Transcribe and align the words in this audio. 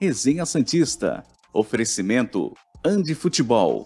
Resenha 0.00 0.46
Santista. 0.46 1.24
Oferecimento 1.52 2.54
Andi 2.84 3.16
Futebol. 3.16 3.84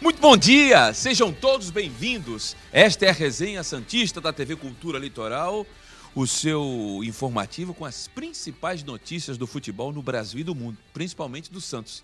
Muito 0.00 0.20
bom 0.20 0.36
dia, 0.36 0.94
sejam 0.94 1.32
todos 1.32 1.70
bem-vindos. 1.70 2.56
Esta 2.72 3.06
é 3.06 3.08
a 3.08 3.12
Resenha 3.12 3.64
Santista 3.64 4.20
da 4.20 4.32
TV 4.32 4.54
Cultura 4.54 5.00
Litoral, 5.00 5.66
o 6.14 6.26
seu 6.26 7.00
informativo 7.04 7.72
com 7.72 7.84
as 7.84 8.08
principais 8.08 8.82
notícias 8.82 9.38
do 9.38 9.46
futebol 9.46 9.92
no 9.92 10.02
Brasil 10.02 10.40
e 10.40 10.44
do 10.44 10.54
mundo, 10.54 10.78
principalmente 10.92 11.52
do 11.52 11.60
Santos. 11.60 12.02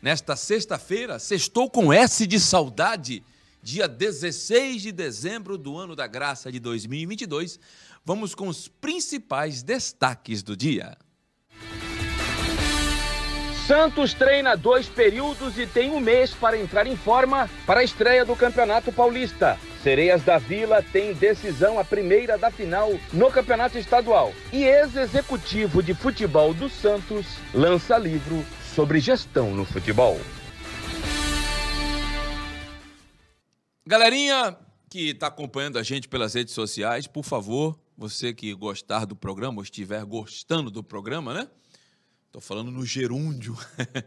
Nesta 0.00 0.36
sexta-feira, 0.36 1.18
sextou 1.18 1.68
com 1.68 1.92
S 1.92 2.26
de 2.26 2.38
saudade, 2.38 3.22
dia 3.62 3.88
16 3.88 4.82
de 4.82 4.92
dezembro 4.92 5.58
do 5.58 5.76
ano 5.76 5.96
da 5.96 6.06
graça 6.06 6.52
de 6.52 6.60
2022. 6.60 7.58
Vamos 8.04 8.34
com 8.34 8.46
os 8.46 8.68
principais 8.68 9.62
destaques 9.62 10.42
do 10.42 10.56
dia. 10.56 10.96
Santos 13.66 14.14
treina 14.14 14.56
dois 14.56 14.88
períodos 14.88 15.58
e 15.58 15.66
tem 15.66 15.90
um 15.90 16.00
mês 16.00 16.32
para 16.32 16.56
entrar 16.56 16.86
em 16.86 16.96
forma 16.96 17.50
para 17.66 17.80
a 17.80 17.84
estreia 17.84 18.24
do 18.24 18.34
Campeonato 18.34 18.90
Paulista. 18.90 19.58
Sereias 19.82 20.24
da 20.24 20.38
Vila 20.38 20.82
tem 20.82 21.14
decisão 21.14 21.78
a 21.78 21.84
primeira 21.84 22.36
da 22.36 22.50
final 22.50 22.90
no 23.12 23.30
Campeonato 23.30 23.78
Estadual. 23.78 24.34
E 24.52 24.64
ex-executivo 24.64 25.82
de 25.82 25.94
futebol 25.94 26.52
do 26.52 26.68
Santos 26.68 27.26
lança 27.54 27.96
livro 27.96 28.44
sobre 28.74 28.98
gestão 28.98 29.54
no 29.54 29.64
futebol. 29.64 30.18
Galerinha 33.86 34.56
que 34.90 35.10
está 35.10 35.28
acompanhando 35.28 35.78
a 35.78 35.82
gente 35.82 36.08
pelas 36.08 36.34
redes 36.34 36.54
sociais, 36.54 37.06
por 37.06 37.24
favor, 37.24 37.78
você 37.96 38.32
que 38.32 38.52
gostar 38.54 39.04
do 39.04 39.14
programa 39.14 39.58
ou 39.58 39.62
estiver 39.62 40.04
gostando 40.04 40.70
do 40.70 40.82
programa, 40.82 41.32
né? 41.32 41.48
Tô 42.32 42.40
falando 42.40 42.70
no 42.70 42.84
gerúndio. 42.84 43.56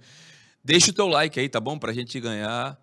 Deixa 0.64 0.92
o 0.92 0.94
teu 0.94 1.08
like 1.08 1.40
aí, 1.40 1.48
tá 1.48 1.60
bom? 1.60 1.80
Pra 1.80 1.94
gente 1.94 2.20
ganhar 2.20 2.80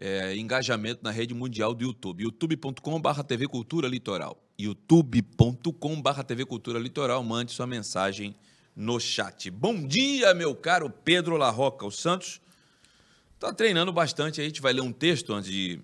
é, 0.00 0.34
engajamento 0.34 1.04
na 1.04 1.10
rede 1.10 1.34
mundial 1.34 1.74
do 1.74 1.84
YouTube. 1.84 2.24
youtube.com.br 2.24 3.22
TV 3.22 3.46
Cultura 3.46 3.86
Litoral. 3.86 4.42
youtube.com.br 4.58 6.22
TV 6.26 6.46
Cultura 6.46 6.78
Litoral. 6.78 7.22
Mande 7.22 7.52
sua 7.52 7.66
mensagem 7.66 8.34
no 8.74 8.98
chat. 8.98 9.50
Bom 9.50 9.86
dia, 9.86 10.32
meu 10.32 10.54
caro 10.54 10.88
Pedro 10.88 11.36
Larroca. 11.36 11.84
O 11.84 11.90
Santos 11.90 12.40
tá 13.38 13.52
treinando 13.52 13.92
bastante. 13.92 14.40
A 14.40 14.44
gente 14.44 14.62
vai 14.62 14.72
ler 14.72 14.80
um 14.80 14.92
texto 14.92 15.34
antes 15.34 15.50
de 15.50 15.78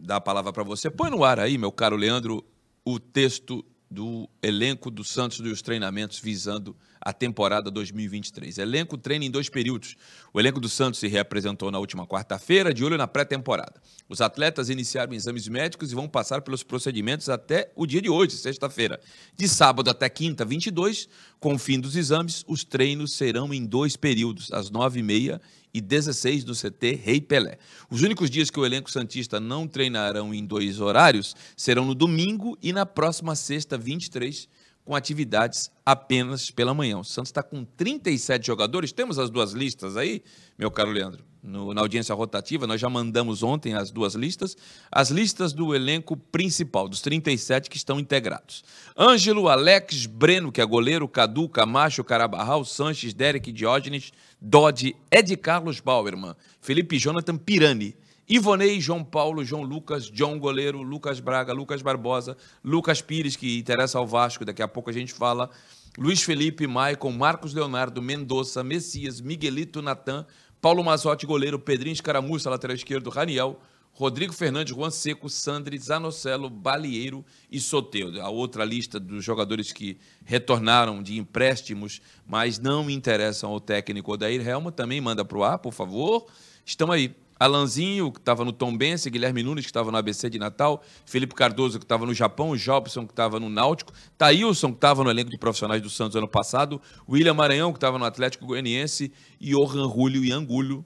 dar 0.00 0.16
a 0.16 0.20
palavra 0.20 0.50
para 0.50 0.62
você. 0.62 0.90
Põe 0.90 1.10
no 1.10 1.22
ar 1.22 1.38
aí, 1.38 1.58
meu 1.58 1.70
caro 1.70 1.96
Leandro, 1.96 2.42
o 2.82 2.98
texto 2.98 3.62
do 3.90 4.28
elenco 4.42 4.90
do 4.90 5.02
Santos 5.02 5.40
dos 5.40 5.62
treinamentos 5.62 6.18
visando 6.18 6.76
a 7.00 7.12
temporada 7.12 7.70
2023. 7.70 8.58
Elenco 8.58 8.98
treina 8.98 9.24
em 9.24 9.30
dois 9.30 9.48
períodos. 9.48 9.96
O 10.32 10.38
elenco 10.38 10.60
do 10.60 10.68
Santos 10.68 11.00
se 11.00 11.08
reapresentou 11.08 11.70
na 11.70 11.78
última 11.78 12.06
quarta-feira, 12.06 12.74
de 12.74 12.84
olho 12.84 12.98
na 12.98 13.06
pré-temporada. 13.06 13.80
Os 14.08 14.20
atletas 14.20 14.68
iniciaram 14.68 15.14
exames 15.14 15.48
médicos 15.48 15.90
e 15.90 15.94
vão 15.94 16.08
passar 16.08 16.42
pelos 16.42 16.62
procedimentos 16.62 17.28
até 17.28 17.72
o 17.74 17.86
dia 17.86 18.02
de 18.02 18.10
hoje, 18.10 18.36
sexta-feira. 18.36 19.00
De 19.36 19.48
sábado 19.48 19.88
até 19.88 20.08
quinta, 20.08 20.44
22, 20.44 21.08
com 21.40 21.54
o 21.54 21.58
fim 21.58 21.80
dos 21.80 21.96
exames, 21.96 22.44
os 22.46 22.64
treinos 22.64 23.12
serão 23.12 23.54
em 23.54 23.64
dois 23.64 23.96
períodos, 23.96 24.52
às 24.52 24.70
9h30 24.70 25.40
e 25.72 25.80
16 25.80 26.44
no 26.44 26.54
CT 26.54 27.00
Rei 27.02 27.20
Pelé. 27.20 27.58
Os 27.90 28.02
únicos 28.02 28.30
dias 28.30 28.50
que 28.50 28.58
o 28.58 28.66
elenco 28.66 28.90
Santista 28.90 29.38
não 29.38 29.66
treinarão 29.66 30.34
em 30.34 30.44
dois 30.44 30.80
horários 30.80 31.34
serão 31.56 31.84
no 31.84 31.94
domingo 31.94 32.56
e 32.62 32.72
na 32.72 32.86
próxima 32.86 33.34
sexta, 33.34 33.76
23, 33.76 34.48
com 34.84 34.94
atividades 34.94 35.70
apenas 35.84 36.50
pela 36.50 36.72
manhã. 36.72 36.98
O 36.98 37.04
Santos 37.04 37.28
está 37.28 37.42
com 37.42 37.64
37 37.64 38.46
jogadores. 38.46 38.90
Temos 38.90 39.18
as 39.18 39.28
duas 39.28 39.52
listas 39.52 39.96
aí, 39.96 40.22
meu 40.58 40.70
caro 40.70 40.90
Leandro. 40.90 41.22
No, 41.42 41.72
na 41.72 41.80
audiência 41.80 42.14
rotativa, 42.14 42.66
nós 42.66 42.80
já 42.80 42.90
mandamos 42.90 43.42
ontem 43.42 43.74
as 43.74 43.90
duas 43.90 44.14
listas. 44.14 44.56
As 44.90 45.10
listas 45.10 45.52
do 45.52 45.74
elenco 45.74 46.16
principal, 46.16 46.88
dos 46.88 47.00
37 47.00 47.70
que 47.70 47.76
estão 47.76 48.00
integrados. 48.00 48.64
Ângelo, 48.96 49.48
Alex, 49.48 50.06
Breno, 50.06 50.50
que 50.50 50.60
é 50.60 50.66
goleiro, 50.66 51.06
Cadu, 51.06 51.48
Camacho, 51.48 52.02
Carabarral, 52.02 52.64
Sanches, 52.64 53.14
Derek, 53.14 53.52
Diógenes, 53.52 54.12
Dodge, 54.40 54.96
Ed 55.10 55.36
Carlos 55.36 55.78
Bauerman, 55.80 56.34
Felipe 56.60 56.98
Jonathan 56.98 57.36
Pirani. 57.36 57.96
Ivonei, 58.30 58.78
João 58.78 59.02
Paulo, 59.02 59.42
João 59.42 59.62
Lucas, 59.62 60.10
John 60.10 60.38
Goleiro, 60.38 60.82
Lucas 60.82 61.18
Braga, 61.18 61.54
Lucas 61.54 61.80
Barbosa, 61.80 62.36
Lucas 62.62 63.00
Pires, 63.00 63.36
que 63.36 63.58
interessa 63.58 63.96
ao 63.96 64.06
Vasco, 64.06 64.44
daqui 64.44 64.62
a 64.62 64.68
pouco 64.68 64.90
a 64.90 64.92
gente 64.92 65.14
fala, 65.14 65.48
Luiz 65.96 66.22
Felipe, 66.22 66.66
Maicon, 66.66 67.10
Marcos 67.10 67.54
Leonardo, 67.54 68.02
Mendonça, 68.02 68.62
Messias, 68.62 69.20
Miguelito, 69.20 69.80
Natan, 69.80 70.26
Paulo 70.60 70.82
Mazotti, 70.82 71.24
goleiro, 71.24 71.58
Pedrinho 71.58 71.92
Escaramuça, 71.92 72.50
lateral 72.50 72.74
esquerdo, 72.74 73.10
Raniel, 73.10 73.60
Rodrigo 73.92 74.32
Fernandes, 74.32 74.74
Juan 74.74 74.90
Seco, 74.90 75.28
Sandri, 75.28 75.78
Zanocelo, 75.78 76.48
Balieiro 76.48 77.24
e 77.50 77.60
Soteudo. 77.60 78.20
A 78.20 78.28
outra 78.28 78.64
lista 78.64 79.00
dos 79.00 79.24
jogadores 79.24 79.72
que 79.72 79.98
retornaram 80.24 81.02
de 81.02 81.18
empréstimos, 81.18 82.00
mas 82.26 82.58
não 82.58 82.88
interessam 82.88 83.50
ao 83.50 83.60
técnico 83.60 84.12
Odair 84.12 84.46
Helma, 84.46 84.70
também 84.70 85.00
manda 85.00 85.24
para 85.24 85.38
o 85.38 85.44
ar, 85.44 85.58
por 85.58 85.72
favor. 85.72 86.26
Estão 86.64 86.92
aí. 86.92 87.14
Alanzinho, 87.38 88.10
que 88.10 88.18
estava 88.18 88.44
no 88.44 88.52
Tombense, 88.52 89.10
Guilherme 89.10 89.42
Nunes, 89.42 89.64
que 89.64 89.70
estava 89.70 89.90
no 89.90 89.96
ABC 89.96 90.28
de 90.28 90.38
Natal, 90.38 90.82
Felipe 91.06 91.34
Cardoso, 91.34 91.78
que 91.78 91.84
estava 91.84 92.04
no 92.04 92.12
Japão, 92.12 92.56
Jobson, 92.56 93.06
que 93.06 93.12
estava 93.12 93.38
no 93.38 93.48
Náutico, 93.48 93.92
Thailson, 94.16 94.70
que 94.70 94.76
estava 94.76 95.04
no 95.04 95.10
elenco 95.10 95.30
de 95.30 95.38
profissionais 95.38 95.80
do 95.80 95.90
Santos 95.90 96.16
ano 96.16 96.28
passado, 96.28 96.80
William 97.08 97.34
Maranhão, 97.34 97.72
que 97.72 97.76
estava 97.76 97.98
no 97.98 98.04
Atlético 98.04 98.46
Goianiense, 98.46 99.12
e 99.40 99.50
Johan 99.50 99.88
Julio 99.88 100.24
e 100.24 100.32
Angulho 100.32 100.84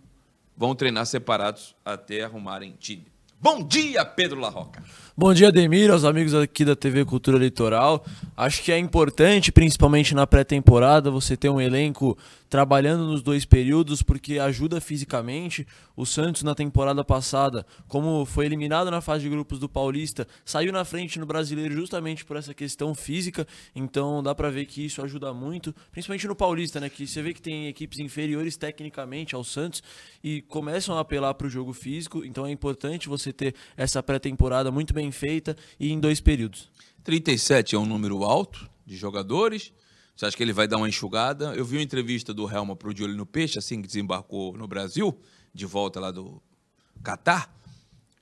vão 0.57 0.75
treinar 0.75 1.07
separados 1.07 1.75
até 1.85 2.25
arrumarem 2.25 2.75
time. 2.79 3.07
Bom 3.41 3.61
dia, 3.61 4.05
Pedro 4.05 4.39
Larroca. 4.39 4.85
Bom 5.15 5.35
dia, 5.35 5.53
Demir, 5.53 5.91
aos 5.91 6.05
amigos 6.05 6.33
aqui 6.33 6.65
da 6.65 6.75
TV 6.75 7.05
Cultura 7.05 7.37
Litoral. 7.37 8.03
Acho 8.35 8.63
que 8.63 8.73
é 8.73 8.79
importante, 8.79 9.53
principalmente 9.53 10.15
na 10.15 10.27
pré-temporada, 10.27 11.11
você 11.11 11.37
ter 11.37 11.51
um 11.51 11.61
elenco 11.61 12.17
trabalhando 12.49 13.07
nos 13.07 13.23
dois 13.23 13.47
períodos, 13.47 14.03
porque 14.03 14.39
ajuda 14.39 14.79
fisicamente. 14.79 15.67
O 15.97 16.05
Santos, 16.05 16.43
na 16.43 16.55
temporada 16.55 17.03
passada, 17.03 17.67
como 17.89 18.27
foi 18.27 18.45
eliminado 18.45 18.91
na 18.91 19.01
fase 19.01 19.25
de 19.25 19.31
grupos 19.31 19.59
do 19.59 19.71
Paulista, 19.71 20.27
saiu 20.45 20.71
na 20.71 20.85
frente 20.85 21.19
no 21.19 21.25
brasileiro 21.25 21.75
justamente 21.75 22.27
por 22.27 22.37
essa 22.37 22.53
questão 22.53 22.95
física. 22.95 23.47
Então 23.75 24.23
dá 24.23 24.35
para 24.35 24.51
ver 24.51 24.67
que 24.67 24.85
isso 24.85 25.03
ajuda 25.03 25.33
muito, 25.33 25.75
principalmente 25.91 26.27
no 26.27 26.35
Paulista, 26.35 26.79
né? 26.79 26.91
Que 26.91 27.07
você 27.07 27.23
vê 27.23 27.33
que 27.33 27.41
tem 27.41 27.69
equipes 27.69 27.99
inferiores 27.99 28.57
tecnicamente 28.57 29.35
ao 29.35 29.45
Santos 29.45 29.83
e 30.23 30.43
começam 30.43 30.97
a 30.97 31.01
apelar 31.01 31.33
para 31.33 31.47
o 31.47 31.51
jogo 31.51 31.73
físico. 31.73 32.23
Então 32.23 32.47
é 32.47 32.51
importante 32.51 33.09
você 33.09 33.33
ter 33.33 33.55
essa 33.79 34.03
pré-temporada 34.03 34.71
muito 34.71 34.93
bem 34.93 35.02
bem 35.03 35.11
feita 35.11 35.57
e 35.81 35.91
em 35.91 35.99
dois 35.99 36.21
períodos. 36.21 36.71
37 37.03 37.75
é 37.75 37.79
um 37.79 37.87
número 37.87 38.23
alto 38.23 38.71
de 38.87 38.97
jogadores. 38.97 39.73
Você 40.15 40.27
acha 40.27 40.37
que 40.37 40.43
ele 40.43 40.53
vai 40.53 40.69
dar 40.69 40.77
uma 40.77 40.89
enxugada? 40.89 41.55
Eu 41.57 41.65
vi 41.65 41.77
uma 41.77 41.83
entrevista 41.83 42.33
do 42.33 42.49
Helma 42.49 42.77
para 42.77 42.89
o 42.89 42.95
De 42.95 43.03
Olho 43.03 43.17
no 43.17 43.27
Peixe, 43.27 43.59
assim 43.59 43.83
que 43.83 43.89
desembarcou 43.89 44.57
no 44.57 44.69
Brasil, 44.69 45.19
de 45.53 45.67
volta 45.67 45.99
lá 45.99 46.13
do 46.13 46.41
Catar. 47.03 47.53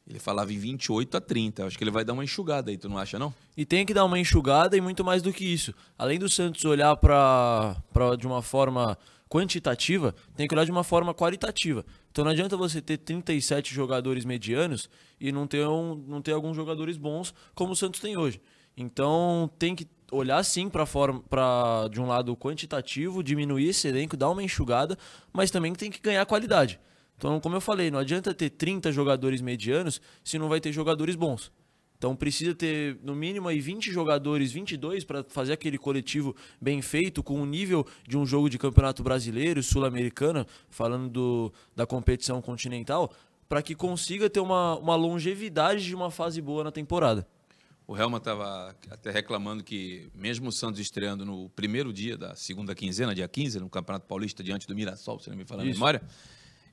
Ele 0.08 0.18
falava 0.18 0.52
em 0.52 0.58
28 0.58 1.18
a 1.18 1.20
30. 1.20 1.66
Acho 1.66 1.76
que 1.76 1.84
ele 1.84 1.90
vai 1.90 2.04
dar 2.04 2.14
uma 2.14 2.24
enxugada 2.24 2.70
aí, 2.70 2.78
tu 2.78 2.88
não 2.88 2.96
acha, 2.96 3.18
não? 3.18 3.34
E 3.54 3.66
tem 3.66 3.84
que 3.84 3.92
dar 3.92 4.06
uma 4.06 4.18
enxugada 4.18 4.76
e 4.76 4.80
muito 4.80 5.04
mais 5.04 5.20
do 5.20 5.32
que 5.32 5.44
isso. 5.44 5.74
Além 5.98 6.18
do 6.18 6.28
Santos 6.28 6.64
olhar 6.64 6.96
para 6.96 7.76
de 8.18 8.26
uma 8.26 8.40
forma 8.40 8.96
quantitativa, 9.30 10.12
tem 10.34 10.48
que 10.48 10.54
olhar 10.54 10.64
de 10.64 10.72
uma 10.72 10.82
forma 10.82 11.14
qualitativa. 11.14 11.86
Então 12.10 12.24
não 12.24 12.32
adianta 12.32 12.56
você 12.56 12.82
ter 12.82 12.98
37 12.98 13.72
jogadores 13.72 14.24
medianos 14.24 14.90
e 15.20 15.30
não 15.30 15.46
ter, 15.46 15.64
um, 15.66 15.94
não 15.94 16.20
ter 16.20 16.32
alguns 16.32 16.56
jogadores 16.56 16.96
bons 16.96 17.32
como 17.54 17.72
o 17.72 17.76
Santos 17.76 18.00
tem 18.00 18.18
hoje. 18.18 18.40
Então 18.76 19.48
tem 19.56 19.76
que 19.76 19.86
olhar 20.10 20.42
sim 20.42 20.68
para 20.68 20.84
forma 20.84 21.20
para 21.30 21.86
de 21.88 22.00
um 22.00 22.06
lado 22.06 22.36
quantitativo, 22.36 23.22
diminuir 23.22 23.68
esse 23.68 23.86
elenco, 23.86 24.16
dar 24.16 24.30
uma 24.30 24.42
enxugada, 24.42 24.98
mas 25.32 25.52
também 25.52 25.72
tem 25.74 25.90
que 25.90 26.00
ganhar 26.00 26.26
qualidade. 26.26 26.80
Então, 27.16 27.38
como 27.38 27.54
eu 27.54 27.60
falei, 27.60 27.90
não 27.90 27.98
adianta 27.98 28.34
ter 28.34 28.50
30 28.50 28.90
jogadores 28.90 29.40
medianos 29.40 30.00
se 30.24 30.38
não 30.38 30.48
vai 30.48 30.58
ter 30.58 30.72
jogadores 30.72 31.14
bons. 31.14 31.52
Então 32.00 32.16
precisa 32.16 32.54
ter 32.54 32.98
no 33.02 33.14
mínimo 33.14 33.46
aí 33.46 33.60
20 33.60 33.92
jogadores, 33.92 34.50
22 34.52 35.04
para 35.04 35.22
fazer 35.22 35.52
aquele 35.52 35.76
coletivo 35.76 36.34
bem 36.58 36.80
feito 36.80 37.22
com 37.22 37.42
o 37.42 37.44
nível 37.44 37.86
de 38.08 38.16
um 38.16 38.24
jogo 38.24 38.48
de 38.48 38.56
Campeonato 38.56 39.02
Brasileiro, 39.02 39.62
Sul-Americano, 39.62 40.46
falando 40.70 41.10
do, 41.10 41.52
da 41.76 41.86
competição 41.86 42.40
continental, 42.40 43.12
para 43.46 43.60
que 43.60 43.74
consiga 43.74 44.30
ter 44.30 44.40
uma, 44.40 44.78
uma 44.78 44.96
longevidade 44.96 45.84
de 45.84 45.94
uma 45.94 46.10
fase 46.10 46.40
boa 46.40 46.64
na 46.64 46.72
temporada. 46.72 47.28
O 47.86 47.94
Helma 47.94 48.16
estava 48.16 48.74
até 48.90 49.10
reclamando 49.10 49.62
que, 49.62 50.08
mesmo 50.14 50.48
o 50.48 50.52
Santos 50.52 50.80
estreando 50.80 51.26
no 51.26 51.50
primeiro 51.50 51.92
dia 51.92 52.16
da 52.16 52.34
segunda 52.34 52.74
quinzena, 52.74 53.14
dia 53.14 53.28
15, 53.28 53.60
no 53.60 53.68
Campeonato 53.68 54.06
Paulista, 54.06 54.42
diante 54.42 54.66
do 54.66 54.74
Mirassol, 54.74 55.20
se 55.20 55.28
não 55.28 55.36
me 55.36 55.44
falar 55.44 55.64
a 55.64 55.66
memória, 55.66 56.00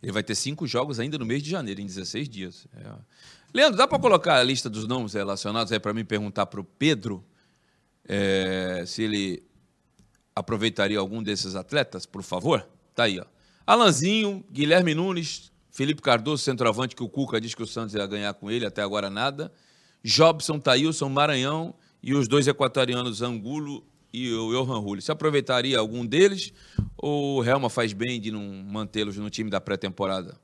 ele 0.01 0.12
vai 0.13 0.24
ter 0.24 0.35
cinco 0.35 0.65
jogos 0.65 1.01
ainda 1.01 1.18
no 1.18 1.25
mês 1.25 1.44
de 1.44 1.50
janeiro, 1.50 1.81
em 1.81 1.85
16 1.85 2.29
dias. 2.29 2.65
É. 2.74 2.94
Leandro, 3.57 3.75
dá 3.75 3.88
para 3.88 3.98
colocar 3.98 4.36
a 4.36 4.44
lista 4.44 4.69
dos 4.69 4.88
nomes 4.88 5.13
relacionados 5.13 5.74
aí 5.74 5.80
para 5.80 5.92
mim 5.92 6.06
perguntar 6.06 6.45
para 6.45 6.62
o 6.62 6.63
Pedro 6.63 7.25
é, 8.07 8.83
se 8.86 9.01
ele 9.01 9.42
aproveitaria 10.36 11.00
algum 11.00 11.24
desses 11.24 11.56
atletas, 11.56 12.06
por 12.06 12.21
favor? 12.21 12.69
Tá 12.94 13.06
aí, 13.06 13.19
ó. 13.19 13.25
Alanzinho, 13.65 14.45
Guilherme 14.51 14.94
Nunes, 14.94 15.51
Felipe 15.71 16.04
Cardoso, 16.04 16.44
centroavante, 16.44 16.95
que 16.95 17.01
o 17.01 17.09
Cuca 17.09 17.42
diz 17.42 17.56
que 17.56 17.63
o 17.63 17.65
Santos 17.65 17.95
ia 17.95 18.06
ganhar 18.06 18.31
com 18.36 18.51
ele, 18.51 18.63
até 18.63 18.83
agora 18.83 19.09
nada. 19.09 19.51
Jobson, 20.03 20.60
Thailson, 20.60 21.10
Maranhão 21.10 21.74
e 22.03 22.13
os 22.13 22.27
dois 22.27 22.48
equatorianos, 22.48 23.24
Angulo 23.24 23.83
e 24.13 24.31
o 24.36 24.51
Johan 24.51 24.77
Rulli. 24.77 25.01
Você 25.01 25.12
aproveitaria 25.12 25.80
algum 25.80 26.06
deles 26.06 26.53
ou 26.95 27.39
o 27.39 27.44
Helma 27.44 27.71
faz 27.71 27.92
bem 27.92 28.21
de 28.21 28.30
não 28.30 28.44
mantê-los 28.68 29.18
no 29.18 29.31
time 29.31 29.50
da 29.50 29.60
pré-temporada? 29.60 30.39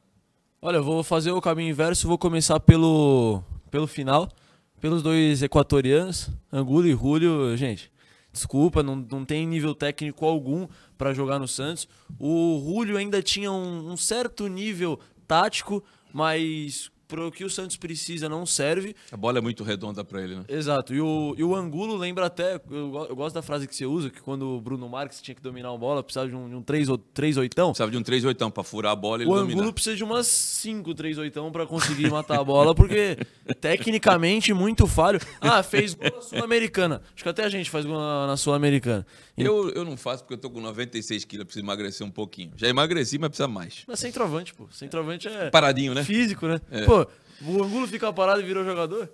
Olha, 0.66 0.78
eu 0.78 0.84
vou 0.86 1.04
fazer 1.04 1.30
o 1.32 1.42
caminho 1.42 1.72
inverso, 1.72 2.08
vou 2.08 2.18
começar 2.18 2.58
pelo, 2.58 3.44
pelo 3.70 3.86
final, 3.86 4.30
pelos 4.80 5.04
dois 5.04 5.44
equatorianos, 5.44 6.30
Angulo 6.50 6.88
e 6.88 6.92
Julio, 6.92 7.58
gente. 7.58 7.92
Desculpa, 8.32 8.82
não, 8.82 8.96
não 8.96 9.26
tem 9.26 9.46
nível 9.46 9.76
técnico 9.76 10.26
algum 10.26 10.66
para 10.98 11.14
jogar 11.14 11.38
no 11.38 11.50
Santos. 11.50 11.86
O 12.18 12.64
Julio 12.66 12.96
ainda 12.96 13.22
tinha 13.22 13.52
um, 13.52 13.92
um 13.92 13.98
certo 13.98 14.48
nível 14.48 14.98
tático, 15.28 15.84
mas 16.14 16.90
pro 17.14 17.32
que 17.32 17.46
o 17.46 17.50
Santos 17.50 17.78
precisa 17.78 18.28
não 18.28 18.44
serve. 18.44 18.96
A 19.12 19.18
bola 19.18 19.38
é 19.38 19.42
muito 19.42 19.64
redonda 19.64 20.04
para 20.04 20.24
ele, 20.24 20.36
né? 20.36 20.46
Exato. 20.48 20.96
E 20.96 21.00
o, 21.00 21.36
e 21.38 21.44
o 21.44 21.56
Angulo 21.56 21.96
lembra 21.96 22.26
até, 22.26 22.56
eu, 22.72 23.08
eu, 23.08 23.16
gosto 23.16 23.36
da 23.36 23.44
frase 23.44 23.68
que 23.68 23.76
você 23.76 23.86
usa, 23.86 24.10
que 24.10 24.20
quando 24.20 24.48
o 24.48 24.60
Bruno 24.60 24.90
Marques 24.90 25.22
tinha 25.22 25.36
que 25.36 25.42
dominar 25.42 25.72
a 25.72 25.78
bola, 25.78 26.02
precisava 26.02 26.28
de 26.28 26.36
um, 26.36 26.50
de 26.50 26.56
um 26.56 26.64
3, 26.64 26.88
3 27.14 27.38
oitão. 27.38 27.68
Precisava 27.68 27.92
de 27.92 27.98
um 27.98 28.02
3 28.02 28.26
oitão 28.26 28.50
para 28.50 28.64
furar 28.64 28.94
a 28.94 28.96
bola 28.96 29.22
e 29.22 29.26
ele 29.26 29.30
O 29.30 29.36
Angulo 29.36 29.56
dominar. 29.56 29.74
precisa 29.74 29.96
de 29.96 30.04
umas 30.04 30.26
5 30.26 30.96
3 30.96 31.20
oitão 31.20 31.52
para 31.52 31.68
conseguir 31.68 32.10
matar 32.10 32.40
a 32.40 32.44
bola, 32.44 32.74
porque 32.74 33.16
tecnicamente 33.62 34.52
muito 34.52 34.88
falho. 34.88 35.20
Ah, 35.40 35.62
fez 35.62 35.94
gol 35.94 36.10
na 36.16 36.22
Sul-Americana. 36.22 37.02
Acho 37.14 37.24
que 37.24 37.30
até 37.30 37.44
a 37.44 37.50
gente 37.50 37.70
faz 37.70 37.86
gol 37.86 37.98
na, 37.98 38.28
na 38.28 38.38
Sul-Americana. 38.38 39.06
Eu, 39.38 39.70
eu 39.70 39.86
não 39.86 39.98
faço 39.98 40.24
porque 40.24 40.34
eu 40.34 40.38
tô 40.38 40.50
com 40.50 40.60
96 40.62 41.26
quilos, 41.26 41.46
preciso 41.46 41.64
emagrecer 41.64 42.06
um 42.06 42.12
pouquinho. 42.12 42.54
Já 42.56 42.68
emagreci, 42.68 43.20
mas 43.20 43.30
precisa 43.30 43.48
mais. 43.48 43.84
Mas 43.88 44.00
centroavante, 44.00 44.54
pô. 44.54 44.68
Centroavante 44.72 45.28
é. 45.28 45.50
Paradinho, 45.50 45.94
né? 45.94 46.04
Físico, 46.04 46.48
né? 46.48 46.60
É. 46.72 46.86
Pô, 46.86 47.03
o 47.42 47.64
Angulo 47.64 47.88
fica 47.88 48.12
parado 48.12 48.42
e 48.42 48.46
virou 48.46 48.64
jogador? 48.64 49.10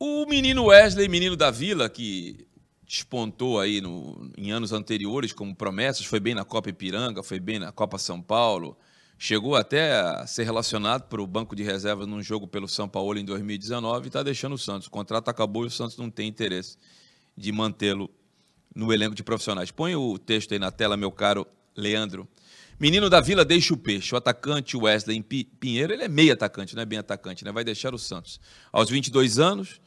O 0.00 0.26
menino 0.26 0.66
Wesley, 0.66 1.08
menino 1.08 1.36
da 1.36 1.50
Vila, 1.50 1.88
que 1.88 2.46
despontou 2.86 3.58
aí 3.58 3.80
no, 3.80 4.30
em 4.36 4.50
anos 4.50 4.72
anteriores 4.72 5.32
como 5.32 5.54
promessas, 5.54 6.04
foi 6.04 6.20
bem 6.20 6.34
na 6.34 6.44
Copa 6.44 6.68
Ipiranga, 6.68 7.22
foi 7.22 7.40
bem 7.40 7.58
na 7.58 7.72
Copa 7.72 7.96
São 7.98 8.20
Paulo, 8.20 8.76
chegou 9.18 9.54
até 9.54 10.00
a 10.00 10.26
ser 10.26 10.44
relacionado 10.44 11.08
para 11.08 11.22
o 11.22 11.26
banco 11.26 11.56
de 11.56 11.62
reserva 11.62 12.04
num 12.06 12.22
jogo 12.22 12.46
pelo 12.46 12.68
São 12.68 12.88
Paulo 12.88 13.18
em 13.18 13.24
2019 13.24 14.04
e 14.04 14.08
está 14.08 14.22
deixando 14.22 14.54
o 14.54 14.58
Santos. 14.58 14.88
O 14.88 14.90
contrato 14.90 15.28
acabou 15.28 15.64
e 15.64 15.68
o 15.68 15.70
Santos 15.70 15.96
não 15.96 16.10
tem 16.10 16.28
interesse 16.28 16.76
de 17.36 17.50
mantê-lo 17.52 18.10
no 18.74 18.92
elenco 18.92 19.14
de 19.14 19.22
profissionais. 19.22 19.70
Põe 19.70 19.94
o 19.94 20.18
texto 20.18 20.52
aí 20.52 20.58
na 20.58 20.70
tela, 20.70 20.96
meu 20.96 21.12
caro 21.12 21.46
Leandro. 21.76 22.28
Menino 22.82 23.08
da 23.08 23.20
Vila 23.20 23.44
deixa 23.44 23.72
o 23.72 23.76
peixe. 23.76 24.12
O 24.12 24.18
atacante 24.18 24.76
Wesley 24.76 25.22
Pinheiro, 25.22 25.92
ele 25.92 26.02
é 26.02 26.08
meio 26.08 26.32
atacante, 26.32 26.74
não 26.74 26.82
é 26.82 26.84
bem 26.84 26.98
atacante, 26.98 27.44
né? 27.44 27.52
Vai 27.52 27.62
deixar 27.62 27.94
o 27.94 27.98
Santos. 27.98 28.40
Aos 28.72 28.90
22 28.90 29.38
anos, 29.38 29.80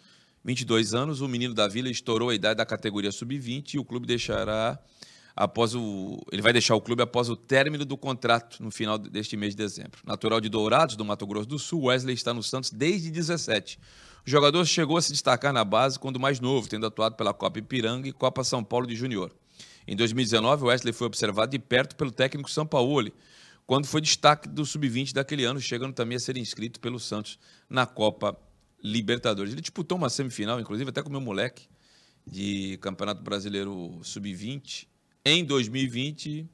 22 0.45 0.93
anos, 0.93 1.19
o 1.19 1.27
menino 1.27 1.53
da 1.53 1.67
Vila 1.67 1.89
estourou 1.89 2.29
a 2.29 2.33
idade 2.33 2.55
da 2.55 2.65
categoria 2.65 3.11
sub-20 3.11 3.73
e 3.73 3.79
o 3.79 3.83
clube 3.83 4.07
deixará 4.07 4.79
após 5.35 5.75
o 5.75 6.25
ele 6.31 6.41
vai 6.41 6.53
deixar 6.53 6.73
o 6.73 6.79
clube 6.79 7.03
após 7.03 7.29
o 7.29 7.35
término 7.35 7.83
do 7.83 7.97
contrato 7.97 8.63
no 8.63 8.71
final 8.71 8.97
deste 8.97 9.35
mês 9.35 9.53
de 9.53 9.57
dezembro. 9.57 9.99
Natural 10.05 10.39
de 10.39 10.47
Dourados, 10.47 10.95
do 10.95 11.03
Mato 11.03 11.27
Grosso 11.27 11.49
do 11.49 11.59
Sul, 11.59 11.87
Wesley 11.87 12.15
está 12.15 12.33
no 12.33 12.41
Santos 12.41 12.71
desde 12.71 13.11
17. 13.11 13.77
O 14.25 14.29
jogador 14.29 14.63
chegou 14.63 14.95
a 14.95 15.01
se 15.01 15.11
destacar 15.11 15.51
na 15.51 15.65
base 15.65 15.99
quando 15.99 16.17
mais 16.17 16.39
novo, 16.39 16.69
tendo 16.69 16.85
atuado 16.85 17.17
pela 17.17 17.33
Copa 17.33 17.59
Ipiranga 17.59 18.07
e 18.07 18.13
Copa 18.13 18.41
São 18.41 18.63
Paulo 18.63 18.87
de 18.87 18.95
Júnior. 18.95 19.33
Em 19.87 19.95
2019, 19.95 20.63
o 20.63 20.67
Wesley 20.67 20.93
foi 20.93 21.07
observado 21.07 21.51
de 21.51 21.59
perto 21.59 21.95
pelo 21.95 22.11
técnico 22.11 22.49
Sampaoli, 22.49 23.13
quando 23.65 23.85
foi 23.85 24.01
destaque 24.01 24.47
do 24.47 24.65
sub-20 24.65 25.13
daquele 25.13 25.43
ano, 25.43 25.59
chegando 25.59 25.93
também 25.93 26.15
a 26.15 26.19
ser 26.19 26.37
inscrito 26.37 26.79
pelo 26.79 26.99
Santos 26.99 27.39
na 27.69 27.85
Copa 27.85 28.37
Libertadores. 28.83 29.51
Ele 29.51 29.61
disputou 29.61 29.97
uma 29.97 30.09
semifinal, 30.09 30.59
inclusive 30.59 30.89
até 30.89 31.01
com 31.01 31.09
o 31.09 31.11
meu 31.11 31.21
moleque, 31.21 31.67
de 32.25 32.77
Campeonato 32.81 33.21
Brasileiro 33.21 33.99
Sub-20 34.03 34.87
em 35.23 35.43
2020 35.43 36.47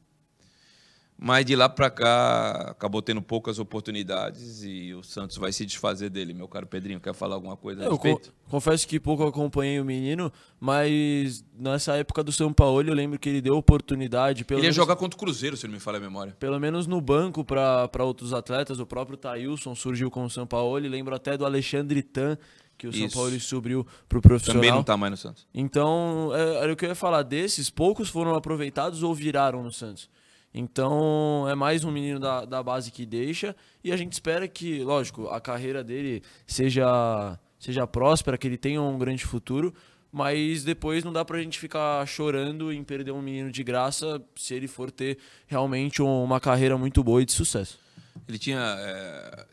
mas 1.24 1.46
de 1.46 1.56
lá 1.56 1.70
para 1.70 1.88
cá 1.92 2.72
acabou 2.72 3.00
tendo 3.00 3.22
poucas 3.22 3.60
oportunidades 3.60 4.64
e 4.64 4.92
o 4.96 5.04
Santos 5.04 5.38
vai 5.38 5.54
se 5.54 5.64
desfazer 5.68 6.10
dele. 6.10 6.34
Meu 6.34 6.48
caro 6.48 6.66
Pedrinho, 6.66 7.00
quer 7.00 7.14
falar 7.14 7.36
alguma 7.36 7.56
coisa 7.56 7.84
a 7.84 7.86
eu 7.86 7.92
respeito? 7.92 8.34
confesso 8.50 8.88
que 8.88 9.00
pouco 9.00 9.24
acompanhei 9.28 9.80
o 9.80 9.86
menino, 9.86 10.34
mas 10.60 11.46
nessa 11.56 11.96
época 11.96 12.24
do 12.24 12.32
São 12.32 12.52
Paulo 12.52 12.90
eu 12.90 12.96
lembro 12.96 13.20
que 13.20 13.30
ele 13.30 13.40
deu 13.40 13.54
oportunidade. 13.54 14.44
ele 14.50 14.64
ia 14.64 14.72
jogar 14.72 14.96
contra 14.96 15.16
o 15.16 15.20
Cruzeiro, 15.20 15.56
se 15.56 15.68
não 15.68 15.76
me 15.76 15.80
falha 15.80 16.00
a 16.00 16.02
memória. 16.02 16.36
Pelo 16.40 16.60
menos 16.60 16.88
no 16.88 17.00
banco 17.00 17.46
para 17.46 18.04
outros 18.04 18.34
atletas. 18.34 18.80
O 18.80 18.86
próprio 18.88 19.16
Taílson 19.16 19.76
surgiu 19.76 20.10
com 20.10 20.24
o 20.26 20.30
São 20.30 20.48
Paulo. 20.48 20.78
Lembro 20.80 21.14
até 21.14 21.38
do 21.38 21.46
Alexandre 21.46 22.02
Tan, 22.02 22.36
que 22.80 22.88
o 22.88 22.90
Isso. 22.90 22.98
São 22.98 23.10
Paulo 23.10 23.40
subiu 23.40 23.86
para 24.10 24.18
o 24.18 24.22
profissional. 24.24 24.60
Também 24.60 24.72
não 24.72 24.82
está 24.82 24.98
mais 24.98 25.12
no 25.12 25.18
Santos. 25.18 25.48
Então, 25.54 26.32
é, 26.34 26.64
era 26.64 26.74
o 26.74 26.76
que 26.76 26.86
eu 26.86 26.90
ia 26.90 26.96
falar. 26.96 27.22
Desses, 27.22 27.70
poucos 27.70 28.10
foram 28.10 28.34
aproveitados 28.34 29.04
ou 29.04 29.14
viraram 29.14 29.62
no 29.64 29.72
Santos. 29.72 30.10
Então 30.53 31.48
é 31.50 31.56
mais 31.56 31.83
um 31.83 31.92
menino 31.92 32.19
da, 32.19 32.44
da 32.44 32.62
base 32.62 32.92
que 32.92 33.06
deixa 33.06 33.56
e 33.83 33.92
a 33.92 33.98
gente 33.98 34.13
espera 34.13 34.48
que, 34.48 34.83
lógico, 34.83 35.27
a 35.30 35.39
carreira 35.39 35.83
dele 35.83 36.21
seja, 36.45 37.39
seja 37.57 37.88
próspera, 37.88 38.38
que 38.38 38.48
ele 38.48 38.57
tenha 38.57 38.81
um 38.81 38.98
grande 38.98 39.25
futuro, 39.25 39.74
mas 40.12 40.63
depois 40.63 41.06
não 41.06 41.13
dá 41.13 41.24
pra 41.24 41.42
gente 41.42 41.57
ficar 41.57 42.06
chorando 42.06 42.71
em 42.71 42.83
perder 42.83 43.12
um 43.12 43.21
menino 43.21 43.50
de 43.50 43.63
graça 43.63 44.21
se 44.36 44.53
ele 44.53 44.68
for 44.68 44.92
ter 44.92 45.18
realmente 45.48 46.01
uma 46.01 46.39
carreira 46.39 46.77
muito 46.77 47.01
boa 47.01 47.21
e 47.21 47.25
de 47.25 47.31
sucesso. 47.31 47.80
Ele 48.27 48.38
tinha. 48.38 48.75
É... 48.77 49.45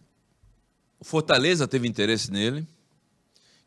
Fortaleza 1.00 1.68
teve 1.68 1.86
interesse 1.86 2.32
nele, 2.32 2.66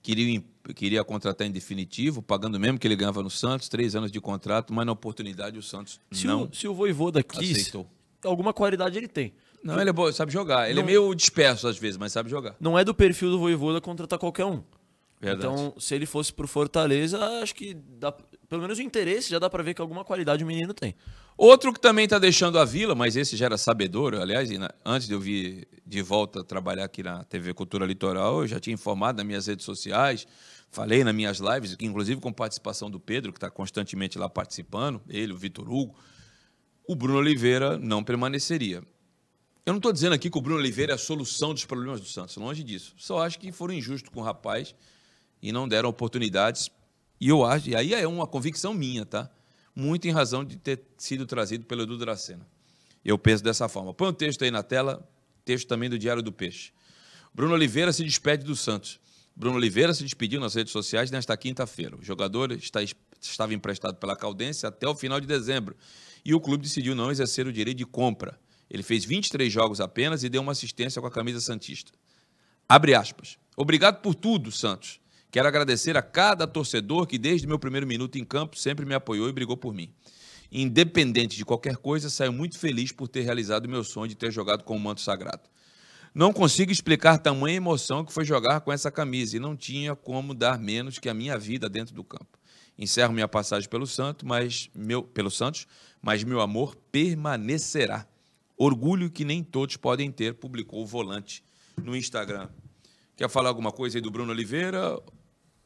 queria, 0.02 0.44
queria 0.76 1.04
contratar 1.04 1.48
em 1.48 1.52
definitivo, 1.52 2.22
pagando 2.22 2.60
mesmo 2.60 2.78
que 2.80 2.88
ele 2.88 2.96
ganhava 2.96 3.22
no 3.22 3.30
Santos, 3.30 3.70
três 3.70 3.96
anos 3.96 4.12
de 4.12 4.20
contrato, 4.20 4.74
mas 4.74 4.86
na 4.86 4.92
oportunidade 4.92 5.58
o 5.58 5.64
Santos 5.64 6.00
se 6.12 6.28
não 6.28 6.44
o, 6.44 6.54
Se 6.54 6.68
o 6.68 6.74
Voivoda 6.74 7.24
quis, 7.24 7.52
aceitou. 7.58 7.88
alguma 8.24 8.54
qualidade 8.54 8.98
ele 8.98 9.08
tem. 9.08 9.34
Não, 9.64 9.80
ele 9.80 9.92
é 9.92 9.94
bom, 9.94 10.12
sabe 10.12 10.32
jogar. 10.32 10.70
Ele 10.70 10.80
é 10.80 10.82
não, 10.82 10.90
é 10.90 10.92
meio 10.92 11.14
disperso 11.14 11.68
às 11.68 11.78
vezes, 11.78 11.98
mas 11.98 12.12
sabe 12.12 12.30
jogar. 12.30 12.56
Não 12.60 12.78
é 12.78 12.84
do 12.84 12.94
perfil 12.96 13.30
do 13.30 13.40
Voivoda 13.40 13.80
contratar 13.80 14.18
qualquer 14.18 14.46
um. 14.46 14.64
Verdade. 15.20 15.54
Então, 15.54 15.74
se 15.78 15.94
ele 15.94 16.08
fosse 16.08 16.34
pro 16.34 16.48
Fortaleza, 16.48 17.24
acho 17.44 17.54
que 17.54 17.76
dá, 17.76 18.12
pelo 18.52 18.64
menos 18.64 18.80
o 18.80 18.82
interesse 18.82 19.30
já 19.30 19.40
dá 19.40 19.50
para 19.50 19.64
ver 19.64 19.74
que 19.74 19.82
alguma 19.82 20.04
qualidade 20.04 20.44
o 20.44 20.48
menino 20.48 20.74
tem. 20.74 20.94
Outro 21.38 21.72
que 21.72 21.80
também 21.80 22.04
está 22.04 22.20
deixando 22.20 22.60
a 22.60 22.66
vila, 22.66 22.94
mas 22.94 23.16
esse 23.16 23.38
já 23.38 23.46
era 23.46 23.58
sabedor, 23.58 24.14
aliás, 24.16 24.50
antes 24.84 25.08
de 25.08 25.14
eu 25.14 25.22
vir 25.22 25.70
de 25.86 26.02
volta 26.02 26.44
trabalhar 26.44 26.84
aqui 26.84 27.02
na 27.02 27.24
TV 27.24 27.54
Cultura 27.54 27.86
Litoral, 27.86 28.42
eu 28.42 28.48
já 28.50 28.60
tinha 28.60 28.74
informado 28.74 29.20
nas 29.20 29.26
minhas 29.26 29.48
redes 29.48 29.64
sociais, 29.64 30.28
falei 30.70 31.02
nas 31.02 31.16
minhas 31.16 31.40
lives, 31.40 31.78
inclusive 31.80 32.20
com 32.20 32.34
participação 32.34 32.92
do 32.92 33.00
Pedro, 33.00 33.32
que 33.32 33.38
está 33.38 33.50
constantemente 33.50 34.20
lá 34.20 34.28
participando, 34.28 35.02
ele, 35.08 35.32
o 35.32 35.38
Vitor 35.38 35.72
Hugo, 35.72 35.96
o 36.86 36.94
Bruno 36.94 37.20
Oliveira 37.20 37.78
não 37.78 38.04
permaneceria. 38.04 38.84
Eu 39.66 39.72
não 39.72 39.78
estou 39.78 39.94
dizendo 39.94 40.12
aqui 40.12 40.30
que 40.30 40.38
o 40.38 40.42
Bruno 40.42 40.60
Oliveira 40.60 40.92
é 40.92 40.96
a 40.96 40.98
solução 40.98 41.54
dos 41.54 41.64
problemas 41.64 42.02
do 42.02 42.08
Santos, 42.08 42.36
longe 42.36 42.66
disso. 42.66 42.96
Só 42.98 43.24
acho 43.24 43.40
que 43.40 43.50
foram 43.54 43.74
injustos 43.74 44.12
com 44.14 44.20
o 44.20 44.24
rapaz 44.24 44.76
e 45.42 45.54
não 45.54 45.70
deram 45.70 45.88
oportunidades. 45.88 46.70
E 47.22 47.30
eu 47.30 47.46
acho, 47.46 47.70
e 47.70 47.76
aí 47.76 47.94
é 47.94 48.08
uma 48.08 48.26
convicção 48.26 48.74
minha, 48.74 49.06
tá? 49.06 49.30
Muito 49.76 50.08
em 50.08 50.12
razão 50.12 50.44
de 50.44 50.58
ter 50.58 50.82
sido 50.98 51.28
trazido 51.28 51.64
pelo 51.66 51.84
Edu 51.84 51.96
Dracena. 51.96 52.48
Eu 53.06 53.16
penso 53.16 53.44
dessa 53.44 53.70
forma. 53.70 53.94
Põe 53.94 54.08
o 54.08 54.10
um 54.10 54.14
texto 54.14 54.44
aí 54.44 54.50
na 54.50 54.64
tela, 54.64 55.08
texto 55.46 55.68
também 55.68 55.88
do 55.88 56.00
Diário 56.00 56.24
do 56.24 56.32
Peixe. 56.32 56.72
Bruno 57.32 57.54
Oliveira 57.54 57.94
se 57.94 58.04
despede 58.04 58.44
do 58.44 58.56
Santos. 58.56 59.00
Bruno 59.36 59.58
Oliveira 59.58 59.94
se 59.94 60.04
despediu 60.04 60.42
nas 60.42 60.56
redes 60.56 60.74
sociais 60.74 61.12
nesta 61.12 61.38
quinta-feira. 61.38 61.96
O 61.96 62.04
jogador 62.04 62.52
está, 62.54 62.80
estava 63.22 63.54
emprestado 63.54 63.98
pela 63.98 64.16
Caldense 64.16 64.66
até 64.66 64.88
o 64.88 64.96
final 64.96 65.22
de 65.22 65.28
dezembro 65.28 65.78
e 66.26 66.34
o 66.34 66.42
clube 66.42 66.64
decidiu 66.64 66.96
não 66.96 67.12
exercer 67.12 67.46
o 67.46 67.54
direito 67.54 67.78
de 67.78 67.86
compra. 67.86 68.40
Ele 68.68 68.82
fez 68.82 69.06
23 69.06 69.54
jogos 69.54 69.80
apenas 69.80 70.24
e 70.24 70.30
deu 70.30 70.42
uma 70.42 70.54
assistência 70.54 71.00
com 71.00 71.08
a 71.08 71.12
camisa 71.12 71.40
Santista. 71.40 71.92
Abre 72.68 72.96
aspas. 72.96 73.38
Obrigado 73.56 74.02
por 74.02 74.16
tudo, 74.16 74.52
Santos. 74.52 75.00
Quero 75.32 75.48
agradecer 75.48 75.96
a 75.96 76.02
cada 76.02 76.46
torcedor 76.46 77.08
que, 77.08 77.18
desde 77.18 77.48
meu 77.48 77.58
primeiro 77.58 77.88
minuto 77.88 78.18
em 78.18 78.26
campo, 78.26 78.60
sempre 78.60 78.86
me 78.86 78.94
apoiou 78.94 79.30
e 79.30 79.32
brigou 79.32 79.56
por 79.56 79.74
mim. 79.74 79.90
Independente 80.52 81.38
de 81.38 81.46
qualquer 81.46 81.78
coisa, 81.78 82.10
saio 82.10 82.34
muito 82.34 82.60
feliz 82.60 82.92
por 82.92 83.08
ter 83.08 83.22
realizado 83.22 83.70
meu 83.70 83.82
sonho 83.82 84.10
de 84.10 84.16
ter 84.16 84.30
jogado 84.30 84.66
com 84.66 84.76
o 84.76 84.80
manto 84.80 85.00
sagrado. 85.00 85.50
Não 86.14 86.34
consigo 86.34 86.74
explicar 86.74 87.18
tamanha 87.18 87.56
emoção 87.56 88.04
que 88.04 88.12
foi 88.12 88.26
jogar 88.26 88.60
com 88.60 88.74
essa 88.74 88.92
camisa 88.92 89.38
e 89.38 89.40
não 89.40 89.56
tinha 89.56 89.96
como 89.96 90.34
dar 90.34 90.60
menos 90.60 91.00
que 91.00 91.08
a 91.08 91.14
minha 91.14 91.38
vida 91.38 91.70
dentro 91.70 91.96
do 91.96 92.04
campo. 92.04 92.38
Encerro 92.78 93.14
minha 93.14 93.28
passagem 93.28 93.70
pelo 93.70 93.88
Santos, 93.88 94.28
mas 94.28 94.70
meu 94.76 95.02
pelo 95.02 95.32
Santos, 95.32 95.66
mas 96.02 96.26
meu 96.26 96.42
amor 96.42 96.76
permanecerá. 96.92 98.06
Orgulho 98.58 99.10
que 99.10 99.24
nem 99.24 99.42
todos 99.42 99.78
podem 99.78 100.12
ter, 100.12 100.34
publicou 100.34 100.84
o 100.84 100.86
volante 100.86 101.42
no 101.82 101.96
Instagram. 101.96 102.50
Quer 103.16 103.30
falar 103.30 103.48
alguma 103.48 103.72
coisa 103.72 103.98
aí 103.98 104.02
do 104.02 104.12
Bruno 104.12 104.32
Oliveira 104.32 105.00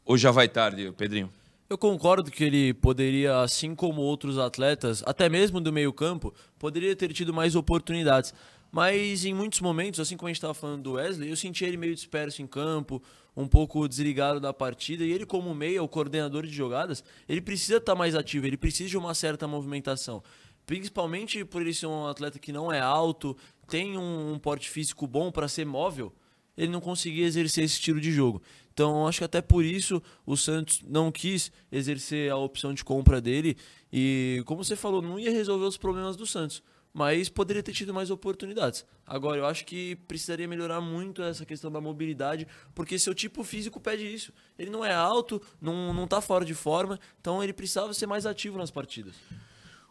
ou 0.05 0.17
já 0.17 0.31
vai 0.31 0.47
tarde, 0.47 0.91
Pedrinho? 0.95 1.29
Eu 1.67 1.79
concordo 1.79 2.29
que 2.29 2.43
ele 2.43 2.75
poderia, 2.75 3.41
assim 3.41 3.74
como 3.74 4.00
outros 4.00 4.38
atletas, 4.38 5.01
até 5.03 5.27
mesmo 5.27 5.59
do 5.59 5.74
meio-campo, 5.74 6.31
poderia 6.59 6.95
ter 6.95 7.12
tido 7.12 7.33
mais 7.33 7.55
oportunidades. 7.55 8.33
Mas 8.71 9.25
em 9.25 9.33
muitos 9.33 9.62
momentos, 9.62 10.00
assim 10.00 10.15
como 10.15 10.27
a 10.27 10.29
gente 10.29 10.38
estava 10.38 10.53
falando 10.53 10.83
do 10.83 10.91
Wesley, 10.93 11.29
eu 11.29 11.35
senti 11.35 11.65
ele 11.65 11.75
meio 11.75 11.95
disperso 11.95 12.41
em 12.41 12.45
campo, 12.45 13.01
um 13.35 13.47
pouco 13.47 13.88
desligado 13.88 14.39
da 14.39 14.53
partida. 14.53 15.03
E 15.03 15.12
ele, 15.12 15.25
como 15.25 15.55
meia, 15.55 15.81
o 15.81 15.88
coordenador 15.88 16.45
de 16.45 16.53
jogadas, 16.53 17.03
ele 17.27 17.41
precisa 17.41 17.77
estar 17.77 17.93
tá 17.93 17.97
mais 17.97 18.13
ativo, 18.13 18.45
ele 18.45 18.57
precisa 18.57 18.89
de 18.89 18.97
uma 18.97 19.15
certa 19.15 19.47
movimentação. 19.47 20.21
Principalmente 20.67 21.43
por 21.43 21.62
ele 21.62 21.74
ser 21.74 21.88
um 21.88 22.05
atleta 22.05 22.38
que 22.38 22.51
não 22.51 22.71
é 22.71 22.79
alto, 22.79 23.35
tem 23.67 23.97
um, 23.97 24.33
um 24.33 24.38
porte 24.39 24.69
físico 24.69 25.07
bom 25.07 25.31
para 25.31 25.47
ser 25.47 25.65
móvel, 25.65 26.13
ele 26.57 26.71
não 26.71 26.81
conseguia 26.81 27.25
exercer 27.25 27.63
esse 27.63 27.75
estilo 27.75 28.00
de 28.00 28.12
jogo. 28.12 28.41
Então, 28.74 29.07
acho 29.07 29.19
que 29.19 29.24
até 29.24 29.41
por 29.41 29.63
isso 29.63 30.01
o 30.25 30.35
Santos 30.35 30.81
não 30.85 31.12
quis 31.12 31.51
exercer 31.71 32.31
a 32.31 32.38
opção 32.38 32.74
de 32.74 32.83
compra 32.83 33.21
dele. 33.21 33.55
E, 33.91 34.43
como 34.45 34.63
você 34.63 34.75
falou, 34.75 35.01
não 35.01 35.19
ia 35.19 35.31
resolver 35.31 35.65
os 35.65 35.77
problemas 35.77 36.15
do 36.15 36.25
Santos 36.25 36.62
mas 36.95 37.27
poderia 37.27 37.62
ter 37.62 37.74
tido 37.74 37.93
mais 37.93 38.09
oportunidades. 38.09 38.85
Agora, 39.05 39.38
eu 39.38 39.45
acho 39.45 39.65
que 39.65 39.97
precisaria 40.07 40.47
melhorar 40.47 40.79
muito 40.79 41.21
essa 41.21 41.45
questão 41.45 41.69
da 41.69 41.81
mobilidade, 41.81 42.47
porque 42.74 42.97
seu 42.97 43.13
tipo 43.13 43.43
físico 43.43 43.81
pede 43.81 44.05
isso. 44.05 44.31
Ele 44.57 44.71
não 44.71 44.83
é 44.83 44.93
alto, 44.93 45.41
não, 45.62 45.93
não 45.93 46.07
tá 46.07 46.21
fora 46.21 46.45
de 46.45 46.53
forma, 46.53 46.97
então 47.19 47.43
ele 47.43 47.51
precisava 47.51 47.93
ser 47.93 48.07
mais 48.07 48.25
ativo 48.25 48.57
nas 48.57 48.71
partidas. 48.71 49.13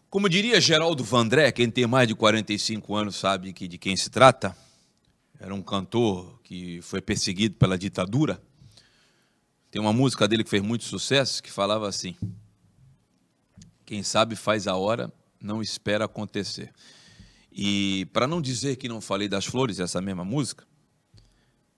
Como 0.09 0.31
diria 0.31 0.59
Geraldo 0.59 1.05
Vandré, 1.05 1.53
quem 1.53 1.71
tem 1.71 1.87
mais 1.87 2.09
de 2.09 2.15
45 2.15 2.95
anos 2.95 3.17
sabe 3.17 3.53
que 3.53 3.69
de 3.69 3.77
quem 3.77 3.95
se 3.99 4.09
trata, 4.09 4.57
era 5.39 5.55
um 5.55 5.63
cantor 5.63 6.41
que 6.43 6.81
foi 6.83 7.01
perseguido 7.01 7.57
pela 7.57 7.77
ditadura. 7.77 8.43
Tem 9.71 9.81
uma 9.81 9.93
música 9.93 10.29
dele 10.29 10.45
que 10.45 10.51
fez 10.51 10.63
muito 10.63 10.85
sucesso 10.85 11.43
que 11.43 11.51
falava 11.51 11.89
assim: 11.89 12.17
Quem 13.85 14.03
sabe 14.03 14.37
faz 14.37 14.67
a 14.67 14.77
hora, 14.77 15.13
não 15.41 15.61
espera 15.61 16.05
acontecer. 16.05 16.73
E 17.53 18.07
para 18.13 18.27
não 18.27 18.41
dizer 18.41 18.77
que 18.77 18.89
não 18.89 19.01
falei 19.01 19.29
das 19.29 19.45
flores, 19.45 19.79
essa 19.79 20.01
mesma 20.01 20.25
música, 20.25 20.67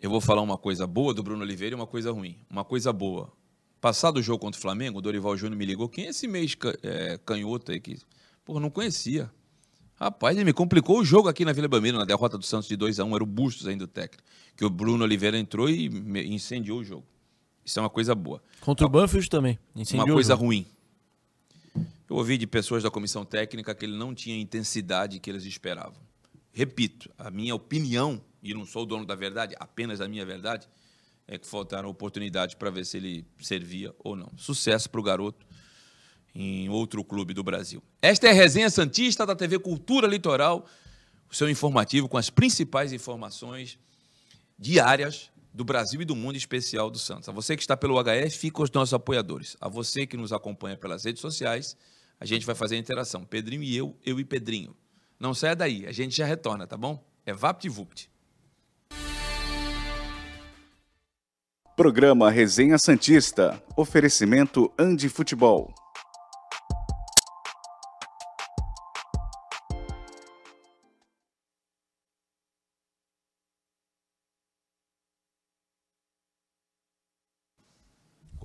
eu 0.00 0.08
vou 0.08 0.20
falar 0.20 0.42
uma 0.42 0.56
coisa 0.56 0.86
boa 0.86 1.12
do 1.12 1.22
Bruno 1.22 1.42
Oliveira 1.42 1.74
e 1.74 1.78
uma 1.78 1.86
coisa 1.86 2.12
ruim. 2.12 2.38
Uma 2.48 2.64
coisa 2.64 2.92
boa. 2.92 3.32
Passado 3.80 4.18
o 4.18 4.22
jogo 4.22 4.38
contra 4.38 4.58
o 4.58 4.62
Flamengo, 4.62 4.98
o 4.98 5.02
Dorival 5.02 5.36
Júnior 5.36 5.58
me 5.58 5.66
ligou. 5.66 5.88
Quem 5.88 6.06
é 6.06 6.08
esse 6.10 6.26
mês 6.26 6.56
é, 6.82 7.18
canhoto 7.18 7.72
aí 7.72 7.80
que. 7.80 7.98
Pô, 8.44 8.58
não 8.60 8.70
conhecia. 8.70 9.30
Rapaz, 9.98 10.36
ele 10.36 10.44
me 10.44 10.52
complicou 10.52 11.00
o 11.00 11.04
jogo 11.04 11.28
aqui 11.28 11.44
na 11.44 11.52
Vila 11.52 11.68
Belmiro, 11.68 11.96
na 11.96 12.04
derrota 12.04 12.36
do 12.36 12.44
Santos 12.44 12.68
de 12.68 12.76
2 12.76 13.00
a 13.00 13.04
1 13.04 13.14
Era 13.14 13.24
o 13.24 13.26
Bustos 13.26 13.66
ainda 13.66 13.84
o 13.84 13.88
técnico. 13.88 14.22
Que 14.54 14.64
o 14.64 14.70
Bruno 14.70 15.02
Oliveira 15.02 15.38
entrou 15.38 15.70
e 15.70 15.86
incendiou 16.26 16.80
o 16.80 16.84
jogo. 16.84 17.06
Isso 17.64 17.78
é 17.78 17.82
uma 17.82 17.90
coisa 17.90 18.14
boa. 18.14 18.42
Contra 18.60 18.86
o 18.86 18.88
Banfield 18.88 19.28
também. 19.30 19.58
Incendiou 19.74 20.06
uma 20.08 20.14
coisa 20.14 20.34
ruim. 20.34 20.66
Eu 22.08 22.16
ouvi 22.16 22.36
de 22.38 22.46
pessoas 22.46 22.82
da 22.82 22.90
comissão 22.90 23.24
técnica 23.24 23.74
que 23.74 23.84
ele 23.84 23.96
não 23.96 24.14
tinha 24.14 24.36
a 24.36 24.38
intensidade 24.38 25.18
que 25.18 25.30
eles 25.30 25.44
esperavam. 25.44 25.96
Repito, 26.52 27.10
a 27.18 27.30
minha 27.30 27.54
opinião, 27.54 28.20
e 28.42 28.54
não 28.54 28.64
sou 28.64 28.82
o 28.82 28.86
dono 28.86 29.04
da 29.04 29.14
verdade, 29.14 29.54
apenas 29.58 30.00
a 30.00 30.08
minha 30.08 30.24
verdade, 30.24 30.68
é 31.26 31.38
que 31.38 31.46
faltaram 31.46 31.88
oportunidades 31.88 32.54
para 32.54 32.70
ver 32.70 32.84
se 32.86 32.98
ele 32.98 33.26
servia 33.40 33.94
ou 33.98 34.14
não. 34.14 34.30
Sucesso 34.36 34.88
para 34.88 35.00
o 35.00 35.02
garoto 35.02 35.45
em 36.36 36.68
outro 36.68 37.02
clube 37.02 37.32
do 37.32 37.42
Brasil. 37.42 37.82
Esta 38.02 38.26
é 38.26 38.30
a 38.30 38.34
Resenha 38.34 38.68
Santista 38.68 39.24
da 39.24 39.34
TV 39.34 39.58
Cultura 39.58 40.06
Litoral, 40.06 40.66
o 41.30 41.34
seu 41.34 41.48
informativo 41.48 42.08
com 42.08 42.18
as 42.18 42.28
principais 42.28 42.92
informações 42.92 43.78
diárias 44.58 45.30
do 45.52 45.64
Brasil 45.64 46.02
e 46.02 46.04
do 46.04 46.14
mundo 46.14 46.36
especial 46.36 46.90
do 46.90 46.98
Santos. 46.98 47.28
A 47.28 47.32
você 47.32 47.56
que 47.56 47.62
está 47.62 47.74
pelo 47.74 47.96
HF, 48.02 48.36
fica 48.36 48.62
os 48.62 48.70
nossos 48.70 48.92
apoiadores. 48.92 49.56
A 49.58 49.68
você 49.68 50.06
que 50.06 50.16
nos 50.16 50.30
acompanha 50.30 50.76
pelas 50.76 51.04
redes 51.04 51.22
sociais, 51.22 51.74
a 52.20 52.26
gente 52.26 52.44
vai 52.44 52.54
fazer 52.54 52.76
a 52.76 52.78
interação. 52.78 53.24
Pedrinho 53.24 53.62
e 53.62 53.74
eu, 53.74 53.96
eu 54.04 54.20
e 54.20 54.24
Pedrinho. 54.24 54.76
Não 55.18 55.32
saia 55.32 55.56
daí, 55.56 55.86
a 55.86 55.92
gente 55.92 56.14
já 56.14 56.26
retorna, 56.26 56.66
tá 56.66 56.76
bom? 56.76 57.02
É 57.24 57.32
VaptVupt. 57.32 58.10
Programa 61.74 62.30
Resenha 62.30 62.78
Santista. 62.78 63.62
Oferecimento 63.74 64.70
Andi 64.78 65.08
Futebol. 65.08 65.74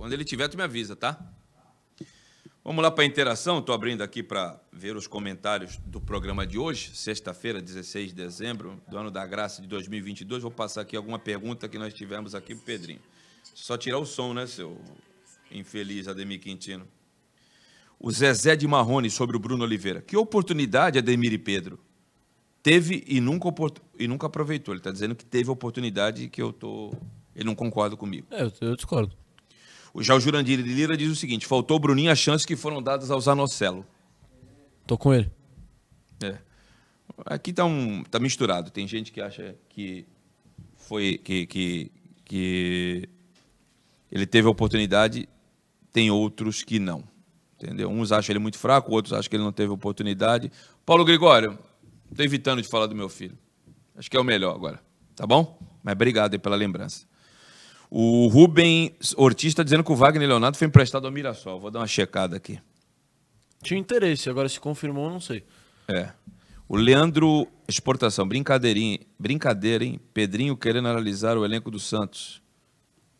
Quando 0.01 0.13
ele 0.13 0.25
tiver, 0.25 0.47
tu 0.47 0.57
me 0.57 0.63
avisa, 0.63 0.95
tá? 0.95 1.23
Vamos 2.63 2.81
lá 2.81 2.89
para 2.89 3.03
a 3.03 3.05
interação. 3.05 3.59
Estou 3.59 3.75
abrindo 3.75 4.01
aqui 4.01 4.23
para 4.23 4.59
ver 4.73 4.95
os 4.95 5.05
comentários 5.05 5.77
do 5.85 6.01
programa 6.01 6.43
de 6.43 6.57
hoje, 6.57 6.89
sexta-feira, 6.95 7.61
16 7.61 8.07
de 8.07 8.15
dezembro 8.15 8.81
do 8.89 8.97
ano 8.97 9.11
da 9.11 9.23
graça 9.27 9.61
de 9.61 9.67
2022. 9.67 10.41
Vou 10.41 10.49
passar 10.49 10.81
aqui 10.81 10.97
alguma 10.97 11.19
pergunta 11.19 11.69
que 11.69 11.77
nós 11.77 11.93
tivemos 11.93 12.33
aqui 12.33 12.55
para 12.55 12.65
Pedrinho. 12.65 12.99
Só 13.53 13.77
tirar 13.77 13.99
o 13.99 14.05
som, 14.07 14.33
né, 14.33 14.47
seu 14.47 14.75
infeliz 15.51 16.07
Ademir 16.07 16.39
Quintino? 16.39 16.87
O 17.99 18.11
Zezé 18.11 18.55
de 18.55 18.67
Marrone 18.67 19.11
sobre 19.11 19.37
o 19.37 19.39
Bruno 19.39 19.63
Oliveira. 19.63 20.01
Que 20.01 20.17
oportunidade, 20.17 20.97
Ademir 20.97 21.31
e 21.31 21.37
Pedro? 21.37 21.77
Teve 22.63 23.03
e 23.05 23.21
nunca, 23.21 23.49
e 23.99 24.07
nunca 24.07 24.25
aproveitou. 24.25 24.73
Ele 24.73 24.79
está 24.79 24.91
dizendo 24.91 25.13
que 25.13 25.25
teve 25.25 25.51
oportunidade 25.51 26.23
e 26.23 26.27
que 26.27 26.41
eu 26.41 26.51
tô. 26.51 26.91
Ele 27.35 27.45
não 27.45 27.53
concorda 27.53 27.95
comigo. 27.95 28.25
É, 28.31 28.51
eu 28.61 28.75
discordo. 28.75 29.20
Já 29.99 30.15
o 30.15 30.19
Jurandir 30.19 30.59
Lira 30.59 30.95
diz 30.95 31.11
o 31.11 31.15
seguinte: 31.15 31.45
faltou 31.45 31.77
o 31.77 31.79
Bruninho 31.79 32.11
as 32.11 32.19
chances 32.19 32.45
que 32.45 32.55
foram 32.55 32.81
dadas 32.81 33.11
ao 33.11 33.19
Zanocelo. 33.19 33.85
Tô 34.87 34.97
com 34.97 35.13
ele. 35.13 35.29
É. 36.23 36.37
Aqui 37.25 37.51
tá, 37.51 37.65
um, 37.65 38.03
tá 38.03 38.19
misturado. 38.19 38.71
Tem 38.71 38.87
gente 38.87 39.11
que 39.11 39.21
acha 39.21 39.55
que 39.69 40.05
foi 40.75 41.17
que, 41.17 41.45
que, 41.45 41.91
que 42.25 43.09
ele 44.11 44.25
teve 44.25 44.47
a 44.47 44.51
oportunidade, 44.51 45.27
tem 45.91 46.09
outros 46.09 46.63
que 46.63 46.79
não. 46.79 47.03
Entendeu? 47.55 47.89
Uns 47.89 48.11
acham 48.11 48.33
ele 48.33 48.39
muito 48.39 48.57
fraco, 48.57 48.91
outros 48.91 49.13
acham 49.13 49.29
que 49.29 49.35
ele 49.35 49.43
não 49.43 49.51
teve 49.51 49.71
oportunidade. 49.71 50.51
Paulo 50.85 51.05
Gregório, 51.05 51.59
estou 52.09 52.25
evitando 52.25 52.61
de 52.61 52.67
falar 52.67 52.87
do 52.87 52.95
meu 52.95 53.07
filho. 53.07 53.37
Acho 53.95 54.09
que 54.09 54.17
é 54.17 54.19
o 54.19 54.23
melhor 54.23 54.55
agora. 54.55 54.81
Tá 55.15 55.27
bom? 55.27 55.59
Mas 55.83 55.93
obrigado 55.93 56.33
aí 56.33 56.39
pela 56.39 56.55
lembrança. 56.55 57.05
O 57.93 58.27
Rubem 58.27 58.95
Ortiz 59.17 59.49
está 59.49 59.63
dizendo 59.63 59.83
que 59.83 59.91
o 59.91 59.95
Wagner 59.97 60.25
Leonardo 60.25 60.57
foi 60.57 60.65
emprestado 60.65 61.05
ao 61.05 61.11
Mirassol. 61.11 61.59
Vou 61.59 61.69
dar 61.69 61.79
uma 61.79 61.87
checada 61.87 62.37
aqui. 62.37 62.57
Tinha 63.61 63.77
interesse, 63.77 64.29
agora 64.29 64.47
se 64.47 64.61
confirmou, 64.61 65.09
não 65.09 65.19
sei. 65.19 65.43
É. 65.89 66.09
O 66.69 66.77
Leandro 66.77 67.49
Exportação, 67.67 68.25
brincadeirinha, 68.25 68.97
brincadeira, 69.19 69.83
hein? 69.83 69.99
Pedrinho 70.13 70.55
querendo 70.55 70.87
analisar 70.87 71.37
o 71.37 71.43
elenco 71.43 71.69
do 71.69 71.79
Santos. 71.79 72.41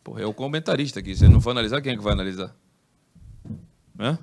Porra, 0.02 0.22
é 0.22 0.26
o 0.26 0.32
comentarista 0.32 1.00
aqui. 1.00 1.14
Se 1.14 1.28
não 1.28 1.40
for 1.40 1.50
analisar, 1.50 1.82
quem 1.82 1.92
é 1.92 1.96
que 1.96 2.02
vai 2.02 2.14
analisar? 2.14 2.56
Hã? 4.00 4.18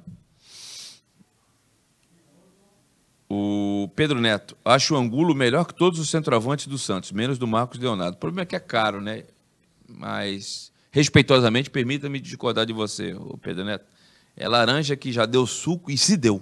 O 3.29 3.87
Pedro 3.95 4.19
Neto, 4.19 4.57
acho 4.65 4.95
o 4.95 4.97
Angulo 4.97 5.35
melhor 5.35 5.65
que 5.65 5.75
todos 5.75 5.99
os 5.99 6.09
centroavantes 6.09 6.65
do 6.65 6.79
Santos, 6.79 7.11
menos 7.11 7.37
do 7.37 7.45
Marcos 7.45 7.79
Leonardo. 7.79 8.17
O 8.17 8.19
problema 8.19 8.41
é 8.41 8.45
que 8.47 8.55
é 8.55 8.59
caro, 8.59 8.99
né? 8.99 9.25
Mas 9.89 10.71
respeitosamente, 10.91 11.69
permita-me 11.69 12.19
discordar 12.19 12.65
de 12.65 12.73
você, 12.73 13.15
Pedro 13.41 13.65
Neto. 13.65 13.85
É 14.35 14.47
laranja 14.47 14.95
que 14.95 15.11
já 15.11 15.25
deu 15.25 15.45
suco 15.45 15.91
e 15.91 15.97
se 15.97 16.15
deu. 16.15 16.41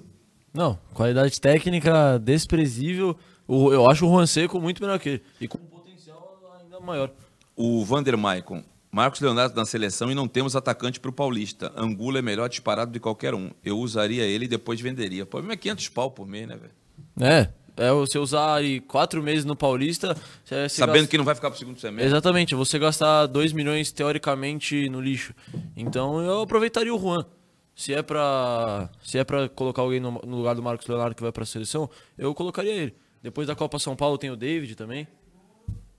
Não, 0.54 0.80
qualidade 0.94 1.40
técnica 1.40 2.18
desprezível. 2.20 3.18
Eu 3.48 3.90
acho 3.90 4.06
o 4.06 4.10
Juan 4.10 4.26
Seco 4.26 4.60
muito 4.60 4.82
melhor 4.82 5.00
que 5.00 5.10
ele. 5.10 5.24
E 5.40 5.48
com 5.48 5.58
potencial 5.58 6.40
ainda 6.62 6.80
maior. 6.80 7.12
O 7.56 7.84
Vander 7.84 8.18
Maicon. 8.18 8.64
Marcos 8.92 9.20
Leonardo 9.20 9.56
na 9.56 9.66
seleção 9.66 10.10
e 10.10 10.16
não 10.16 10.28
temos 10.28 10.56
atacante 10.56 11.00
para 11.00 11.10
o 11.10 11.14
Paulista. 11.14 11.72
Angulo 11.76 12.18
é 12.18 12.22
melhor 12.22 12.48
disparado 12.50 12.92
de 12.92 13.00
qualquer 13.00 13.34
um. 13.34 13.52
Eu 13.64 13.78
usaria 13.80 14.24
ele 14.24 14.46
e 14.46 14.48
depois 14.48 14.80
venderia. 14.80 15.24
O 15.24 15.28
problema 15.28 15.54
é 15.54 15.58
500 15.58 15.90
pau 15.90 16.10
por 16.10 16.26
mês, 16.26 16.48
né, 16.48 16.56
velho? 16.56 16.72
É, 17.20 17.50
é 17.78 17.92
você 17.92 18.18
usar 18.18 18.56
aí 18.56 18.80
quatro 18.82 19.22
meses 19.22 19.46
no 19.46 19.56
Paulista. 19.56 20.18
Sabendo 20.70 20.94
gasta... 20.94 21.08
que 21.08 21.18
não 21.18 21.24
vai 21.24 21.36
ficar 21.36 21.50
para 21.50 21.56
o 21.56 21.60
segundo 21.60 21.80
semestre. 21.80 22.08
Exatamente, 22.08 22.56
você 22.56 22.80
gastar 22.80 23.28
2 23.28 23.54
milhões 23.54 23.92
teoricamente 23.92 24.90
no 24.90 25.00
lixo. 25.00 25.34
Então 25.76 26.20
eu 26.22 26.42
aproveitaria 26.42 26.94
o 26.94 27.00
Juan. 27.00 27.26
Se 27.76 27.94
é 27.94 28.02
para 28.02 28.90
se 29.04 29.20
é 29.20 29.24
para 29.24 29.48
colocar 29.50 29.84
alguém 29.84 30.00
no, 30.00 30.12
no, 30.26 30.38
lugar 30.38 30.56
do 30.56 30.64
Marcos 30.64 30.88
Leonardo 30.88 31.16
que 31.16 31.22
vai 31.22 31.32
para 31.32 31.44
a 31.44 31.46
seleção, 31.46 31.88
eu 32.18 32.34
colocaria 32.34 32.74
ele. 32.74 32.96
Depois 33.22 33.48
da 33.48 33.56
Copa 33.56 33.78
São 33.78 33.96
Paulo 33.96 34.18
tem 34.18 34.32
o 34.32 34.36
David 34.36 34.76
também. 34.76 35.08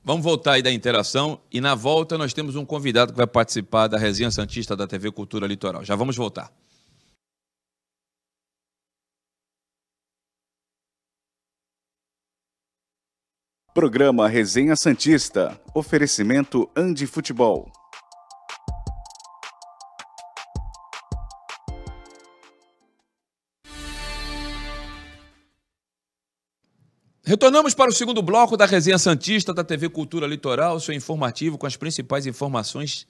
Vamos 0.05 0.25
voltar 0.25 0.53
aí 0.55 0.63
da 0.63 0.73
interação 0.73 1.41
e 1.53 1.61
na 1.61 1.75
volta 1.75 2.19
nós 2.19 2.33
temos 2.33 2.57
um 2.57 2.65
convidado 2.65 3.13
que 3.13 3.19
vai 3.19 3.27
participar 3.27 3.87
da 3.87 3.99
resenha 3.99 4.31
Santista 4.31 4.75
da 4.75 4.87
TV 4.87 5.13
Cultura 5.13 5.47
Litoral. 5.47 5.85
Já 5.85 5.95
vamos 5.95 6.17
voltar. 6.17 6.51
Programa 13.75 14.27
Resenha 14.27 14.75
Santista. 14.75 15.61
Oferecimento 15.75 16.69
Andi 16.75 17.07
Futebol. 17.07 17.71
Retornamos 27.23 27.75
para 27.75 27.91
o 27.91 27.93
segundo 27.93 28.23
bloco 28.23 28.57
da 28.57 28.65
Resenha 28.65 28.99
Santista 28.99 29.53
da 29.53 29.63
TV 29.63 29.91
Cultura 29.91 30.27
Litoral, 30.27 30.81
seu 30.81 30.95
informativo 30.95 31.59
com 31.59 31.67
as 31.67 31.77
principais 31.77 32.27
informações, 32.27 33.07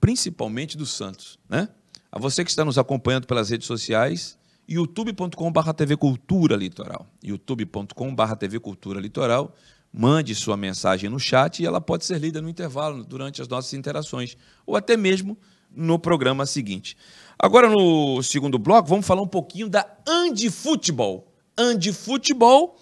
principalmente 0.00 0.78
do 0.78 0.86
Santos. 0.86 1.38
Né? 1.46 1.68
A 2.10 2.18
você 2.18 2.42
que 2.42 2.50
está 2.50 2.64
nos 2.64 2.78
acompanhando 2.78 3.26
pelas 3.26 3.50
redes 3.50 3.66
sociais, 3.66 4.38
youtube.com.br 4.68 5.72
TV 5.72 5.96
Cultura 5.96 6.56
Litoral. 6.56 7.06
youtube.com.br 7.22 8.34
TV 8.38 8.60
Cultura 8.60 9.00
Litoral. 9.00 9.54
Mande 9.92 10.34
sua 10.34 10.56
mensagem 10.56 11.10
no 11.10 11.20
chat 11.20 11.62
e 11.62 11.66
ela 11.66 11.80
pode 11.80 12.04
ser 12.04 12.18
lida 12.18 12.40
no 12.40 12.48
intervalo, 12.48 13.04
durante 13.04 13.42
as 13.42 13.48
nossas 13.48 13.74
interações, 13.74 14.36
ou 14.64 14.74
até 14.74 14.96
mesmo 14.96 15.36
no 15.74 15.98
programa 15.98 16.46
seguinte. 16.46 16.96
Agora, 17.38 17.68
no 17.68 18.22
segundo 18.22 18.58
bloco, 18.58 18.88
vamos 18.88 19.06
falar 19.06 19.22
um 19.22 19.28
pouquinho 19.28 19.68
da 19.68 19.86
Andi 20.06 20.50
Futebol. 20.50 21.30
Andi 21.58 21.92
Futebol 21.92 22.78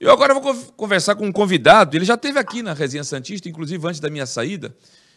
Eu 0.00 0.10
agora 0.10 0.34
vou 0.34 0.54
conversar 0.76 1.14
com 1.14 1.26
um 1.26 1.32
convidado, 1.32 1.96
ele 1.96 2.04
já 2.04 2.14
esteve 2.14 2.38
aqui 2.38 2.62
na 2.62 2.74
Resenha 2.74 3.04
Santista, 3.04 3.48
inclusive 3.48 3.86
antes 3.86 4.00
da 4.00 4.10
minha 4.10 4.26
saída. 4.26 4.76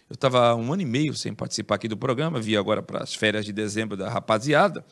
Eu 0.10 0.14
estava 0.14 0.56
um 0.56 0.72
ano 0.72 0.82
e 0.82 0.86
meio 0.86 1.14
sem 1.14 1.34
participar 1.34 1.76
aqui 1.76 1.88
do 1.88 1.98
programa, 1.98 2.40
vi 2.40 2.56
agora 2.56 2.82
para 2.82 3.04
as 3.04 3.14
férias 3.14 3.44
de 3.44 3.52
dezembro 3.52 3.98
da 3.98 4.10
rapaziada. 4.10 4.86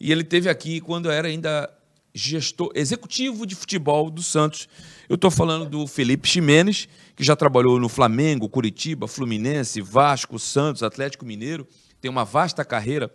E 0.00 0.10
ele 0.10 0.24
teve 0.24 0.48
aqui 0.48 0.80
quando 0.80 1.10
era 1.10 1.28
ainda 1.28 1.70
gestor 2.12 2.72
executivo 2.74 3.46
de 3.46 3.54
futebol 3.54 4.10
do 4.10 4.22
Santos. 4.22 4.68
Eu 5.08 5.14
estou 5.14 5.30
falando 5.30 5.66
do 5.66 5.86
Felipe 5.86 6.28
Ximenes, 6.28 6.88
que 7.14 7.22
já 7.22 7.36
trabalhou 7.36 7.78
no 7.78 7.88
Flamengo, 7.88 8.48
Curitiba, 8.48 9.06
Fluminense, 9.06 9.80
Vasco, 9.80 10.38
Santos, 10.38 10.82
Atlético 10.82 11.24
Mineiro. 11.24 11.66
Tem 12.00 12.10
uma 12.10 12.24
vasta 12.24 12.64
carreira 12.64 13.12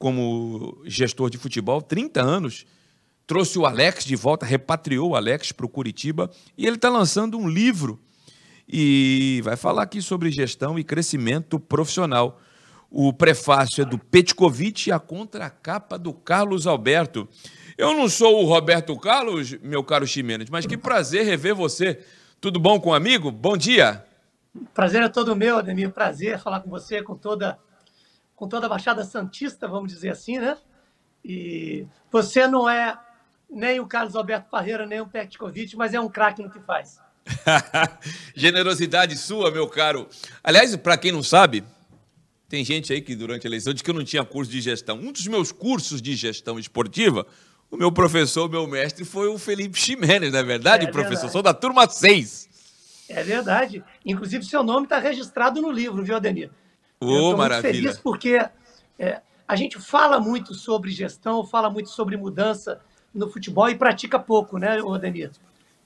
como 0.00 0.80
gestor 0.86 1.28
de 1.28 1.36
futebol, 1.36 1.82
30 1.82 2.22
anos. 2.22 2.64
Trouxe 3.26 3.58
o 3.58 3.66
Alex 3.66 4.02
de 4.02 4.16
volta, 4.16 4.46
repatriou 4.46 5.10
o 5.10 5.14
Alex 5.14 5.52
para 5.52 5.66
o 5.66 5.68
Curitiba 5.68 6.30
e 6.56 6.66
ele 6.66 6.76
está 6.76 6.88
lançando 6.88 7.38
um 7.38 7.46
livro 7.46 8.00
e 8.66 9.42
vai 9.44 9.56
falar 9.56 9.82
aqui 9.82 10.00
sobre 10.00 10.30
gestão 10.30 10.78
e 10.78 10.82
crescimento 10.82 11.60
profissional. 11.60 12.40
O 12.90 13.12
prefácio 13.12 13.82
é 13.82 13.84
do 13.84 13.98
Petkovic 13.98 14.88
e 14.88 14.92
a 14.92 14.98
contracapa 14.98 15.98
do 15.98 16.14
Carlos 16.14 16.66
Alberto. 16.66 17.28
Eu 17.76 17.94
não 17.94 18.08
sou 18.08 18.42
o 18.42 18.46
Roberto 18.46 18.98
Carlos, 18.98 19.52
meu 19.62 19.84
caro 19.84 20.06
Ximenes, 20.06 20.48
mas 20.48 20.64
que 20.64 20.78
prazer 20.78 21.26
rever 21.26 21.54
você. 21.54 22.02
Tudo 22.40 22.58
bom 22.58 22.80
com 22.80 22.90
o 22.90 22.94
amigo? 22.94 23.30
Bom 23.30 23.54
dia. 23.54 24.02
Prazer 24.72 25.02
é 25.02 25.08
todo 25.10 25.36
meu, 25.36 25.58
Ademir. 25.58 25.90
Prazer 25.90 26.40
falar 26.40 26.60
com 26.60 26.70
você, 26.70 27.02
com 27.02 27.14
toda, 27.14 27.58
com 28.40 28.48
toda 28.48 28.64
a 28.64 28.70
Baixada 28.70 29.04
Santista, 29.04 29.68
vamos 29.68 29.92
dizer 29.92 30.08
assim, 30.08 30.38
né? 30.38 30.56
E 31.22 31.86
você 32.10 32.46
não 32.46 32.66
é 32.70 32.98
nem 33.50 33.78
o 33.80 33.86
Carlos 33.86 34.16
Alberto 34.16 34.48
Parreira, 34.48 34.86
nem 34.86 34.98
o 34.98 35.06
Petkovic, 35.06 35.76
mas 35.76 35.92
é 35.92 36.00
um 36.00 36.08
craque 36.08 36.42
no 36.42 36.48
que 36.48 36.58
faz. 36.60 36.98
Generosidade 38.34 39.14
sua, 39.18 39.50
meu 39.50 39.68
caro. 39.68 40.08
Aliás, 40.42 40.74
para 40.76 40.96
quem 40.96 41.12
não 41.12 41.22
sabe, 41.22 41.62
tem 42.48 42.64
gente 42.64 42.90
aí 42.90 43.02
que 43.02 43.14
durante 43.14 43.46
a 43.46 43.48
eleição 43.50 43.74
diz 43.74 43.82
que 43.82 43.90
eu 43.90 43.94
não 43.94 44.04
tinha 44.04 44.24
curso 44.24 44.50
de 44.50 44.62
gestão. 44.62 44.96
Um 44.96 45.12
dos 45.12 45.26
meus 45.26 45.52
cursos 45.52 46.00
de 46.00 46.16
gestão 46.16 46.58
esportiva, 46.58 47.26
o 47.70 47.76
meu 47.76 47.92
professor, 47.92 48.48
meu 48.48 48.66
mestre, 48.66 49.04
foi 49.04 49.28
o 49.28 49.36
Felipe 49.36 49.78
Ximenes, 49.78 50.32
não 50.32 50.38
é 50.38 50.42
verdade, 50.42 50.86
é 50.86 50.90
professor? 50.90 51.26
Verdade. 51.28 51.32
Sou 51.32 51.42
da 51.42 51.52
turma 51.52 51.86
6. 51.86 52.48
É 53.06 53.22
verdade. 53.22 53.84
Inclusive, 54.02 54.46
seu 54.46 54.62
nome 54.62 54.86
está 54.86 54.98
registrado 54.98 55.60
no 55.60 55.70
livro, 55.70 56.02
viu, 56.02 56.16
Ademir? 56.16 56.50
Oh, 57.00 57.36
maravilha. 57.36 57.72
feliz 57.72 57.98
porque 57.98 58.38
é, 58.98 59.22
a 59.48 59.56
gente 59.56 59.78
fala 59.78 60.20
muito 60.20 60.54
sobre 60.54 60.90
gestão, 60.90 61.44
fala 61.44 61.70
muito 61.70 61.88
sobre 61.88 62.16
mudança 62.16 62.80
no 63.12 63.28
futebol 63.28 63.68
e 63.68 63.74
pratica 63.74 64.18
pouco, 64.18 64.58
né, 64.58 64.78
Ademir? 64.78 65.30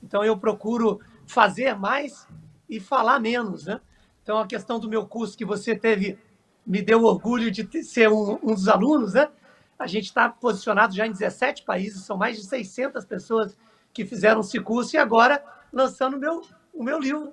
Então, 0.02 0.24
eu 0.24 0.36
procuro 0.36 1.00
fazer 1.24 1.74
mais 1.74 2.26
e 2.68 2.80
falar 2.80 3.18
menos, 3.20 3.64
né? 3.66 3.80
Então, 4.22 4.38
a 4.38 4.46
questão 4.46 4.78
do 4.78 4.88
meu 4.88 5.06
curso 5.06 5.36
que 5.36 5.44
você 5.44 5.76
teve, 5.76 6.18
me 6.66 6.82
deu 6.82 7.04
orgulho 7.04 7.50
de 7.50 7.82
ser 7.82 8.10
um, 8.10 8.38
um 8.42 8.54
dos 8.54 8.68
alunos, 8.68 9.14
né? 9.14 9.28
A 9.78 9.86
gente 9.86 10.06
está 10.06 10.28
posicionado 10.28 10.94
já 10.94 11.06
em 11.06 11.12
17 11.12 11.62
países, 11.62 12.04
são 12.04 12.16
mais 12.16 12.36
de 12.36 12.44
600 12.44 13.04
pessoas 13.04 13.56
que 13.92 14.04
fizeram 14.04 14.40
esse 14.40 14.58
curso 14.60 14.96
e 14.96 14.98
agora 14.98 15.42
lançando 15.72 16.18
meu, 16.18 16.42
o 16.72 16.82
meu 16.82 16.98
livro. 16.98 17.32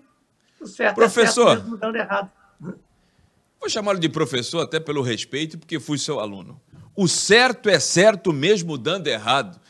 O 0.60 0.68
certo 0.68 0.96
professor, 0.96 1.54
é 1.54 1.56
certo 1.56 1.78
mesmo 1.78 1.98
errado. 1.98 2.32
Vou 3.62 3.70
chamá-lo 3.70 4.00
de 4.00 4.10
professor 4.10 4.62
até 4.62 4.80
pelo 4.80 5.04
respeito, 5.04 5.56
porque 5.56 5.80
fui 5.80 6.00
seu 6.00 6.20
aluno. 6.20 6.60
O 6.96 7.08
certo 7.08 7.70
é 7.70 7.80
certo 7.80 8.34
mesmo 8.34 8.76
dando 8.76 9.06
errado. 9.06 9.62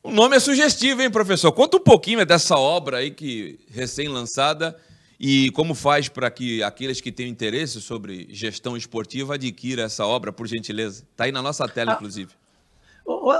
O 0.00 0.12
nome 0.12 0.36
é 0.36 0.40
sugestivo, 0.40 1.02
hein, 1.02 1.10
professor? 1.10 1.50
Conta 1.50 1.76
um 1.76 1.80
pouquinho 1.80 2.24
dessa 2.24 2.56
obra 2.56 2.98
aí 2.98 3.10
que 3.10 3.58
recém-lançada 3.68 4.78
e 5.18 5.50
como 5.50 5.74
faz 5.74 6.08
para 6.08 6.30
que 6.30 6.62
aqueles 6.62 7.00
que 7.00 7.10
têm 7.10 7.28
interesse 7.28 7.80
sobre 7.80 8.28
gestão 8.30 8.76
esportiva 8.76 9.34
adquira 9.34 9.82
essa 9.82 10.06
obra, 10.06 10.32
por 10.32 10.46
gentileza. 10.46 11.02
Está 11.10 11.24
aí 11.24 11.32
na 11.32 11.42
nossa 11.42 11.66
tela, 11.66 11.92
ah, 11.92 11.94
inclusive. 11.94 12.32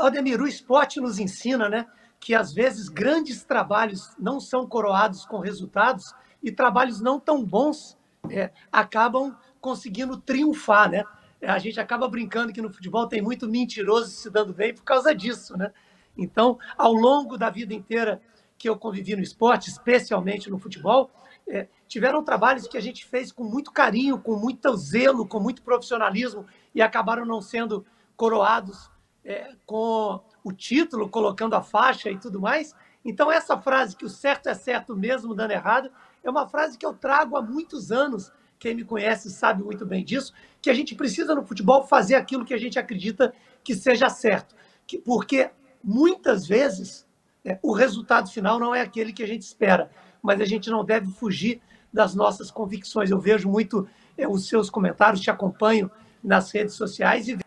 Ademir, 0.02 0.40
o 0.40 0.48
esporte 0.48 1.00
nos 1.00 1.20
ensina 1.20 1.68
né, 1.68 1.86
que 2.18 2.34
às 2.34 2.52
vezes 2.52 2.88
grandes 2.88 3.44
trabalhos 3.44 4.10
não 4.18 4.40
são 4.40 4.66
coroados 4.66 5.24
com 5.24 5.38
resultados 5.38 6.12
e 6.42 6.50
trabalhos 6.50 7.00
não 7.00 7.20
tão 7.20 7.44
bons 7.44 7.96
é, 8.30 8.50
acabam 8.72 9.36
conseguindo 9.64 10.18
triunfar. 10.18 10.90
Né? 10.90 11.04
A 11.40 11.58
gente 11.58 11.80
acaba 11.80 12.06
brincando 12.06 12.52
que 12.52 12.60
no 12.60 12.70
futebol 12.70 13.08
tem 13.08 13.22
muito 13.22 13.48
mentiroso 13.48 14.10
se 14.10 14.28
dando 14.28 14.52
bem 14.52 14.74
por 14.74 14.84
causa 14.84 15.14
disso. 15.14 15.56
Né? 15.56 15.72
Então, 16.18 16.58
ao 16.76 16.92
longo 16.92 17.38
da 17.38 17.48
vida 17.48 17.72
inteira 17.72 18.20
que 18.58 18.68
eu 18.68 18.76
convivi 18.76 19.16
no 19.16 19.22
esporte, 19.22 19.70
especialmente 19.70 20.50
no 20.50 20.58
futebol, 20.58 21.10
é, 21.48 21.66
tiveram 21.88 22.22
trabalhos 22.22 22.68
que 22.68 22.76
a 22.76 22.80
gente 22.80 23.06
fez 23.06 23.32
com 23.32 23.42
muito 23.42 23.72
carinho, 23.72 24.18
com 24.18 24.36
muito 24.36 24.76
zelo, 24.76 25.26
com 25.26 25.40
muito 25.40 25.62
profissionalismo 25.62 26.44
e 26.74 26.82
acabaram 26.82 27.24
não 27.24 27.40
sendo 27.40 27.86
coroados 28.16 28.90
é, 29.24 29.54
com 29.64 30.20
o 30.44 30.52
título, 30.52 31.08
colocando 31.08 31.54
a 31.54 31.62
faixa 31.62 32.10
e 32.10 32.18
tudo 32.18 32.38
mais. 32.38 32.74
Então, 33.02 33.32
essa 33.32 33.58
frase 33.58 33.96
que 33.96 34.04
o 34.04 34.10
certo 34.10 34.50
é 34.50 34.54
certo 34.54 34.94
mesmo 34.94 35.34
dando 35.34 35.52
errado 35.52 35.90
é 36.22 36.28
uma 36.28 36.46
frase 36.46 36.76
que 36.76 36.84
eu 36.84 36.92
trago 36.92 37.34
há 37.34 37.40
muitos 37.40 37.90
anos. 37.90 38.30
Quem 38.58 38.74
me 38.74 38.84
conhece 38.84 39.30
sabe 39.30 39.62
muito 39.62 39.84
bem 39.84 40.04
disso, 40.04 40.32
que 40.60 40.70
a 40.70 40.74
gente 40.74 40.94
precisa 40.94 41.34
no 41.34 41.44
futebol 41.44 41.86
fazer 41.86 42.14
aquilo 42.14 42.44
que 42.44 42.54
a 42.54 42.58
gente 42.58 42.78
acredita 42.78 43.34
que 43.62 43.74
seja 43.74 44.08
certo. 44.08 44.54
Que, 44.86 44.98
porque 44.98 45.50
muitas 45.82 46.46
vezes 46.46 47.06
é, 47.44 47.58
o 47.62 47.72
resultado 47.72 48.30
final 48.30 48.58
não 48.58 48.74
é 48.74 48.80
aquele 48.80 49.12
que 49.12 49.22
a 49.22 49.26
gente 49.26 49.42
espera, 49.42 49.90
mas 50.22 50.40
a 50.40 50.44
gente 50.44 50.70
não 50.70 50.84
deve 50.84 51.10
fugir 51.10 51.60
das 51.92 52.14
nossas 52.14 52.50
convicções. 52.50 53.10
Eu 53.10 53.20
vejo 53.20 53.48
muito 53.48 53.86
é, 54.16 54.26
os 54.26 54.48
seus 54.48 54.70
comentários, 54.70 55.20
te 55.20 55.30
acompanho 55.30 55.90
nas 56.22 56.50
redes 56.50 56.74
sociais 56.74 57.28
e 57.28 57.38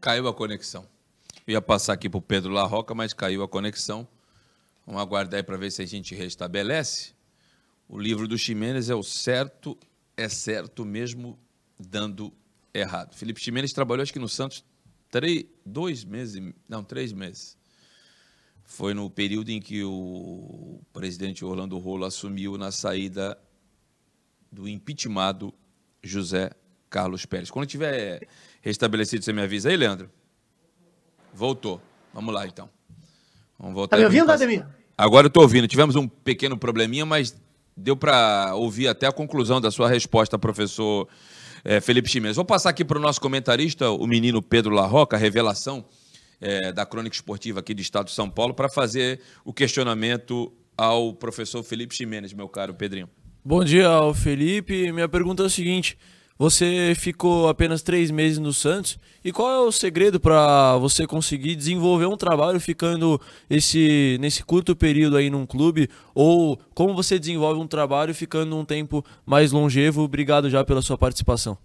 Caiu 0.00 0.26
a 0.26 0.32
conexão. 0.32 0.86
Eu 1.46 1.52
ia 1.52 1.60
passar 1.60 1.92
aqui 1.92 2.08
para 2.08 2.16
o 2.16 2.22
Pedro 2.22 2.50
Larroca, 2.52 2.94
mas 2.94 3.12
caiu 3.12 3.42
a 3.42 3.48
conexão. 3.48 4.08
Vamos 4.86 5.02
aguardar 5.02 5.38
aí 5.38 5.42
para 5.42 5.58
ver 5.58 5.70
se 5.70 5.82
a 5.82 5.86
gente 5.86 6.14
restabelece. 6.14 7.12
O 7.92 7.98
livro 7.98 8.28
do 8.28 8.38
Ximenes 8.38 8.88
é 8.88 8.94
o 8.94 9.02
certo, 9.02 9.76
é 10.16 10.28
certo 10.28 10.84
mesmo 10.84 11.36
dando 11.76 12.32
errado. 12.72 13.16
Felipe 13.16 13.40
Ximenes 13.40 13.72
trabalhou 13.72 14.04
acho 14.04 14.12
que 14.12 14.20
no 14.20 14.28
Santos 14.28 14.64
três, 15.10 15.44
dois 15.66 16.04
meses, 16.04 16.40
não, 16.68 16.84
três 16.84 17.12
meses. 17.12 17.58
Foi 18.62 18.94
no 18.94 19.10
período 19.10 19.50
em 19.50 19.60
que 19.60 19.82
o 19.82 20.80
presidente 20.92 21.44
Orlando 21.44 21.76
Rolo 21.78 22.04
assumiu 22.04 22.56
na 22.56 22.70
saída 22.70 23.36
do 24.52 24.68
impeachmentado 24.68 25.52
José 26.00 26.52
Carlos 26.88 27.26
Pérez. 27.26 27.50
Quando 27.50 27.66
tiver 27.66 28.28
restabelecido, 28.60 29.24
você 29.24 29.32
me 29.32 29.42
avisa 29.42 29.68
aí, 29.68 29.76
Leandro? 29.76 30.08
Voltou. 31.34 31.82
Vamos 32.14 32.32
lá, 32.32 32.46
então. 32.46 32.70
Vamos 33.58 33.74
voltar. 33.74 33.96
Está 33.96 34.08
me 34.08 34.16
ouvindo, 34.16 34.30
Ademir? 34.30 34.64
Agora 34.96 35.26
eu 35.26 35.28
estou 35.28 35.42
ouvindo. 35.42 35.66
Tivemos 35.66 35.96
um 35.96 36.06
pequeno 36.06 36.56
probleminha, 36.56 37.04
mas 37.04 37.34
deu 37.80 37.96
para 37.96 38.54
ouvir 38.54 38.88
até 38.88 39.06
a 39.06 39.12
conclusão 39.12 39.60
da 39.60 39.70
sua 39.70 39.88
resposta, 39.88 40.38
professor 40.38 41.08
é, 41.64 41.80
Felipe 41.80 42.08
Chimenez. 42.08 42.36
Vou 42.36 42.44
passar 42.44 42.70
aqui 42.70 42.84
para 42.84 42.98
o 42.98 43.00
nosso 43.00 43.20
comentarista, 43.20 43.90
o 43.90 44.06
menino 44.06 44.42
Pedro 44.42 44.74
Larroca, 44.74 45.16
revelação 45.16 45.84
é, 46.40 46.72
da 46.72 46.86
Crônica 46.86 47.14
Esportiva 47.14 47.60
aqui 47.60 47.74
do 47.74 47.80
Estado 47.80 48.06
de 48.06 48.12
São 48.12 48.28
Paulo, 48.30 48.54
para 48.54 48.68
fazer 48.68 49.20
o 49.44 49.52
questionamento 49.52 50.52
ao 50.76 51.12
professor 51.12 51.62
Felipe 51.62 51.94
Chimenez, 51.94 52.32
meu 52.32 52.48
caro 52.48 52.74
Pedrinho. 52.74 53.08
Bom 53.44 53.64
dia 53.64 53.88
Felipe. 54.14 54.92
Minha 54.92 55.08
pergunta 55.08 55.42
é 55.42 55.46
o 55.46 55.50
seguinte: 55.50 55.98
você 56.40 56.94
ficou 56.96 57.50
apenas 57.50 57.82
três 57.82 58.10
meses 58.10 58.38
no 58.38 58.50
Santos. 58.50 58.98
E 59.22 59.30
qual 59.30 59.50
é 59.50 59.58
o 59.60 59.70
segredo 59.70 60.18
para 60.18 60.74
você 60.78 61.06
conseguir 61.06 61.54
desenvolver 61.54 62.06
um 62.06 62.16
trabalho 62.16 62.58
ficando 62.58 63.20
esse, 63.50 64.16
nesse 64.18 64.42
curto 64.42 64.74
período 64.74 65.18
aí 65.18 65.28
num 65.28 65.44
clube? 65.44 65.90
Ou 66.14 66.58
como 66.74 66.94
você 66.94 67.18
desenvolve 67.18 67.60
um 67.60 67.66
trabalho 67.66 68.14
ficando 68.14 68.56
um 68.56 68.64
tempo 68.64 69.04
mais 69.26 69.52
longevo? 69.52 70.00
Obrigado 70.00 70.48
já 70.48 70.64
pela 70.64 70.80
sua 70.80 70.96
participação. 70.96 71.58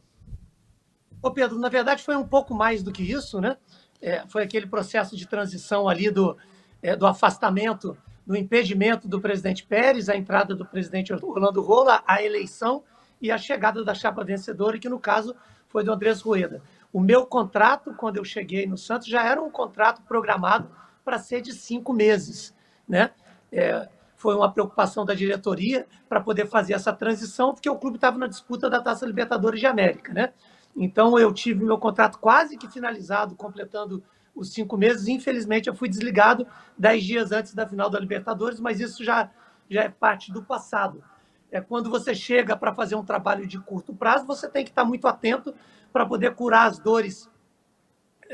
Ô 1.21 1.31
Pedro, 1.31 1.57
na 1.57 1.69
verdade 1.69 2.03
foi 2.03 2.17
um 2.17 2.27
pouco 2.27 2.53
mais 2.53 2.83
do 2.83 2.91
que 2.91 3.01
isso, 3.01 3.39
né? 3.39 3.55
É, 4.01 4.25
foi 4.27 4.43
aquele 4.43 4.67
processo 4.67 5.15
de 5.15 5.25
transição 5.25 5.87
ali 5.87 6.11
do, 6.11 6.35
é, 6.81 6.97
do 6.97 7.07
afastamento, 7.07 7.97
do 8.27 8.35
impedimento 8.35 9.07
do 9.07 9.21
presidente 9.21 9.63
Pérez, 9.65 10.09
a 10.09 10.17
entrada 10.17 10.53
do 10.53 10.65
presidente 10.65 11.13
Orlando 11.13 11.61
Rola, 11.61 12.03
a 12.05 12.21
eleição 12.21 12.83
e 13.25 13.31
a 13.31 13.37
chegada 13.37 13.83
da 13.83 13.93
chapa 13.93 14.23
vencedora, 14.23 14.77
que 14.77 14.87
no 14.87 14.99
caso 14.99 15.35
foi 15.67 15.83
do 15.83 15.91
Andrés 15.91 16.21
Rueda. 16.21 16.61
O 16.93 16.99
meu 16.99 17.25
contrato, 17.25 17.93
quando 17.95 18.17
eu 18.17 18.23
cheguei 18.23 18.67
no 18.67 18.77
Santos, 18.77 19.07
já 19.07 19.23
era 19.23 19.41
um 19.41 19.49
contrato 19.49 20.01
programado 20.03 20.69
para 21.03 21.17
ser 21.17 21.41
de 21.41 21.51
cinco 21.51 21.91
meses. 21.91 22.55
Né? 22.87 23.09
É, 23.51 23.89
foi 24.15 24.35
uma 24.35 24.51
preocupação 24.51 25.03
da 25.03 25.15
diretoria 25.15 25.87
para 26.07 26.21
poder 26.21 26.47
fazer 26.47 26.73
essa 26.73 26.93
transição, 26.93 27.53
porque 27.53 27.69
o 27.69 27.75
clube 27.75 27.97
estava 27.97 28.17
na 28.17 28.27
disputa 28.27 28.69
da 28.69 28.79
Taça 28.79 29.05
Libertadores 29.05 29.59
de 29.59 29.65
América. 29.65 30.13
Né? 30.13 30.31
Então 30.75 31.17
eu 31.17 31.33
tive 31.33 31.65
meu 31.65 31.79
contrato 31.79 32.19
quase 32.19 32.57
que 32.57 32.69
finalizado, 32.69 33.35
completando 33.35 34.03
os 34.35 34.53
cinco 34.53 34.77
meses. 34.77 35.07
Infelizmente, 35.07 35.67
eu 35.67 35.75
fui 35.75 35.89
desligado 35.89 36.45
dez 36.77 37.03
dias 37.03 37.31
antes 37.31 37.55
da 37.55 37.67
final 37.67 37.89
da 37.89 37.99
Libertadores, 37.99 38.59
mas 38.59 38.79
isso 38.79 39.03
já, 39.03 39.31
já 39.67 39.83
é 39.83 39.89
parte 39.89 40.31
do 40.31 40.43
passado 40.43 41.03
é 41.51 41.61
quando 41.61 41.89
você 41.89 42.13
chega 42.13 42.55
para 42.55 42.73
fazer 42.73 42.95
um 42.95 43.05
trabalho 43.05 43.47
de 43.47 43.59
curto 43.59 43.93
prazo, 43.93 44.25
você 44.25 44.49
tem 44.49 44.63
que 44.63 44.71
estar 44.71 44.83
muito 44.83 45.07
atento 45.07 45.53
para 45.91 46.05
poder 46.05 46.35
curar 46.35 46.67
as 46.67 46.79
dores 46.79 47.29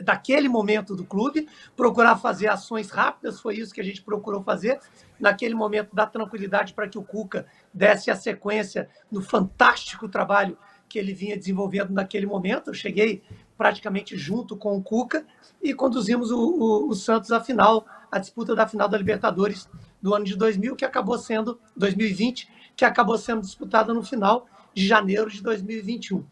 daquele 0.01 0.47
momento 0.47 0.95
do 0.95 1.03
clube, 1.03 1.47
procurar 1.75 2.17
fazer 2.17 2.47
ações 2.47 2.89
rápidas, 2.89 3.41
foi 3.41 3.55
isso 3.55 3.73
que 3.73 3.81
a 3.81 3.83
gente 3.83 4.01
procurou 4.01 4.41
fazer, 4.41 4.79
naquele 5.19 5.53
momento 5.53 5.95
dar 5.95 6.07
tranquilidade 6.07 6.73
para 6.73 6.87
que 6.87 6.97
o 6.97 7.03
Cuca 7.03 7.45
desse 7.73 8.09
a 8.09 8.15
sequência 8.15 8.89
no 9.11 9.21
fantástico 9.21 10.07
trabalho 10.07 10.57
que 10.87 10.99
ele 10.99 11.13
vinha 11.13 11.37
desenvolvendo 11.37 11.91
naquele 11.91 12.25
momento. 12.25 12.69
Eu 12.69 12.73
cheguei 12.73 13.23
praticamente 13.57 14.17
junto 14.17 14.57
com 14.57 14.75
o 14.75 14.83
Cuca 14.83 15.25
e 15.61 15.73
conduzimos 15.73 16.31
o, 16.31 16.37
o, 16.37 16.89
o 16.89 16.95
Santos 16.95 17.31
à 17.31 17.39
final, 17.39 17.85
a 18.11 18.19
disputa 18.19 18.55
da 18.55 18.67
final 18.67 18.89
da 18.89 18.97
Libertadores 18.97 19.69
do 20.01 20.13
ano 20.13 20.25
de 20.25 20.35
2000, 20.35 20.75
que 20.75 20.83
acabou 20.83 21.17
sendo 21.17 21.59
2020, 21.77 22.49
que 22.75 22.85
acabou 22.85 23.17
sendo 23.17 23.41
disputada 23.41 23.93
no 23.93 24.03
final 24.03 24.47
de 24.73 24.87
janeiro 24.87 25.29
de 25.29 25.41
2021. 25.41 26.25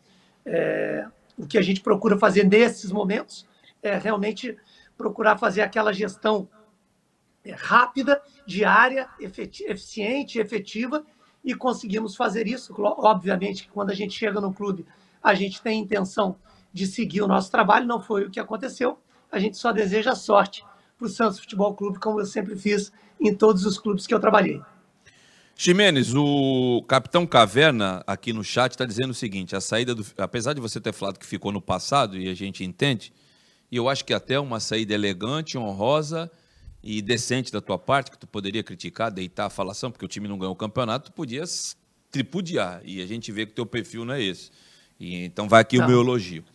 É, 0.45 1.05
o 1.37 1.45
que 1.45 1.57
a 1.57 1.61
gente 1.61 1.81
procura 1.81 2.17
fazer 2.17 2.43
nesses 2.43 2.91
momentos 2.91 3.47
é 3.81 3.97
realmente 3.97 4.57
procurar 4.97 5.37
fazer 5.37 5.61
aquela 5.61 5.93
gestão 5.93 6.49
é, 7.43 7.51
rápida, 7.51 8.21
diária, 8.45 9.07
eficiente, 9.19 10.39
efetiva, 10.39 11.05
e 11.43 11.55
conseguimos 11.55 12.15
fazer 12.15 12.47
isso. 12.47 12.73
Obviamente 12.77 13.63
que 13.63 13.69
quando 13.69 13.91
a 13.91 13.95
gente 13.95 14.13
chega 14.13 14.41
no 14.41 14.53
clube, 14.53 14.85
a 15.23 15.33
gente 15.33 15.61
tem 15.61 15.79
intenção 15.79 16.35
de 16.71 16.85
seguir 16.85 17.21
o 17.21 17.27
nosso 17.27 17.49
trabalho, 17.49 17.87
não 17.87 18.01
foi 18.01 18.25
o 18.25 18.29
que 18.29 18.39
aconteceu. 18.39 18.99
A 19.31 19.39
gente 19.39 19.57
só 19.57 19.71
deseja 19.71 20.15
sorte 20.15 20.65
para 20.97 21.05
o 21.05 21.09
Santos 21.09 21.39
Futebol 21.39 21.73
Clube, 21.73 21.99
como 21.99 22.19
eu 22.19 22.25
sempre 22.25 22.55
fiz 22.55 22.91
em 23.19 23.33
todos 23.33 23.65
os 23.65 23.77
clubes 23.77 24.05
que 24.05 24.13
eu 24.13 24.19
trabalhei. 24.19 24.61
Ximenes, 25.61 26.13
o 26.15 26.81
Capitão 26.87 27.27
Caverna 27.27 28.01
aqui 28.07 28.31
no 28.31 28.45
chat 28.45 28.71
está 28.71 28.85
dizendo 28.85 29.09
o 29.09 29.13
seguinte: 29.13 29.57
a 29.57 29.59
saída 29.59 29.93
do. 29.93 30.05
Apesar 30.17 30.53
de 30.53 30.61
você 30.61 30.79
ter 30.79 30.93
falado 30.93 31.19
que 31.19 31.25
ficou 31.25 31.51
no 31.51 31.59
passado, 31.59 32.17
e 32.17 32.29
a 32.29 32.33
gente 32.33 32.63
entende, 32.63 33.11
e 33.69 33.75
eu 33.75 33.89
acho 33.89 34.05
que 34.05 34.13
até 34.13 34.39
uma 34.39 34.61
saída 34.61 34.93
elegante, 34.93 35.57
honrosa 35.57 36.31
e 36.81 37.01
decente 37.01 37.51
da 37.51 37.59
tua 37.59 37.77
parte, 37.77 38.09
que 38.09 38.17
tu 38.17 38.25
poderia 38.25 38.63
criticar, 38.63 39.11
deitar 39.11 39.47
a 39.47 39.49
falação, 39.49 39.91
porque 39.91 40.05
o 40.05 40.07
time 40.07 40.29
não 40.29 40.37
ganhou 40.37 40.53
o 40.53 40.55
campeonato, 40.55 41.11
tu 41.11 41.13
podias 41.13 41.75
tripudiar. 42.09 42.81
E 42.85 43.01
a 43.01 43.05
gente 43.05 43.29
vê 43.29 43.45
que 43.45 43.51
o 43.51 43.55
teu 43.55 43.65
perfil 43.65 44.05
não 44.05 44.13
é 44.13 44.23
esse. 44.23 44.51
E, 44.97 45.25
então 45.25 45.49
vai 45.49 45.59
aqui 45.59 45.77
não. 45.77 45.87
o 45.87 45.89
meu 45.89 45.99
elogio. 45.99 46.45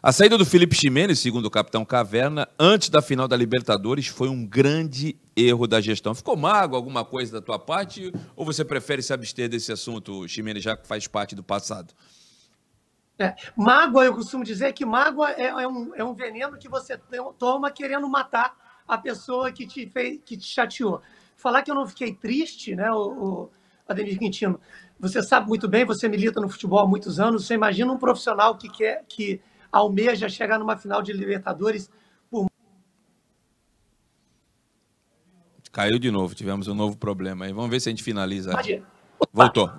A 0.00 0.12
saída 0.12 0.38
do 0.38 0.46
Felipe 0.46 0.76
Ximenes, 0.76 1.18
segundo 1.18 1.46
o 1.46 1.50
capitão 1.50 1.84
Caverna, 1.84 2.48
antes 2.56 2.88
da 2.88 3.02
final 3.02 3.26
da 3.26 3.36
Libertadores, 3.36 4.06
foi 4.06 4.28
um 4.28 4.46
grande 4.46 5.16
erro 5.34 5.66
da 5.66 5.80
gestão. 5.80 6.14
Ficou 6.14 6.36
mago 6.36 6.76
alguma 6.76 7.04
coisa 7.04 7.32
da 7.32 7.40
tua 7.40 7.58
parte 7.58 8.12
ou 8.36 8.44
você 8.44 8.64
prefere 8.64 9.02
se 9.02 9.12
abster 9.12 9.48
desse 9.48 9.72
assunto, 9.72 10.28
Ximenes, 10.28 10.62
já 10.62 10.76
que 10.76 10.86
faz 10.86 11.08
parte 11.08 11.34
do 11.34 11.42
passado? 11.42 11.92
É, 13.18 13.34
mágoa, 13.56 14.04
eu 14.04 14.14
costumo 14.14 14.44
dizer 14.44 14.72
que 14.72 14.84
mágoa 14.84 15.32
é, 15.32 15.46
é, 15.46 15.66
um, 15.66 15.92
é 15.96 16.04
um 16.04 16.14
veneno 16.14 16.56
que 16.56 16.68
você 16.68 16.96
toma 17.36 17.68
querendo 17.68 18.08
matar 18.08 18.54
a 18.86 18.96
pessoa 18.96 19.50
que 19.50 19.66
te, 19.66 19.88
fez, 19.88 20.20
que 20.24 20.36
te 20.36 20.46
chateou. 20.46 21.02
Falar 21.36 21.62
que 21.62 21.72
eu 21.72 21.74
não 21.74 21.88
fiquei 21.88 22.14
triste, 22.14 22.76
né, 22.76 22.88
o, 22.92 23.00
o 23.08 23.50
Ademir 23.88 24.16
Quintino, 24.16 24.60
você 25.00 25.24
sabe 25.24 25.48
muito 25.48 25.66
bem, 25.66 25.84
você 25.84 26.08
milita 26.08 26.40
no 26.40 26.48
futebol 26.48 26.78
há 26.78 26.86
muitos 26.86 27.18
anos, 27.18 27.46
você 27.46 27.54
imagina 27.54 27.92
um 27.92 27.98
profissional 27.98 28.56
que 28.56 28.68
quer 28.68 29.04
que 29.08 29.40
almeja 29.70 30.28
chegar 30.28 30.58
numa 30.58 30.76
final 30.76 31.02
de 31.02 31.12
Libertadores 31.12 31.90
por... 32.30 32.48
Caiu 35.72 35.98
de 35.98 36.10
novo, 36.10 36.34
tivemos 36.34 36.68
um 36.68 36.74
novo 36.74 36.96
problema 36.96 37.44
aí. 37.44 37.52
Vamos 37.52 37.70
ver 37.70 37.80
se 37.80 37.88
a 37.88 37.92
gente 37.92 38.02
finaliza. 38.02 38.52
Voltou. 39.32 39.70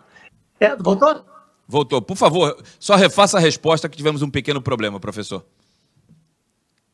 É, 0.60 0.76
voltou? 0.76 1.26
Voltou. 1.68 2.02
Por 2.02 2.18
favor, 2.18 2.62
só 2.80 2.96
refaça 2.96 3.38
a 3.38 3.40
resposta 3.40 3.88
que 3.88 3.98
tivemos 3.98 4.22
um 4.22 4.30
pequeno 4.30 4.62
problema, 4.62 5.00
professor. 5.00 5.46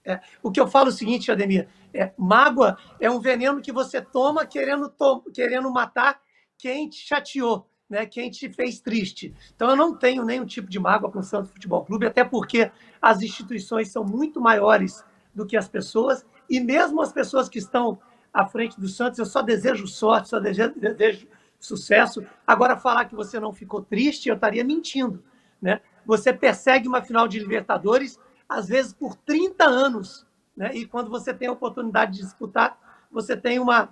É, 0.03 0.19
o 0.43 0.51
que 0.51 0.59
eu 0.59 0.67
falo 0.67 0.89
é 0.89 0.93
o 0.93 0.95
seguinte, 0.95 1.31
Ademir: 1.31 1.67
é, 1.93 2.13
mágoa 2.17 2.77
é 2.99 3.09
um 3.09 3.19
veneno 3.19 3.61
que 3.61 3.71
você 3.71 4.01
toma 4.01 4.45
querendo, 4.45 4.87
to 4.89 5.23
querendo 5.33 5.71
matar 5.71 6.21
quem 6.57 6.87
te 6.89 6.97
chateou 6.97 7.67
né, 7.89 8.05
quem 8.05 8.29
te 8.29 8.49
fez 8.49 8.79
triste. 8.79 9.33
Então 9.55 9.69
eu 9.69 9.75
não 9.75 9.95
tenho 9.95 10.23
nenhum 10.23 10.45
tipo 10.45 10.69
de 10.69 10.79
mágoa 10.79 11.11
com 11.11 11.19
o 11.19 11.23
Santos 11.23 11.51
Futebol 11.51 11.85
Clube, 11.85 12.07
até 12.07 12.23
porque 12.23 12.71
as 13.01 13.21
instituições 13.21 13.89
são 13.89 14.03
muito 14.03 14.41
maiores 14.41 15.03
do 15.33 15.45
que 15.45 15.57
as 15.57 15.67
pessoas, 15.67 16.25
e 16.49 16.59
mesmo 16.59 17.01
as 17.01 17.11
pessoas 17.11 17.49
que 17.49 17.59
estão 17.59 17.99
à 18.33 18.45
frente 18.45 18.79
do 18.79 18.87
Santos, 18.87 19.19
eu 19.19 19.25
só 19.25 19.41
desejo 19.41 19.87
sorte, 19.87 20.29
só 20.29 20.39
desejo, 20.39 20.73
desejo 20.79 21.27
sucesso. 21.59 22.25
Agora, 22.45 22.77
falar 22.77 23.05
que 23.05 23.15
você 23.15 23.39
não 23.39 23.53
ficou 23.53 23.81
triste, 23.81 24.29
eu 24.29 24.35
estaria 24.35 24.63
mentindo. 24.63 25.23
Né? 25.61 25.81
Você 26.05 26.33
persegue 26.33 26.87
uma 26.87 27.01
final 27.01 27.27
de 27.27 27.39
Libertadores, 27.39 28.19
às 28.47 28.67
vezes 28.67 28.93
por 28.93 29.15
30 29.15 29.65
anos, 29.65 30.25
né? 30.55 30.71
e 30.73 30.85
quando 30.85 31.09
você 31.09 31.33
tem 31.33 31.47
a 31.47 31.51
oportunidade 31.51 32.13
de 32.13 32.21
disputar, 32.21 32.77
você 33.11 33.35
tem 33.35 33.59
uma, 33.59 33.89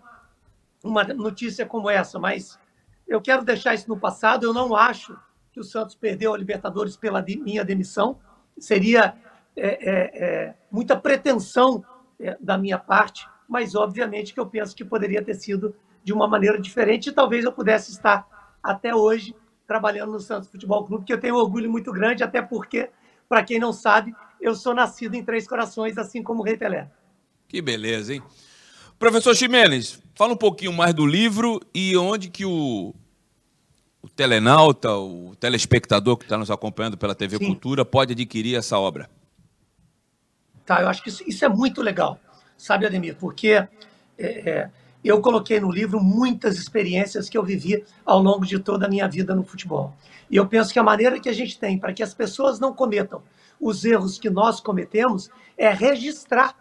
uma 0.83 1.03
notícia 1.03 1.65
como 1.65 1.89
essa, 1.89 2.19
mas 2.19 2.59
eu 3.07 3.21
quero 3.21 3.43
deixar 3.43 3.73
isso 3.73 3.89
no 3.89 3.99
passado. 3.99 4.45
Eu 4.45 4.53
não 4.53 4.75
acho 4.75 5.17
que 5.51 5.59
o 5.59 5.63
Santos 5.63 5.95
perdeu 5.95 6.33
a 6.33 6.37
Libertadores 6.37 6.97
pela 6.97 7.21
minha 7.21 7.63
demissão. 7.63 8.19
Seria 8.57 9.15
é, 9.55 9.67
é, 9.67 10.25
é, 10.25 10.55
muita 10.71 10.95
pretensão 10.95 11.83
é, 12.19 12.35
da 12.39 12.57
minha 12.57 12.79
parte, 12.79 13.27
mas 13.47 13.75
obviamente 13.75 14.33
que 14.33 14.39
eu 14.39 14.47
penso 14.47 14.75
que 14.75 14.83
poderia 14.83 15.23
ter 15.23 15.35
sido 15.35 15.75
de 16.03 16.11
uma 16.11 16.27
maneira 16.27 16.59
diferente 16.59 17.09
e 17.09 17.11
talvez 17.11 17.45
eu 17.45 17.51
pudesse 17.51 17.91
estar 17.91 18.27
até 18.61 18.95
hoje 18.95 19.35
trabalhando 19.67 20.11
no 20.11 20.19
Santos 20.19 20.49
Futebol 20.49 20.85
Clube, 20.85 21.05
que 21.05 21.13
eu 21.13 21.19
tenho 21.19 21.35
um 21.35 21.39
orgulho 21.39 21.71
muito 21.71 21.91
grande, 21.91 22.23
até 22.23 22.41
porque, 22.41 22.89
para 23.29 23.43
quem 23.43 23.59
não 23.59 23.71
sabe, 23.71 24.13
eu 24.41 24.53
sou 24.55 24.73
nascido 24.73 25.15
em 25.15 25.23
Três 25.23 25.47
Corações, 25.47 25.97
assim 25.97 26.21
como 26.21 26.41
o 26.41 26.43
Rei 26.43 26.57
Pelé. 26.57 26.91
Que 27.47 27.61
beleza, 27.61 28.13
hein? 28.13 28.23
Professor 28.99 29.35
Ximenes, 29.35 30.02
fala 30.13 30.33
um 30.33 30.37
pouquinho 30.37 30.73
mais 30.73 30.93
do 30.93 31.05
livro 31.05 31.59
e 31.73 31.95
onde 31.97 32.29
que 32.29 32.45
o, 32.45 32.93
o 34.01 34.09
telenauta, 34.09 34.91
o 34.95 35.35
telespectador 35.39 36.17
que 36.17 36.25
está 36.25 36.37
nos 36.37 36.51
acompanhando 36.51 36.97
pela 36.97 37.15
TV 37.15 37.37
Sim. 37.37 37.45
Cultura 37.47 37.83
pode 37.83 38.13
adquirir 38.13 38.55
essa 38.55 38.77
obra? 38.77 39.09
Tá, 40.65 40.81
eu 40.81 40.87
acho 40.87 41.03
que 41.03 41.09
isso, 41.09 41.23
isso 41.27 41.43
é 41.43 41.49
muito 41.49 41.81
legal, 41.81 42.19
sabe, 42.57 42.85
Ademir? 42.85 43.15
Porque 43.19 43.49
é, 43.49 43.67
é, 44.17 44.69
eu 45.03 45.21
coloquei 45.21 45.59
no 45.59 45.71
livro 45.71 46.01
muitas 46.01 46.57
experiências 46.57 47.27
que 47.27 47.37
eu 47.37 47.43
vivi 47.43 47.83
ao 48.05 48.19
longo 48.21 48.45
de 48.45 48.59
toda 48.59 48.85
a 48.85 48.89
minha 48.89 49.07
vida 49.07 49.35
no 49.35 49.43
futebol. 49.43 49.93
E 50.29 50.37
eu 50.37 50.47
penso 50.47 50.71
que 50.71 50.79
a 50.79 50.83
maneira 50.83 51.19
que 51.19 51.27
a 51.27 51.33
gente 51.33 51.59
tem 51.59 51.77
para 51.77 51.93
que 51.93 52.01
as 52.01 52.13
pessoas 52.13 52.59
não 52.59 52.73
cometam 52.73 53.21
os 53.59 53.83
erros 53.85 54.17
que 54.17 54.29
nós 54.29 54.59
cometemos 54.59 55.29
é 55.57 55.69
registrar 55.69 56.55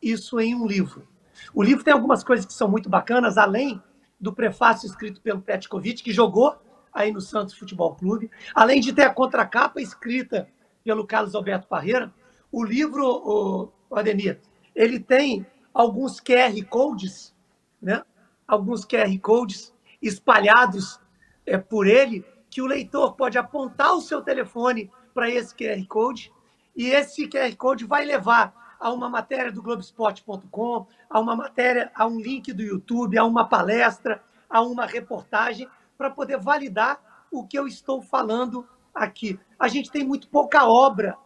isso 0.00 0.40
em 0.40 0.54
um 0.54 0.66
livro. 0.66 1.06
O 1.54 1.62
livro 1.62 1.84
tem 1.84 1.92
algumas 1.92 2.22
coisas 2.22 2.46
que 2.46 2.52
são 2.52 2.68
muito 2.68 2.88
bacanas, 2.88 3.38
além 3.38 3.82
do 4.20 4.32
prefácio 4.32 4.86
escrito 4.86 5.20
pelo 5.20 5.42
Petkovic, 5.42 6.02
que 6.02 6.12
jogou 6.12 6.56
aí 6.92 7.10
no 7.10 7.20
Santos 7.20 7.54
Futebol 7.54 7.94
Clube, 7.94 8.30
além 8.54 8.80
de 8.80 8.92
ter 8.92 9.02
a 9.02 9.14
contracapa 9.14 9.80
escrita 9.80 10.48
pelo 10.84 11.06
Carlos 11.06 11.34
Alberto 11.34 11.66
Parreira, 11.66 12.12
o 12.50 12.62
livro, 12.62 13.04
o, 13.04 13.72
o 13.88 13.96
Ademir, 13.96 14.40
ele 14.74 15.00
tem 15.00 15.46
alguns 15.72 16.20
QR 16.20 16.54
Codes, 16.68 17.34
né? 17.80 18.02
alguns 18.46 18.84
QR 18.84 19.18
Codes 19.20 19.72
espalhados 20.00 21.00
é, 21.46 21.56
por 21.56 21.86
ele, 21.86 22.24
que 22.50 22.60
o 22.60 22.66
leitor 22.66 23.14
pode 23.14 23.38
apontar 23.38 23.94
o 23.94 24.00
seu 24.00 24.20
telefone 24.20 24.90
para 25.14 25.30
esse 25.30 25.54
QR 25.54 25.84
Code, 25.88 26.32
e 26.76 26.86
esse 26.86 27.26
QR 27.26 27.54
Code 27.56 27.84
vai 27.84 28.04
levar 28.04 28.54
a 28.82 28.92
uma 28.92 29.08
matéria 29.08 29.52
do 29.52 29.62
Globesport.com, 29.62 30.88
a 31.08 31.20
uma 31.20 31.36
matéria, 31.36 31.92
a 31.94 32.04
um 32.04 32.18
link 32.18 32.52
do 32.52 32.62
YouTube, 32.62 33.16
a 33.16 33.24
uma 33.24 33.48
palestra, 33.48 34.20
a 34.50 34.60
uma 34.60 34.84
reportagem, 34.84 35.68
para 35.96 36.10
poder 36.10 36.36
validar 36.36 37.00
o 37.30 37.46
que 37.46 37.56
eu 37.56 37.68
estou 37.68 38.02
falando 38.02 38.66
aqui. 38.92 39.38
A 39.56 39.68
gente 39.68 39.88
tem 39.88 40.04
muito 40.04 40.28
pouca 40.28 40.66
obra 40.66 41.16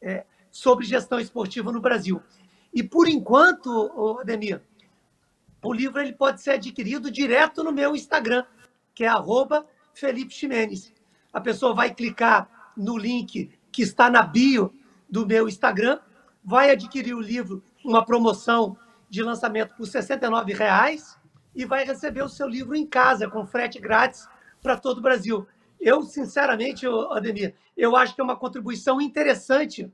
é, 0.00 0.24
sobre 0.52 0.86
gestão 0.86 1.18
esportiva 1.18 1.72
no 1.72 1.80
Brasil. 1.80 2.22
E, 2.72 2.80
por 2.80 3.08
enquanto, 3.08 4.20
Ademir, 4.20 4.62
o 5.64 5.72
livro 5.72 6.00
ele 6.00 6.12
pode 6.12 6.40
ser 6.40 6.52
adquirido 6.52 7.10
direto 7.10 7.64
no 7.64 7.72
meu 7.72 7.96
Instagram, 7.96 8.44
que 8.94 9.02
é 9.02 9.08
arroba 9.08 9.66
Felipe 9.92 10.32
Ximenes. 10.32 10.92
A 11.32 11.40
pessoa 11.40 11.74
vai 11.74 11.92
clicar 11.92 12.72
no 12.76 12.96
link 12.96 13.50
que 13.72 13.82
está 13.82 14.08
na 14.08 14.22
bio 14.22 14.72
do 15.08 15.26
meu 15.26 15.48
Instagram, 15.48 15.98
vai 16.44 16.70
adquirir 16.70 17.14
o 17.14 17.20
livro, 17.20 17.62
uma 17.84 18.04
promoção 18.04 18.76
de 19.08 19.22
lançamento 19.22 19.74
por 19.74 19.86
R$ 19.86 19.92
69,00 19.92 21.16
e 21.54 21.64
vai 21.64 21.84
receber 21.84 22.22
o 22.22 22.28
seu 22.28 22.48
livro 22.48 22.76
em 22.76 22.86
casa, 22.86 23.28
com 23.28 23.46
frete 23.46 23.80
grátis 23.80 24.28
para 24.62 24.76
todo 24.76 24.98
o 24.98 25.02
Brasil. 25.02 25.46
Eu, 25.80 26.02
sinceramente, 26.02 26.86
Ademir, 27.10 27.54
eu 27.76 27.96
acho 27.96 28.14
que 28.14 28.20
é 28.20 28.24
uma 28.24 28.36
contribuição 28.36 29.00
interessante 29.00 29.90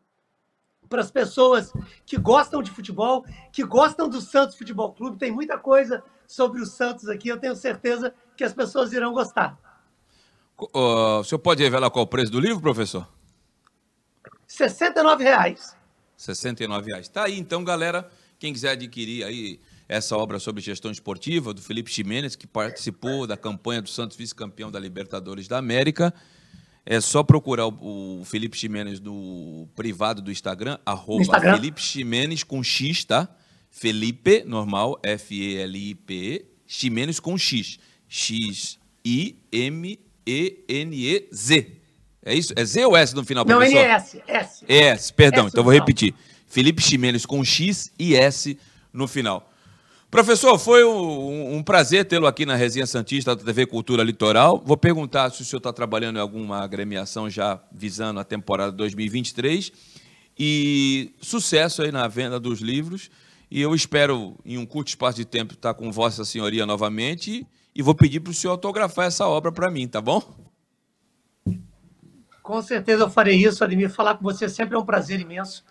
para 0.89 1.01
as 1.01 1.11
pessoas 1.11 1.73
que 2.05 2.17
gostam 2.17 2.63
de 2.63 2.71
futebol, 2.71 3.25
que 3.53 3.65
gostam 3.65 4.09
do 4.09 4.21
Santos 4.21 4.57
Futebol 4.57 4.93
Clube. 4.93 5.19
Tem 5.19 5.33
muita 5.33 5.59
coisa 5.59 6.03
sobre 6.27 6.61
o 6.61 6.67
Santos 6.67 7.09
aqui, 7.09 7.29
eu 7.29 7.39
tenho 7.39 7.57
certeza 7.57 8.15
que 8.37 8.45
as 8.45 8.53
pessoas 8.53 8.93
irão 8.93 9.13
gostar. 9.13 9.59
Uh, 10.59 11.21
o 11.21 11.25
senhor 11.25 11.39
pode 11.39 11.63
revelar 11.63 11.91
qual 11.91 12.03
é 12.03 12.07
o 12.07 12.09
preço 12.09 12.33
do 12.33 12.41
livro, 12.41 12.61
professor? 12.61 13.07
R$ 14.25 14.31
69,00. 14.49 15.75
R$ 16.19 16.33
69,00. 16.35 17.09
Tá 17.09 17.25
aí, 17.25 17.39
então, 17.39 17.63
galera, 17.65 18.09
quem 18.39 18.53
quiser 18.53 18.71
adquirir 18.71 19.25
aí 19.25 19.61
essa 19.89 20.17
obra 20.17 20.39
sobre 20.39 20.63
gestão 20.63 20.91
esportiva 20.91 21.55
do 21.55 21.63
Felipe 21.63 21.91
Ximenes, 21.91 22.35
que 22.35 22.47
participou 22.47 23.27
da 23.27 23.37
campanha 23.37 23.81
do 23.81 23.89
Santos 23.89 24.17
vice-campeão 24.17 24.71
da 24.71 24.81
Libertadores 24.81 25.47
da 25.47 25.59
América, 25.59 26.13
é 26.85 27.01
só 27.01 27.23
procurar 27.23 27.67
o, 27.67 28.23
Felipe 28.25 28.57
Ximenes 28.57 29.01
no 29.01 29.69
privado 29.75 30.23
do 30.23 30.31
Instagram, 30.31 30.79
arroba 30.87 31.23
Instagram. 31.23 31.57
Felipe 31.57 31.81
Ximenes 31.81 32.45
com 32.45 32.63
X, 32.63 33.05
tá? 33.05 33.29
Felipe, 33.71 34.45
normal, 34.45 34.99
F-E-L-I-P-E, 35.03 36.47
Ximenes 36.67 37.21
com 37.21 37.37
X. 37.37 37.79
X-I-M-E-N-E-Z. 38.09 39.37
É 42.27 42.35
isso? 42.35 42.53
É 42.57 42.65
Z 42.65 42.85
ou 42.85 42.97
S 42.97 43.15
no 43.15 43.25
final, 43.25 43.45
Não, 43.45 43.59
professor? 43.59 43.79
N-S. 43.79 44.23
S. 44.27 44.65
S, 44.67 45.13
perdão, 45.13 45.45
S 45.45 45.53
então 45.53 45.63
vou 45.63 45.73
repetir. 45.73 46.13
Felipe 46.49 46.83
Ximenes 46.83 47.25
com 47.25 47.45
X 47.45 47.93
e 47.97 48.17
S 48.17 48.59
no 48.93 49.07
final. 49.07 49.49
Professor, 50.11 50.59
foi 50.59 50.85
um, 50.85 51.57
um 51.57 51.63
prazer 51.63 52.05
tê-lo 52.05 52.27
aqui 52.27 52.45
na 52.45 52.57
Resenha 52.57 52.87
Santista 52.87 53.37
da 53.37 53.45
TV 53.45 53.67
Cultura 53.67 54.03
Litoral. 54.03 54.61
Vou 54.65 54.77
perguntar 54.77 55.31
se 55.31 55.43
o 55.43 55.45
senhor 55.45 55.59
está 55.59 55.73
trabalhando 55.73 56.17
em 56.17 56.21
alguma 56.21 56.65
agremiação 56.65 57.31
já 57.31 57.61
visando 57.71 58.19
a 58.19 58.25
temporada 58.25 58.73
2023. 58.73 59.73
E 60.37 61.13
sucesso 61.21 61.83
aí 61.83 61.93
na 61.93 62.09
venda 62.09 62.41
dos 62.41 62.61
livros. 62.61 63.09
E 63.49 63.61
eu 63.61 63.73
espero, 63.73 64.37
em 64.45 64.59
um 64.59 64.67
curto 64.67 64.89
espaço 64.89 65.19
de 65.19 65.25
tempo, 65.25 65.55
estar 65.55 65.75
com 65.75 65.93
Vossa 65.93 66.25
Senhoria 66.25 66.67
novamente. 66.67 67.47
E 67.75 67.83
vou 67.83 67.95
pedir 67.95 68.19
para 68.19 68.33
o 68.33 68.35
senhor 68.35 68.53
autografar 68.53 69.07
essa 69.07 69.29
obra 69.29 69.53
para 69.53 69.71
mim, 69.71 69.87
tá 69.87 70.01
bom? 70.01 70.46
Com 72.47 72.63
certeza 72.63 73.03
eu 73.03 73.11
farei 73.11 73.35
isso, 73.35 73.65
Ademir. 73.65 73.91
Falar 73.91 74.15
com 74.15 74.23
você 74.23 74.49
sempre 74.49 74.77
é 74.77 74.79
um 74.79 74.85
prazer 74.85 75.19
imenso. 75.19 75.65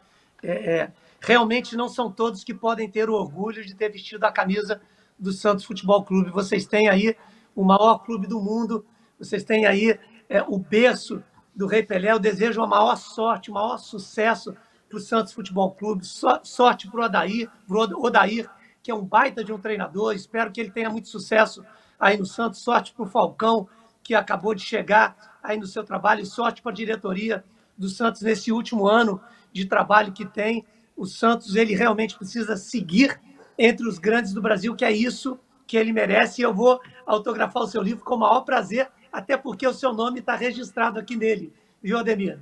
É, 0.43 0.51
é, 0.51 0.91
realmente 1.21 1.73
não 1.73 1.87
são 1.87 2.11
todos 2.11 2.43
que 2.43 2.53
podem 2.53 2.91
ter 2.91 3.09
o 3.09 3.13
orgulho 3.13 3.63
de 3.63 3.73
ter 3.73 3.87
vestido 3.87 4.25
a 4.25 4.31
camisa 4.31 4.81
do 5.17 5.31
Santos 5.31 5.63
Futebol 5.63 6.03
Clube. 6.03 6.31
Vocês 6.31 6.67
têm 6.67 6.89
aí 6.89 7.15
o 7.55 7.63
maior 7.63 7.99
clube 7.99 8.27
do 8.27 8.41
mundo, 8.41 8.85
vocês 9.17 9.41
têm 9.45 9.65
aí 9.65 9.97
é, 10.27 10.41
o 10.41 10.59
berço 10.59 11.23
do 11.55 11.65
Rei 11.65 11.81
Pelé. 11.81 12.11
Eu 12.11 12.19
desejo 12.19 12.61
a 12.61 12.67
maior 12.67 12.97
sorte, 12.97 13.49
o 13.49 13.53
maior 13.53 13.77
sucesso 13.77 14.53
para 14.89 14.97
o 14.97 15.01
Santos 15.01 15.31
Futebol 15.31 15.71
Clube. 15.71 16.05
So, 16.05 16.27
sorte 16.43 16.91
para 16.91 16.99
o 16.99 17.05
Odair, 17.05 17.49
pro 17.65 17.83
Odair, 18.05 18.49
que 18.83 18.91
é 18.91 18.93
um 18.93 19.05
baita 19.05 19.45
de 19.45 19.53
um 19.53 19.57
treinador. 19.57 20.13
Espero 20.13 20.51
que 20.51 20.59
ele 20.59 20.71
tenha 20.71 20.89
muito 20.89 21.07
sucesso 21.07 21.63
aí 21.97 22.17
no 22.17 22.25
Santos. 22.25 22.59
Sorte 22.59 22.93
para 22.93 23.05
o 23.05 23.07
Falcão, 23.07 23.65
que 24.05 24.13
acabou 24.13 24.53
de 24.53 24.61
chegar 24.61 25.39
aí 25.41 25.57
no 25.57 25.65
seu 25.65 25.83
trabalho. 25.83 26.21
E 26.21 26.25
sorte 26.27 26.61
para 26.61 26.71
a 26.71 26.75
diretoria 26.75 27.43
do 27.75 27.89
Santos 27.89 28.21
nesse 28.21 28.51
último 28.51 28.87
ano 28.87 29.19
de 29.51 29.65
trabalho 29.65 30.13
que 30.13 30.23
tem. 30.23 30.63
O 30.95 31.07
Santos 31.07 31.55
ele 31.55 31.73
realmente 31.73 32.15
precisa 32.15 32.55
seguir 32.55 33.19
entre 33.57 33.87
os 33.87 33.97
grandes 33.97 34.31
do 34.31 34.43
Brasil, 34.43 34.75
que 34.75 34.85
é 34.85 34.91
isso 34.91 35.39
que 35.65 35.75
ele 35.75 35.91
merece. 35.91 36.39
E 36.39 36.45
eu 36.45 36.53
vou 36.53 36.79
autografar 37.03 37.63
o 37.63 37.67
seu 37.67 37.81
livro 37.81 38.05
com 38.05 38.13
o 38.13 38.19
maior 38.19 38.41
prazer, 38.41 38.87
até 39.11 39.35
porque 39.35 39.65
o 39.67 39.73
seu 39.73 39.91
nome 39.91 40.19
está 40.19 40.35
registrado 40.35 40.99
aqui 40.99 41.15
nele, 41.15 41.51
viu, 41.81 41.97
Ademir? 41.97 42.39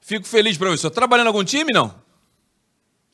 Fico 0.00 0.26
feliz, 0.26 0.58
professor. 0.58 0.90
Trabalhando 0.90 1.26
em 1.26 1.28
algum 1.28 1.44
time, 1.44 1.72
não? 1.72 1.94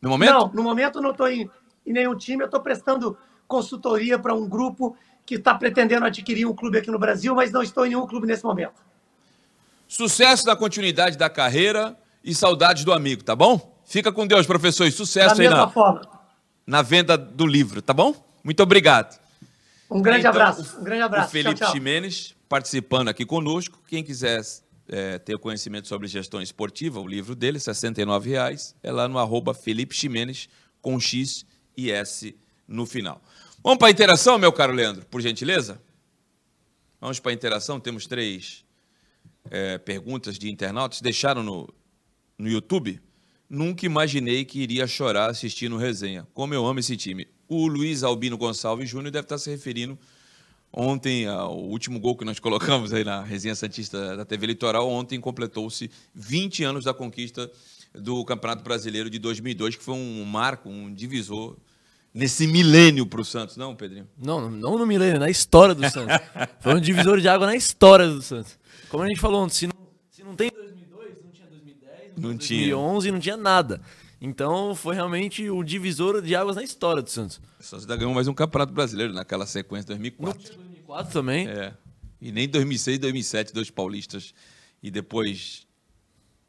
No 0.01 0.09
momento? 0.09 0.33
Não, 0.33 0.49
no 0.49 0.63
momento 0.63 1.03
não 1.03 1.11
estou 1.11 1.29
em, 1.29 1.51
em 1.87 1.93
nenhum 1.93 2.17
time. 2.17 2.43
Eu 2.43 2.47
estou 2.47 2.61
prestando 2.61 3.17
consultoria 3.47 4.19
para 4.19 4.33
um 4.33 4.49
grupo 4.49 4.97
que 5.25 5.37
está 5.37 5.55
pretendendo 5.55 6.05
adquirir 6.05 6.47
um 6.47 6.55
clube 6.55 6.79
aqui 6.79 6.91
no 6.91 6.99
Brasil, 6.99 7.35
mas 7.35 7.53
não 7.53 7.63
estou 7.63 7.87
em 7.87 7.91
nenhum 7.91 8.07
clube 8.07 8.27
nesse 8.27 8.45
momento. 8.45 8.75
Sucesso 9.87 10.47
na 10.47 10.57
continuidade 10.57 11.17
da 11.17 11.29
carreira 11.29 11.97
e 12.25 12.35
saudades 12.35 12.85
do 12.85 12.93
amigo, 12.93 13.23
tá 13.23 13.37
bom? 13.37 13.81
Fica 13.85 14.11
com 14.11 14.27
Deus, 14.27 14.47
professor, 14.47 14.87
e 14.87 14.93
sucesso 14.93 15.37
da 15.37 15.43
aí 15.43 15.49
na, 15.49 15.69
forma. 15.69 16.03
na 16.67 16.83
venda 16.83 17.17
do 17.17 17.47
livro, 17.47 17.83
tá 17.83 17.93
bom? 17.93 18.15
Muito 18.43 18.63
obrigado. 18.63 19.21
Um 19.91 20.01
grande 20.01 20.21
Então, 20.21 20.31
abraço. 20.31 20.81
Um 20.81 20.85
grande 20.85 21.03
abraço. 21.03 21.29
O 21.29 21.31
Felipe 21.31 21.55
tchau, 21.57 21.67
tchau. 21.67 21.73
Ximenes 21.75 22.35
participando 22.49 23.09
aqui 23.09 23.27
conosco. 23.27 23.79
Quem 23.87 24.03
quiser 24.03 24.41
é, 24.89 25.19
ter 25.19 25.39
conhecimento 25.39 25.89
sobre 25.89 26.09
gestão 26.09 26.41
esportiva, 26.41 27.01
o 27.01 27.07
livro 27.07 27.35
dele, 27.35 27.61
69 27.61 28.31
reais, 28.31 28.75
é 28.83 28.91
lá 28.91 29.07
no 29.07 29.19
arroba 29.19 29.53
Felipe 29.55 29.95
Ximenes, 29.95 30.49
com 30.81 30.99
X 30.99 31.45
e 31.77 31.91
S 31.91 32.35
no 32.67 32.87
final. 32.87 33.21
Vamos 33.65 33.79
para 33.79 33.87
a 33.87 33.91
interação, 33.93 34.39
meu 34.39 34.53
caro 34.53 34.73
Leandro, 34.73 35.07
por 35.07 35.21
gentileza? 35.21 35.81
Vamos 37.01 37.21
para 37.21 37.31
a 37.31 37.35
interação, 37.35 37.79
temos 37.79 38.09
três 38.09 38.65
é, 39.49 39.79
perguntas 39.79 40.37
de 40.37 40.51
internautas. 40.51 41.01
Deixaram 41.01 41.45
no, 41.45 41.73
no 42.37 42.49
YouTube? 42.49 43.01
Nunca 43.49 43.87
imaginei 43.87 44.45
que 44.45 44.61
iria 44.61 44.85
chorar 44.89 45.31
assistindo 45.31 45.77
resenha. 45.77 46.27
Como 46.35 46.53
eu 46.53 46.67
amo 46.67 46.81
esse 46.81 46.97
time. 46.97 47.29
O 47.47 47.69
Luiz 47.69 48.03
Albino 48.03 48.37
Gonçalves 48.37 48.91
Júnior 48.91 49.13
deve 49.13 49.27
estar 49.27 49.39
se 49.39 49.49
referindo 49.49 49.97
ontem 50.73 51.29
ao 51.29 51.57
último 51.57 52.01
gol 52.01 52.17
que 52.17 52.25
nós 52.25 52.41
colocamos 52.41 52.93
aí 52.93 53.05
na 53.05 53.23
resenha 53.23 53.55
Santista 53.55 54.17
da 54.17 54.25
TV 54.25 54.49
Litoral. 54.49 54.89
Ontem 54.91 55.21
completou-se 55.21 55.89
20 56.13 56.65
anos 56.65 56.85
da 56.85 56.93
conquista 56.93 57.49
do 57.95 58.25
Campeonato 58.25 58.65
Brasileiro 58.65 59.09
de 59.09 59.21
2002, 59.21 59.77
que 59.77 59.85
foi 59.85 59.95
um 59.95 60.25
marco, 60.25 60.69
um 60.69 60.93
divisor 60.93 61.57
nesse 62.15 62.47
milênio 62.47 63.07
para 63.07 63.21
o 63.21 63.25
Santos, 63.25 63.57
não, 63.57 63.75
Pedrinho? 63.75 64.09
Não, 64.19 64.51
não 64.51 64.79
no 64.79 64.87
milênio, 64.87 65.19
na 65.21 65.31
história 65.31 65.75
do 65.75 65.89
Santos. 65.91 66.17
Foi 66.61 66.75
um 66.75 66.81
divisor 66.81 67.21
de 67.21 67.29
água 67.29 67.47
na 67.47 67.57
história 67.57 68.09
do 68.09 68.21
Santos. 68.23 68.59
Como 68.89 69.03
a 69.03 69.09
gente 69.09 69.21
falou 69.21 69.43
ontem, 69.43 69.55
se 69.55 69.67
não, 69.67 69.75
se 70.11 70.23
não 70.23 70.35
tem 70.37 70.51
2002, 70.51 71.17
não 71.25 71.31
tinha 71.33 71.47
2010, 71.49 71.99
Não 72.17 72.31
não 72.31 72.37
tinha. 72.39 72.61
tinha 72.61 72.77
2011, 72.77 73.11
não 73.13 73.21
tinha 73.21 73.37
nada. 73.37 73.81
Então 74.21 74.75
foi 74.75 74.95
realmente 74.95 75.51
o 75.51 75.65
divisor 75.65 76.23
de 76.23 76.35
águas 76.37 76.55
na 76.57 76.63
história 76.63 77.03
do 77.03 77.11
Santos. 77.11 77.41
O 77.59 77.63
Santos 77.63 77.85
ainda 77.85 77.97
ganhou 77.97 78.15
mais 78.15 78.29
um 78.29 78.35
Campeonato 78.35 78.73
Brasileiro 78.73 79.13
naquela 79.13 79.47
sequência 79.47 79.87
2004. 79.89 80.41
2004 80.57 81.13
também. 81.13 81.49
É. 81.49 81.75
E 82.21 82.31
nem 82.31 82.49
2006, 82.49 83.01
2007, 83.01 83.53
dois 83.53 83.69
paulistas. 83.71 84.33
E 84.81 84.91
depois 84.93 85.67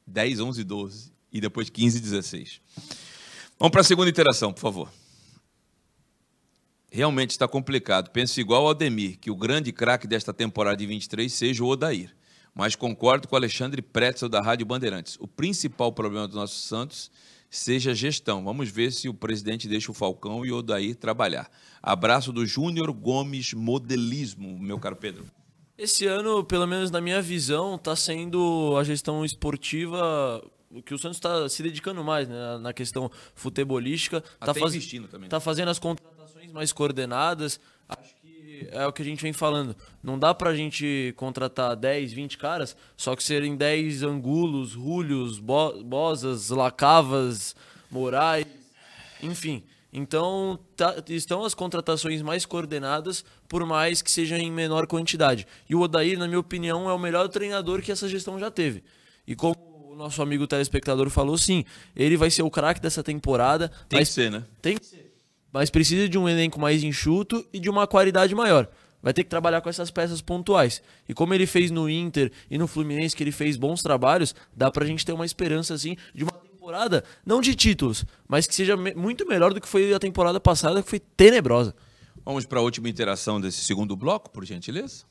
10, 0.05 0.39
11, 0.39 0.63
12. 0.63 1.11
E 1.31 1.41
depois 1.41 1.67
15, 1.69 1.99
16. 1.99 2.61
Vamos 3.57 3.71
para 3.71 3.81
a 3.81 3.83
segunda 3.83 4.09
interação, 4.09 4.53
por 4.53 4.59
favor. 4.61 4.89
Realmente 6.95 7.31
está 7.31 7.47
complicado. 7.47 8.11
Penso 8.11 8.39
igual 8.39 8.65
ao 8.65 8.69
Ademir, 8.69 9.17
que 9.17 9.31
o 9.31 9.35
grande 9.35 9.71
craque 9.71 10.05
desta 10.05 10.31
temporada 10.31 10.77
de 10.77 10.85
23 10.85 11.33
seja 11.33 11.63
o 11.63 11.67
Odair. 11.67 12.15
Mas 12.53 12.75
concordo 12.75 13.27
com 13.27 13.35
o 13.35 13.37
Alexandre 13.39 13.81
Pretzel, 13.81 14.29
da 14.29 14.39
Rádio 14.39 14.63
Bandeirantes. 14.63 15.17
O 15.19 15.27
principal 15.27 15.91
problema 15.91 16.27
do 16.27 16.35
nosso 16.35 16.61
Santos 16.67 17.09
seja 17.49 17.89
a 17.89 17.93
gestão. 17.95 18.43
Vamos 18.43 18.69
ver 18.69 18.91
se 18.91 19.09
o 19.09 19.13
presidente 19.13 19.67
deixa 19.67 19.89
o 19.89 19.93
Falcão 19.95 20.45
e 20.45 20.51
o 20.51 20.57
Odair 20.57 20.95
trabalhar. 20.95 21.49
Abraço 21.81 22.31
do 22.31 22.45
Júnior 22.45 22.93
Gomes 22.93 23.55
Modelismo, 23.55 24.59
meu 24.59 24.77
caro 24.77 24.95
Pedro. 24.95 25.25
Esse 25.75 26.05
ano, 26.05 26.43
pelo 26.43 26.67
menos 26.67 26.91
na 26.91 27.01
minha 27.01 27.23
visão, 27.23 27.73
está 27.73 27.95
sendo 27.95 28.77
a 28.77 28.83
gestão 28.83 29.25
esportiva 29.25 30.47
que 30.85 30.93
o 30.93 30.99
Santos 30.99 31.17
está 31.17 31.49
se 31.49 31.63
dedicando 31.63 32.03
mais 32.03 32.27
né, 32.27 32.59
na 32.59 32.71
questão 32.71 33.09
futebolística. 33.33 34.23
Está 34.39 34.53
faz... 34.53 34.91
também. 35.09 35.27
Tá 35.27 35.39
fazendo 35.39 35.69
as 35.69 35.79
contratações 35.79 36.12
mais 36.53 36.71
coordenadas. 36.71 37.59
Acho 37.89 38.15
que 38.21 38.67
é 38.71 38.85
o 38.85 38.93
que 38.93 39.01
a 39.01 39.05
gente 39.05 39.21
vem 39.21 39.33
falando. 39.33 39.75
Não 40.01 40.17
dá 40.17 40.33
para 40.33 40.51
a 40.51 40.55
gente 40.55 41.13
contratar 41.17 41.75
10, 41.75 42.13
20 42.13 42.37
caras, 42.37 42.77
só 42.95 43.15
que 43.15 43.23
serem 43.23 43.55
10 43.55 44.03
Angulos, 44.03 44.75
Rúlios, 44.75 45.39
Bo 45.39 45.83
Bosas, 45.83 46.49
Lacavas, 46.49 47.55
Moraes, 47.89 48.45
enfim. 49.21 49.63
Então, 49.95 50.59
tá, 50.75 50.95
estão 51.07 51.43
as 51.43 51.53
contratações 51.53 52.21
mais 52.23 52.47
coordenadas, 52.47 53.23
por 53.47 53.63
mais 53.63 54.01
que 54.01 54.09
sejam 54.09 54.39
em 54.39 54.51
menor 54.51 54.87
quantidade. 54.87 55.45
E 55.69 55.75
o 55.75 55.81
Odair, 55.81 56.17
na 56.17 56.27
minha 56.27 56.39
opinião, 56.39 56.89
é 56.89 56.93
o 56.93 56.97
melhor 56.97 57.27
treinador 57.29 57.81
que 57.81 57.91
essa 57.91 58.07
gestão 58.07 58.39
já 58.39 58.49
teve. 58.49 58.83
E 59.27 59.35
como 59.35 59.55
o 59.91 59.95
nosso 59.95 60.19
amigo 60.23 60.47
telespectador 60.47 61.09
falou, 61.11 61.37
sim, 61.37 61.63
ele 61.95 62.17
vai 62.17 62.31
ser 62.31 62.41
o 62.41 62.49
craque 62.49 62.81
dessa 62.81 63.03
temporada. 63.03 63.71
Tem 63.87 63.99
que 63.99 64.05
ser, 64.05 64.31
né? 64.31 64.43
Tem 64.59 64.77
que 64.77 64.85
ser. 64.85 65.02
Mas 65.53 65.69
precisa 65.69 66.09
de 66.09 66.17
um 66.17 66.27
elenco 66.27 66.59
mais 66.59 66.83
enxuto 66.83 67.45
e 67.53 67.59
de 67.59 67.69
uma 67.69 67.85
qualidade 67.85 68.33
maior. 68.33 68.67
Vai 69.03 69.13
ter 69.13 69.23
que 69.23 69.29
trabalhar 69.29 69.61
com 69.61 69.69
essas 69.69 69.91
peças 69.91 70.21
pontuais. 70.21 70.81
E 71.07 71.13
como 71.13 71.33
ele 71.33 71.45
fez 71.45 71.69
no 71.69 71.89
Inter 71.89 72.31
e 72.49 72.57
no 72.57 72.67
Fluminense, 72.67 73.15
que 73.15 73.21
ele 73.21 73.31
fez 73.31 73.55
bons 73.55 73.83
trabalhos, 73.83 74.33
dá 74.55 74.71
pra 74.71 74.85
gente 74.85 75.05
ter 75.05 75.13
uma 75.13 75.25
esperança, 75.25 75.73
assim, 75.73 75.95
de 76.15 76.23
uma 76.23 76.31
temporada, 76.31 77.03
não 77.25 77.41
de 77.41 77.53
títulos, 77.53 78.05
mas 78.27 78.47
que 78.47 78.55
seja 78.55 78.75
me 78.77 78.95
muito 78.95 79.27
melhor 79.27 79.53
do 79.53 79.59
que 79.59 79.67
foi 79.67 79.93
a 79.93 79.99
temporada 79.99 80.39
passada, 80.39 80.81
que 80.81 80.89
foi 80.89 80.99
tenebrosa. 80.99 81.75
Vamos 82.25 82.45
para 82.45 82.59
a 82.59 82.61
última 82.63 82.87
interação 82.87 83.39
desse 83.39 83.61
segundo 83.65 83.95
bloco, 83.97 84.29
por 84.29 84.45
gentileza. 84.45 85.03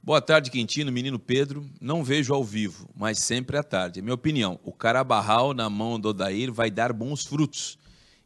Boa 0.00 0.20
tarde, 0.20 0.50
Quintino, 0.50 0.92
menino 0.92 1.18
Pedro. 1.18 1.68
Não 1.80 2.04
vejo 2.04 2.32
ao 2.32 2.44
vivo, 2.44 2.88
mas 2.94 3.18
sempre 3.18 3.56
à 3.56 3.62
tarde. 3.62 3.98
É 3.98 4.02
minha 4.02 4.14
opinião, 4.14 4.60
o 4.62 4.72
Carabarral 4.72 5.52
na 5.52 5.68
mão 5.68 5.98
do 5.98 6.10
Odair 6.10 6.52
vai 6.52 6.70
dar 6.70 6.92
bons 6.92 7.26
frutos. 7.26 7.76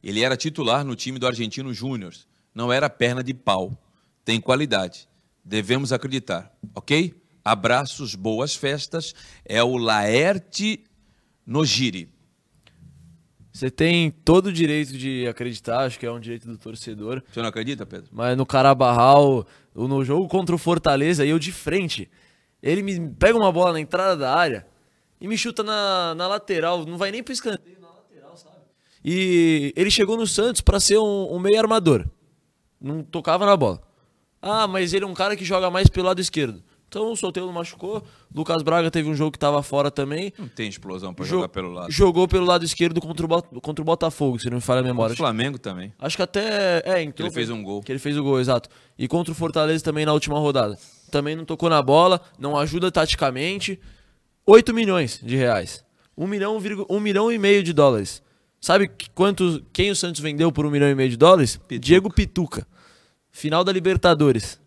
Ele 0.02 0.22
era 0.22 0.36
titular 0.36 0.84
no 0.84 0.94
time 0.94 1.18
do 1.18 1.26
Argentino 1.26 1.72
Júnior. 1.72 2.14
Não 2.54 2.72
era 2.72 2.88
perna 2.88 3.22
de 3.22 3.34
pau. 3.34 3.76
Tem 4.24 4.40
qualidade. 4.40 5.08
Devemos 5.44 5.92
acreditar, 5.92 6.52
ok? 6.74 7.14
Abraços, 7.44 8.14
boas 8.14 8.54
festas. 8.54 9.14
É 9.44 9.62
o 9.62 9.76
Laerte 9.76 10.84
Nogiri. 11.46 12.10
Você 13.52 13.70
tem 13.70 14.10
todo 14.10 14.46
o 14.46 14.52
direito 14.52 14.96
de 14.96 15.26
acreditar, 15.26 15.80
acho 15.80 15.98
que 15.98 16.06
é 16.06 16.12
um 16.12 16.20
direito 16.20 16.46
do 16.46 16.56
torcedor. 16.56 17.22
Você 17.32 17.40
não 17.40 17.48
acredita, 17.48 17.84
Pedro? 17.84 18.08
Mas 18.12 18.36
no 18.36 18.46
Carabarral, 18.46 19.46
no 19.74 20.04
jogo 20.04 20.28
contra 20.28 20.54
o 20.54 20.58
Fortaleza, 20.58 21.26
eu 21.26 21.40
de 21.40 21.50
frente, 21.50 22.08
ele 22.62 22.82
me 22.82 23.10
pega 23.14 23.36
uma 23.36 23.50
bola 23.50 23.72
na 23.72 23.80
entrada 23.80 24.16
da 24.16 24.32
área 24.32 24.64
e 25.20 25.26
me 25.26 25.36
chuta 25.36 25.64
na, 25.64 26.14
na 26.14 26.28
lateral, 26.28 26.86
não 26.86 26.96
vai 26.96 27.10
nem 27.10 27.22
pro 27.22 27.32
escanteio? 27.32 27.78
E 29.04 29.72
ele 29.76 29.90
chegou 29.90 30.16
no 30.16 30.26
Santos 30.26 30.60
para 30.60 30.80
ser 30.80 30.98
um, 30.98 31.34
um 31.34 31.38
meio 31.38 31.58
armador. 31.58 32.06
Não 32.80 33.02
tocava 33.02 33.46
na 33.46 33.56
bola. 33.56 33.80
Ah, 34.40 34.66
mas 34.66 34.92
ele 34.92 35.04
é 35.04 35.08
um 35.08 35.14
cara 35.14 35.36
que 35.36 35.44
joga 35.44 35.70
mais 35.70 35.88
pelo 35.88 36.06
lado 36.06 36.20
esquerdo. 36.20 36.62
Então 36.88 37.12
o 37.12 37.16
Soteldo 37.16 37.52
machucou. 37.52 38.02
Lucas 38.34 38.62
Braga 38.62 38.90
teve 38.90 39.08
um 39.10 39.14
jogo 39.14 39.30
que 39.30 39.36
estava 39.36 39.62
fora 39.62 39.90
também. 39.90 40.32
Não 40.38 40.48
tem 40.48 40.68
explosão 40.68 41.12
para 41.12 41.24
jogar 41.26 41.48
pelo 41.48 41.70
lado. 41.70 41.92
Jogou 41.92 42.26
pelo 42.26 42.46
lado 42.46 42.64
esquerdo 42.64 42.98
contra 43.00 43.26
o, 43.26 43.60
contra 43.60 43.82
o 43.82 43.84
Botafogo, 43.84 44.38
se 44.38 44.48
não 44.48 44.56
me 44.56 44.62
falha 44.62 44.80
a 44.80 44.82
memória. 44.82 45.12
O 45.12 45.16
Flamengo 45.16 45.58
também. 45.58 45.92
Acho 45.98 46.16
que 46.16 46.22
até. 46.22 46.82
É, 46.84 47.02
então. 47.02 47.12
Que 47.12 47.22
ele 47.22 47.30
fez 47.30 47.50
um 47.50 47.62
gol. 47.62 47.82
Que 47.82 47.92
ele 47.92 47.98
fez 47.98 48.16
o 48.16 48.22
gol, 48.22 48.40
exato. 48.40 48.70
E 48.98 49.06
contra 49.06 49.32
o 49.32 49.34
Fortaleza 49.34 49.84
também 49.84 50.06
na 50.06 50.14
última 50.14 50.38
rodada. 50.38 50.78
Também 51.10 51.36
não 51.36 51.44
tocou 51.44 51.68
na 51.68 51.82
bola, 51.82 52.22
não 52.38 52.56
ajuda 52.56 52.90
taticamente. 52.90 53.78
8 54.46 54.72
milhões 54.72 55.20
de 55.22 55.36
reais. 55.36 55.84
1 56.16 56.26
milhão, 56.26 56.58
1 56.88 57.00
milhão 57.00 57.30
e 57.30 57.36
meio 57.36 57.62
de 57.62 57.74
dólares. 57.74 58.22
Sabe 58.60 58.90
quanto, 59.14 59.64
quem 59.72 59.90
o 59.90 59.96
Santos 59.96 60.20
vendeu 60.20 60.50
por 60.50 60.66
1 60.66 60.70
milhão 60.70 60.88
e 60.88 60.94
meio 60.94 61.10
de 61.10 61.16
dólares? 61.16 61.56
Pituca. 61.56 61.78
Diego 61.78 62.12
Pituca. 62.12 62.66
Final 63.30 63.62
da 63.62 63.72
Libertadores. 63.72 64.60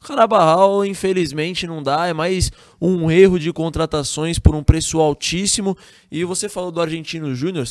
Carabarral, 0.00 0.84
infelizmente, 0.84 1.66
não 1.66 1.82
dá. 1.82 2.06
É 2.06 2.12
mais 2.12 2.50
um 2.80 3.10
erro 3.10 3.38
de 3.38 3.52
contratações 3.52 4.38
por 4.38 4.54
um 4.54 4.62
preço 4.62 5.00
altíssimo. 5.00 5.76
E 6.10 6.24
você 6.24 6.48
falou 6.48 6.70
do 6.70 6.80
Argentino 6.80 7.34
Júnior. 7.34 7.66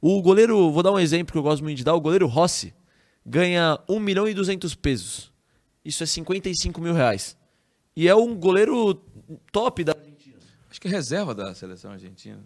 O 0.00 0.20
goleiro, 0.22 0.70
vou 0.70 0.82
dar 0.82 0.92
um 0.92 0.98
exemplo 0.98 1.32
que 1.32 1.38
eu 1.38 1.42
gosto 1.42 1.62
muito 1.62 1.78
de 1.78 1.84
dar: 1.84 1.94
o 1.94 2.00
goleiro 2.00 2.26
Rossi 2.26 2.74
ganha 3.24 3.78
1 3.88 3.98
milhão 3.98 4.28
e 4.28 4.34
200 4.34 4.74
pesos. 4.74 5.32
Isso 5.84 6.02
é 6.02 6.06
55 6.06 6.80
mil 6.80 6.94
reais. 6.94 7.36
E 7.94 8.08
é 8.08 8.14
um 8.14 8.34
goleiro 8.34 8.94
top 9.52 9.82
da 9.84 9.92
Argentina. 9.92 10.36
Acho 10.70 10.80
que 10.80 10.88
é 10.88 10.90
reserva 10.90 11.34
da 11.34 11.54
seleção 11.54 11.90
argentina. 11.90 12.42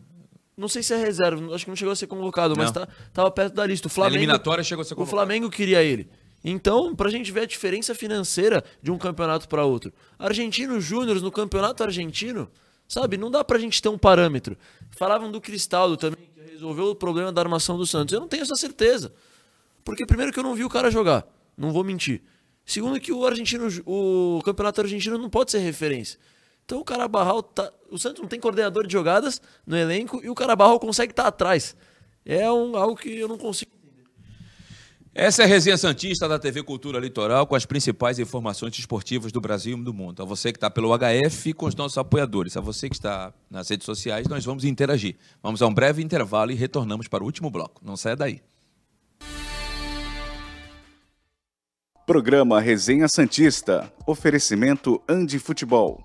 Não 0.60 0.68
sei 0.68 0.82
se 0.82 0.92
é 0.92 0.96
reserva, 0.98 1.54
acho 1.54 1.64
que 1.64 1.70
não 1.70 1.76
chegou 1.76 1.90
a 1.90 1.96
ser 1.96 2.06
convocado, 2.06 2.54
não. 2.54 2.62
mas 2.62 2.70
tá, 2.70 2.86
tava 3.14 3.30
perto 3.30 3.54
da 3.54 3.64
lista. 3.64 3.86
O 3.86 3.90
Flamengo, 3.90 4.16
a 4.16 4.18
eliminatória 4.18 4.62
chegou 4.62 4.82
a 4.82 4.84
ser 4.84 4.94
convocado. 4.94 5.16
O 5.16 5.18
Flamengo 5.18 5.48
queria 5.48 5.82
ele. 5.82 6.06
Então, 6.44 6.94
para 6.94 7.08
a 7.08 7.10
gente 7.10 7.32
ver 7.32 7.40
a 7.40 7.46
diferença 7.46 7.94
financeira 7.94 8.62
de 8.82 8.90
um 8.90 8.98
campeonato 8.98 9.48
para 9.48 9.64
outro. 9.64 9.90
Argentino 10.18 10.78
Júnior 10.78 11.18
no 11.22 11.32
campeonato 11.32 11.82
argentino, 11.82 12.46
sabe, 12.86 13.16
não 13.16 13.30
dá 13.30 13.42
para 13.42 13.56
a 13.56 13.60
gente 13.60 13.80
ter 13.80 13.88
um 13.88 13.96
parâmetro. 13.96 14.54
Falavam 14.90 15.32
do 15.32 15.40
Cristaldo 15.40 15.96
também, 15.96 16.28
que 16.34 16.52
resolveu 16.52 16.90
o 16.90 16.94
problema 16.94 17.32
da 17.32 17.40
armação 17.40 17.78
do 17.78 17.86
Santos. 17.86 18.12
Eu 18.12 18.20
não 18.20 18.28
tenho 18.28 18.42
essa 18.42 18.56
certeza. 18.56 19.14
Porque 19.82 20.04
primeiro 20.04 20.30
que 20.30 20.38
eu 20.38 20.42
não 20.42 20.54
vi 20.54 20.62
o 20.62 20.68
cara 20.68 20.90
jogar, 20.90 21.26
não 21.56 21.72
vou 21.72 21.82
mentir. 21.82 22.22
Segundo 22.66 23.00
que 23.00 23.12
o 23.12 23.26
argentino, 23.26 23.66
o 23.86 24.42
campeonato 24.44 24.82
argentino 24.82 25.16
não 25.16 25.30
pode 25.30 25.50
ser 25.50 25.60
referência. 25.60 26.18
Então 26.70 26.78
o 26.78 26.84
Carabarral 26.84 27.42
tá, 27.42 27.68
o 27.90 27.98
Santos 27.98 28.22
não 28.22 28.28
tem 28.28 28.38
coordenador 28.38 28.86
de 28.86 28.92
jogadas 28.92 29.42
no 29.66 29.76
elenco 29.76 30.20
e 30.22 30.30
o 30.30 30.36
Carabarral 30.36 30.78
consegue 30.78 31.12
estar 31.12 31.24
tá 31.24 31.28
atrás. 31.28 31.74
É 32.24 32.48
um, 32.48 32.76
algo 32.76 32.94
que 32.94 33.18
eu 33.18 33.26
não 33.26 33.36
consigo 33.36 33.72
essa 35.12 35.42
é 35.42 35.44
a 35.44 35.48
resenha 35.48 35.76
Santista 35.76 36.28
da 36.28 36.38
TV 36.38 36.62
Cultura 36.62 37.00
Litoral 37.00 37.44
com 37.44 37.56
as 37.56 37.66
principais 37.66 38.20
informações 38.20 38.78
esportivas 38.78 39.32
do 39.32 39.40
Brasil 39.40 39.76
e 39.76 39.82
do 39.82 39.92
mundo. 39.92 40.22
A 40.22 40.24
você 40.24 40.52
que 40.52 40.56
está 40.56 40.70
pelo 40.70 40.96
HF 40.96 41.52
com 41.54 41.66
os 41.66 41.74
nossos 41.74 41.98
apoiadores. 41.98 42.56
A 42.56 42.60
você 42.60 42.88
que 42.88 42.94
está 42.94 43.34
nas 43.50 43.68
redes 43.68 43.84
sociais, 43.84 44.28
nós 44.28 44.44
vamos 44.44 44.64
interagir. 44.64 45.16
Vamos 45.42 45.62
a 45.62 45.66
um 45.66 45.74
breve 45.74 46.00
intervalo 46.00 46.52
e 46.52 46.54
retornamos 46.54 47.08
para 47.08 47.24
o 47.24 47.26
último 47.26 47.50
bloco. 47.50 47.82
Não 47.84 47.96
saia 47.96 48.14
daí. 48.14 48.40
Programa 52.06 52.60
Resenha 52.60 53.08
Santista. 53.08 53.92
Oferecimento 54.06 55.02
Andi 55.08 55.40
Futebol. 55.40 56.04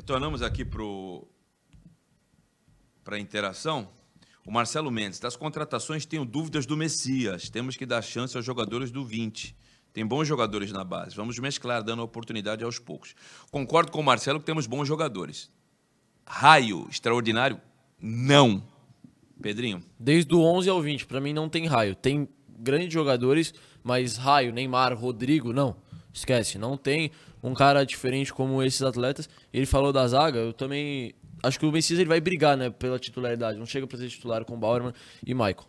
Retornamos 0.00 0.40
aqui 0.40 0.64
para 3.04 3.16
a 3.16 3.18
interação. 3.18 3.90
O 4.46 4.50
Marcelo 4.50 4.90
Mendes, 4.90 5.20
das 5.20 5.36
contratações 5.36 6.06
tenho 6.06 6.24
dúvidas 6.24 6.64
do 6.64 6.74
Messias. 6.74 7.50
Temos 7.50 7.76
que 7.76 7.84
dar 7.84 8.00
chance 8.00 8.34
aos 8.34 8.46
jogadores 8.46 8.90
do 8.90 9.04
20. 9.04 9.54
Tem 9.92 10.06
bons 10.06 10.26
jogadores 10.26 10.72
na 10.72 10.82
base. 10.82 11.14
Vamos 11.14 11.38
mesclar, 11.38 11.82
dando 11.82 12.02
oportunidade 12.02 12.64
aos 12.64 12.78
poucos. 12.78 13.14
Concordo 13.50 13.92
com 13.92 14.00
o 14.00 14.02
Marcelo 14.02 14.40
que 14.40 14.46
temos 14.46 14.66
bons 14.66 14.88
jogadores. 14.88 15.50
Raio 16.26 16.88
extraordinário? 16.88 17.60
Não. 18.00 18.66
Pedrinho? 19.42 19.84
Desde 19.98 20.34
o 20.34 20.40
11 20.40 20.70
ao 20.70 20.80
20, 20.80 21.04
para 21.04 21.20
mim 21.20 21.34
não 21.34 21.46
tem 21.46 21.66
raio. 21.66 21.94
Tem 21.94 22.26
grandes 22.48 22.94
jogadores, 22.94 23.52
mas 23.82 24.16
raio, 24.16 24.50
Neymar, 24.50 24.96
Rodrigo, 24.96 25.52
não. 25.52 25.76
Esquece, 26.10 26.56
não 26.56 26.78
tem 26.78 27.12
um 27.42 27.54
cara 27.54 27.84
diferente 27.84 28.32
como 28.32 28.62
esses 28.62 28.82
atletas. 28.82 29.28
Ele 29.52 29.66
falou 29.66 29.92
da 29.92 30.06
zaga, 30.06 30.38
eu 30.38 30.52
também 30.52 31.14
acho 31.42 31.58
que 31.58 31.66
o 31.66 31.72
Messias 31.72 31.98
ele 31.98 32.08
vai 32.08 32.20
brigar, 32.20 32.56
né, 32.56 32.70
pela 32.70 32.98
titularidade. 32.98 33.58
Não 33.58 33.66
chega 33.66 33.86
para 33.86 33.98
ser 33.98 34.08
titular 34.08 34.44
com 34.44 34.58
Bauerman 34.58 34.92
e 35.24 35.34
Michael. 35.34 35.66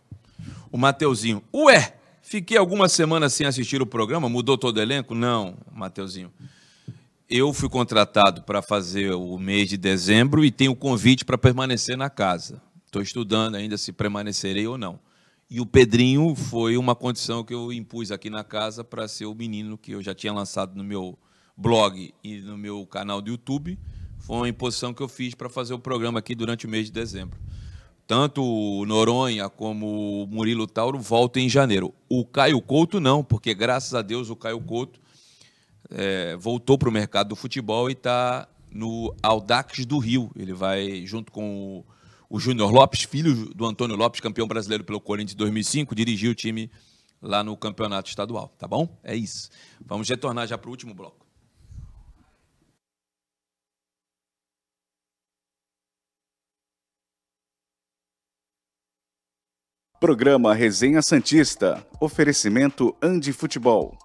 O 0.70 0.76
Mateuzinho. 0.76 1.42
Ué, 1.54 1.94
fiquei 2.22 2.56
algumas 2.56 2.92
semanas 2.92 3.32
sem 3.32 3.46
assistir 3.46 3.80
o 3.80 3.86
programa, 3.86 4.28
mudou 4.28 4.58
todo 4.58 4.76
o 4.76 4.80
elenco? 4.80 5.14
Não, 5.14 5.56
Mateuzinho. 5.70 6.32
Eu 7.28 7.52
fui 7.52 7.68
contratado 7.68 8.42
para 8.42 8.60
fazer 8.60 9.12
o 9.12 9.38
mês 9.38 9.68
de 9.68 9.78
dezembro 9.78 10.44
e 10.44 10.50
tenho 10.50 10.76
convite 10.76 11.24
para 11.24 11.38
permanecer 11.38 11.96
na 11.96 12.10
casa. 12.10 12.60
Estou 12.84 13.00
estudando 13.00 13.54
ainda 13.54 13.78
se 13.78 13.90
permanecerei 13.90 14.66
ou 14.66 14.76
não. 14.76 15.00
E 15.48 15.60
o 15.60 15.66
Pedrinho 15.66 16.34
foi 16.34 16.76
uma 16.76 16.94
condição 16.94 17.42
que 17.44 17.54
eu 17.54 17.72
impus 17.72 18.10
aqui 18.10 18.28
na 18.28 18.44
casa 18.44 18.84
para 18.84 19.08
ser 19.08 19.26
o 19.26 19.34
menino 19.34 19.78
que 19.78 19.92
eu 19.92 20.02
já 20.02 20.14
tinha 20.14 20.32
lançado 20.32 20.76
no 20.76 20.84
meu 20.84 21.18
blog 21.62 22.12
e 22.24 22.38
no 22.40 22.58
meu 22.58 22.84
canal 22.84 23.22
do 23.22 23.30
YouTube. 23.30 23.78
Foi 24.18 24.36
uma 24.36 24.48
imposição 24.48 24.92
que 24.92 25.00
eu 25.00 25.08
fiz 25.08 25.34
para 25.34 25.48
fazer 25.48 25.72
o 25.72 25.78
programa 25.78 26.18
aqui 26.18 26.34
durante 26.34 26.66
o 26.66 26.68
mês 26.68 26.86
de 26.86 26.92
dezembro. 26.92 27.38
Tanto 28.06 28.42
o 28.44 28.84
Noronha 28.84 29.48
como 29.48 30.24
o 30.24 30.26
Murilo 30.26 30.66
Tauro 30.66 30.98
voltam 30.98 31.40
em 31.40 31.48
janeiro. 31.48 31.94
O 32.08 32.24
Caio 32.24 32.60
Couto 32.60 33.00
não, 33.00 33.22
porque 33.22 33.54
graças 33.54 33.94
a 33.94 34.02
Deus 34.02 34.28
o 34.28 34.36
Caio 34.36 34.60
Couto 34.60 35.00
é, 35.88 36.36
voltou 36.36 36.76
para 36.76 36.88
o 36.88 36.92
mercado 36.92 37.28
do 37.28 37.36
futebol 37.36 37.88
e 37.88 37.92
está 37.92 38.48
no 38.70 39.14
Audax 39.22 39.86
do 39.86 39.98
Rio. 39.98 40.30
Ele 40.36 40.52
vai, 40.52 41.06
junto 41.06 41.30
com 41.30 41.84
o, 42.28 42.36
o 42.36 42.40
Júnior 42.40 42.72
Lopes, 42.72 43.04
filho 43.04 43.54
do 43.54 43.64
Antônio 43.64 43.94
Lopes, 43.94 44.20
campeão 44.20 44.48
brasileiro 44.48 44.82
pelo 44.82 45.00
Corinthians 45.00 45.34
em 45.34 45.38
2005, 45.38 45.94
dirigir 45.94 46.30
o 46.30 46.34
time 46.34 46.70
lá 47.22 47.44
no 47.44 47.56
campeonato 47.56 48.08
estadual. 48.08 48.52
Tá 48.58 48.66
bom? 48.66 48.98
É 49.04 49.14
isso. 49.14 49.48
Vamos 49.86 50.08
retornar 50.08 50.46
já 50.48 50.58
para 50.58 50.68
o 50.68 50.70
último 50.70 50.92
bloco. 50.92 51.21
Programa 60.02 60.52
Resenha 60.52 61.00
Santista. 61.00 61.86
Oferecimento 62.00 62.92
Andi 63.00 63.32
Futebol. 63.32 63.96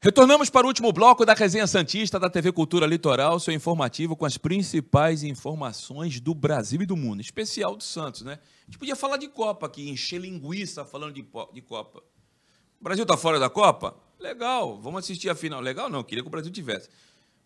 Retornamos 0.00 0.48
para 0.48 0.64
o 0.64 0.68
último 0.68 0.90
bloco 0.90 1.26
da 1.26 1.34
Resenha 1.34 1.66
Santista 1.66 2.18
da 2.18 2.30
TV 2.30 2.50
Cultura 2.50 2.86
Litoral, 2.86 3.38
seu 3.38 3.52
informativo 3.52 4.16
com 4.16 4.24
as 4.24 4.38
principais 4.38 5.22
informações 5.22 6.18
do 6.18 6.34
Brasil 6.34 6.80
e 6.80 6.86
do 6.86 6.96
mundo, 6.96 7.20
especial 7.20 7.76
do 7.76 7.84
Santos, 7.84 8.22
né? 8.22 8.38
A 8.62 8.64
gente 8.64 8.78
podia 8.78 8.96
falar 8.96 9.18
de 9.18 9.28
Copa 9.28 9.66
aqui, 9.66 9.90
encher 9.90 10.18
linguiça 10.18 10.82
falando 10.82 11.12
de, 11.12 11.26
de 11.52 11.60
Copa. 11.60 12.02
O 12.80 12.84
Brasil 12.84 13.02
está 13.02 13.16
fora 13.16 13.38
da 13.40 13.48
Copa? 13.50 13.94
Legal, 14.18 14.78
vamos 14.80 15.00
assistir 15.00 15.28
a 15.30 15.34
final. 15.34 15.60
Legal 15.60 15.88
não, 15.88 16.02
queria 16.02 16.22
que 16.22 16.28
o 16.28 16.30
Brasil 16.30 16.50
tivesse. 16.52 16.88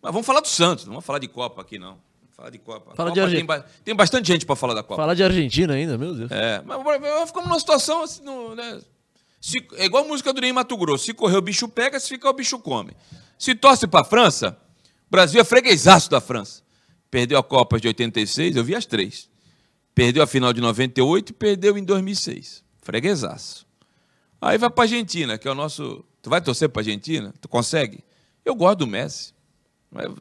Mas 0.01 0.11
vamos 0.11 0.25
falar 0.25 0.41
do 0.41 0.47
Santos, 0.47 0.85
não 0.85 0.93
vamos 0.93 1.05
falar 1.05 1.19
de 1.19 1.27
Copa 1.27 1.61
aqui, 1.61 1.77
não. 1.79 1.91
Vamos 2.21 2.35
falar 2.35 2.49
de 2.49 2.57
Copa. 2.57 2.95
Fala 2.95 3.09
Copa 3.09 3.11
de 3.13 3.19
Argen- 3.21 3.37
tem, 3.37 3.45
ba- 3.45 3.65
tem 3.83 3.95
bastante 3.95 4.27
gente 4.27 4.45
para 4.45 4.55
falar 4.55 4.73
da 4.73 4.83
Copa. 4.83 4.95
Falar 5.01 5.13
de 5.13 5.23
Argentina 5.23 5.73
ainda, 5.73 5.97
meu 5.97 6.13
Deus. 6.13 6.31
É, 6.31 6.61
mas 6.65 7.27
ficamos 7.27 7.47
numa 7.49 7.59
situação 7.59 8.03
assim, 8.03 8.23
né? 8.55 8.81
Se- 9.39 9.65
é 9.75 9.85
igual 9.85 10.03
a 10.03 10.07
música 10.07 10.31
do 10.33 10.41
Ney 10.41 10.51
Mato 10.53 10.75
Grosso. 10.77 11.05
Se 11.05 11.13
correr 11.13 11.37
o 11.37 11.41
bicho 11.41 11.67
pega, 11.67 11.99
se 11.99 12.09
ficar 12.09 12.29
o 12.29 12.33
bicho 12.33 12.57
come. 12.59 12.91
Se 13.37 13.53
torce 13.55 13.85
para 13.87 14.01
a 14.01 14.03
França, 14.05 14.57
o 15.07 15.11
Brasil 15.11 15.39
é 15.39 15.43
freguesaço 15.43 16.09
da 16.09 16.19
França. 16.21 16.63
Perdeu 17.11 17.37
a 17.37 17.43
Copa 17.43 17.79
de 17.79 17.87
86, 17.87 18.55
eu 18.55 18.63
vi 18.63 18.75
as 18.75 18.85
três. 18.85 19.29
Perdeu 19.93 20.23
a 20.23 20.27
final 20.27 20.51
de 20.53 20.59
98 20.61 21.29
e 21.29 21.33
perdeu 21.33 21.77
em 21.77 21.83
2006. 21.83 22.63
Freguesaço. 22.81 23.65
Aí 24.43 24.57
vai 24.57 24.69
para 24.69 24.83
Argentina, 24.83 25.37
que 25.37 25.47
é 25.47 25.51
o 25.51 25.55
nosso. 25.55 26.03
Tu 26.21 26.29
vai 26.29 26.41
torcer 26.41 26.67
para 26.67 26.81
Argentina? 26.81 27.33
Tu 27.39 27.47
consegue? 27.47 28.03
Eu 28.43 28.53
gosto 28.55 28.79
do 28.79 28.87
Messi. 28.87 29.33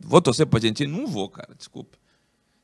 Vou 0.01 0.23
torcer 0.23 0.47
para 0.47 0.59
Argentina? 0.59 0.97
Não 0.97 1.09
vou, 1.09 1.29
cara, 1.29 1.53
desculpa. 1.57 1.99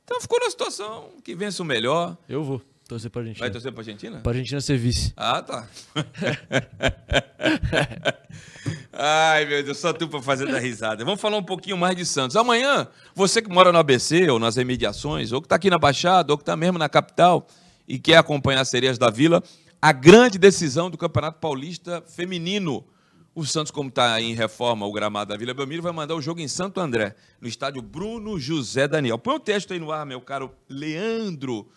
Então 0.04 0.20
ficou 0.20 0.38
na 0.38 0.48
situação 0.50 1.10
que 1.24 1.34
vence 1.34 1.60
o 1.60 1.64
melhor. 1.64 2.16
Eu 2.28 2.44
vou 2.44 2.62
torcer 2.86 3.10
pra 3.10 3.22
Argentina. 3.22 3.44
Vai 3.44 3.50
torcer 3.50 3.72
para 3.72 3.80
Argentina? 3.80 4.20
Pra 4.20 4.30
Argentina 4.30 4.60
ser 4.60 4.78
vice. 4.78 5.12
Ah, 5.16 5.42
tá. 5.42 5.68
Ai, 8.92 9.44
meu 9.44 9.64
Deus, 9.64 9.78
só 9.78 9.92
tu 9.92 10.06
para 10.06 10.22
fazer 10.22 10.46
da 10.46 10.60
risada. 10.60 11.04
Vamos 11.04 11.20
falar 11.20 11.38
um 11.38 11.42
pouquinho 11.42 11.76
mais 11.76 11.96
de 11.96 12.06
Santos. 12.06 12.36
Amanhã, 12.36 12.86
você 13.16 13.42
que 13.42 13.50
mora 13.50 13.72
no 13.72 13.78
ABC 13.78 14.30
ou 14.30 14.38
nas 14.38 14.54
remediações, 14.54 15.32
ou 15.32 15.40
que 15.40 15.46
está 15.46 15.56
aqui 15.56 15.70
na 15.70 15.78
Baixada, 15.78 16.32
ou 16.32 16.38
que 16.38 16.42
está 16.42 16.56
mesmo 16.56 16.78
na 16.78 16.88
capital 16.88 17.48
e 17.86 17.98
quer 17.98 18.16
acompanhar 18.16 18.60
as 18.60 18.68
Sereias 18.68 18.96
da 18.96 19.10
Vila, 19.10 19.42
a 19.80 19.92
grande 19.92 20.38
decisão 20.38 20.90
do 20.90 20.98
Campeonato 20.98 21.38
Paulista 21.38 22.02
Feminino. 22.06 22.84
O 23.34 23.46
Santos, 23.46 23.70
como 23.70 23.88
está 23.88 24.20
em 24.20 24.34
reforma 24.34 24.84
o 24.84 24.92
gramado 24.92 25.28
da 25.28 25.36
Vila 25.36 25.54
Belmiro, 25.54 25.82
vai 25.82 25.92
mandar 25.92 26.16
o 26.16 26.20
jogo 26.20 26.40
em 26.40 26.48
Santo 26.48 26.80
André, 26.80 27.14
no 27.40 27.46
estádio 27.46 27.80
Bruno 27.80 28.40
José 28.40 28.88
Daniel. 28.88 29.16
Põe 29.16 29.36
o 29.36 29.40
texto 29.40 29.72
aí 29.72 29.78
no 29.78 29.92
ar, 29.92 30.04
meu 30.04 30.20
caro 30.20 30.52
Leandro. 30.68 31.68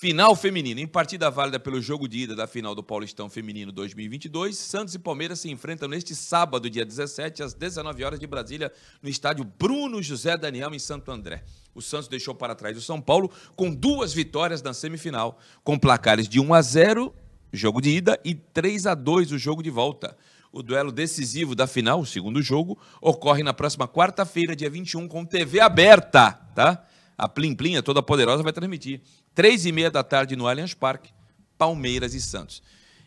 Final 0.00 0.34
feminina. 0.34 0.80
Em 0.80 0.86
partida 0.86 1.30
válida 1.30 1.60
pelo 1.60 1.78
jogo 1.78 2.08
de 2.08 2.20
ida 2.20 2.34
da 2.34 2.46
final 2.46 2.74
do 2.74 2.82
Paulistão 2.82 3.28
Feminino 3.28 3.70
2022, 3.70 4.56
Santos 4.56 4.94
e 4.94 4.98
Palmeiras 4.98 5.40
se 5.40 5.50
enfrentam 5.50 5.86
neste 5.86 6.14
sábado, 6.14 6.70
dia 6.70 6.86
17, 6.86 7.42
às 7.42 7.52
19 7.52 8.02
horas 8.02 8.18
de 8.18 8.26
Brasília, 8.26 8.72
no 9.02 9.10
estádio 9.10 9.44
Bruno 9.44 10.02
José 10.02 10.38
Daniel, 10.38 10.72
em 10.74 10.78
Santo 10.78 11.12
André. 11.12 11.44
O 11.74 11.82
Santos 11.82 12.08
deixou 12.08 12.34
para 12.34 12.54
trás 12.54 12.78
o 12.78 12.80
São 12.80 12.98
Paulo 12.98 13.30
com 13.54 13.70
duas 13.70 14.14
vitórias 14.14 14.62
na 14.62 14.72
semifinal, 14.72 15.38
com 15.62 15.78
placares 15.78 16.26
de 16.26 16.40
1 16.40 16.54
a 16.54 16.62
0, 16.62 17.14
jogo 17.52 17.82
de 17.82 17.90
ida, 17.90 18.18
e 18.24 18.34
3 18.34 18.86
a 18.86 18.94
2, 18.94 19.32
o 19.32 19.38
jogo 19.38 19.62
de 19.62 19.68
volta. 19.68 20.16
O 20.50 20.62
duelo 20.62 20.90
decisivo 20.90 21.54
da 21.54 21.66
final, 21.66 22.00
o 22.00 22.06
segundo 22.06 22.40
jogo, 22.40 22.78
ocorre 23.02 23.42
na 23.42 23.52
próxima 23.52 23.86
quarta-feira, 23.86 24.56
dia 24.56 24.70
21, 24.70 25.06
com 25.06 25.26
TV 25.26 25.60
aberta, 25.60 26.32
tá? 26.54 26.86
A 27.18 27.28
Plim 27.28 27.54
Plim, 27.54 27.76
a 27.76 27.82
toda 27.82 28.02
poderosa, 28.02 28.42
vai 28.42 28.50
transmitir. 28.50 29.02
Três 29.40 29.64
e 29.64 29.72
meia 29.72 29.90
da 29.90 30.04
tarde 30.04 30.36
no 30.36 30.46
Allianz 30.46 30.74
Parque, 30.74 31.10
Palmeiras 31.56 32.12
e 32.12 32.20
Santos. 32.20 32.62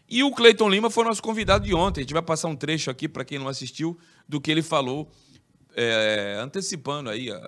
E 0.09 0.23
o 0.23 0.31
Cleiton 0.31 0.67
Lima 0.67 0.89
foi 0.89 1.03
nosso 1.03 1.21
convidado 1.21 1.63
de 1.63 1.75
ontem. 1.75 2.01
A 2.01 2.03
gente 2.05 2.13
vai 2.13 2.23
passar 2.23 2.47
um 2.47 2.55
trecho 2.55 2.89
aqui 2.89 3.07
para 3.07 3.23
quem 3.23 3.37
não 3.37 3.47
assistiu 3.47 3.95
do 4.27 4.41
que 4.41 4.49
ele 4.49 4.63
falou, 4.63 5.11
é, 5.75 6.39
antecipando 6.41 7.11
aí 7.11 7.29
a- 7.31 7.47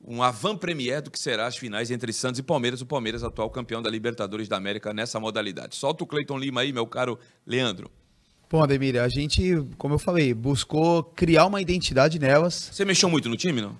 um 0.00 0.22
avant-premier 0.22 1.02
do 1.02 1.10
que 1.10 1.18
será 1.18 1.46
as 1.48 1.56
finais 1.56 1.90
entre 1.90 2.12
Santos 2.12 2.38
e 2.38 2.42
Palmeiras, 2.44 2.80
o 2.80 2.86
Palmeiras 2.86 3.24
atual 3.24 3.50
campeão 3.50 3.82
da 3.82 3.90
Libertadores 3.90 4.46
da 4.46 4.56
América 4.56 4.94
nessa 4.94 5.18
modalidade. 5.18 5.74
Solta 5.74 6.04
o 6.04 6.06
Cleiton 6.06 6.38
Lima 6.38 6.60
aí, 6.60 6.72
meu 6.72 6.86
caro 6.86 7.18
Leandro. 7.44 7.90
Bom, 8.48 8.62
Ademir, 8.62 8.96
a 9.02 9.08
gente, 9.08 9.60
como 9.76 9.94
eu 9.94 9.98
falei, 9.98 10.32
buscou 10.32 11.02
criar 11.02 11.46
uma 11.46 11.60
identidade 11.60 12.16
nelas. 12.16 12.70
Você 12.72 12.84
mexeu 12.84 13.10
muito 13.10 13.28
no 13.28 13.36
time, 13.36 13.60
não? 13.60 13.76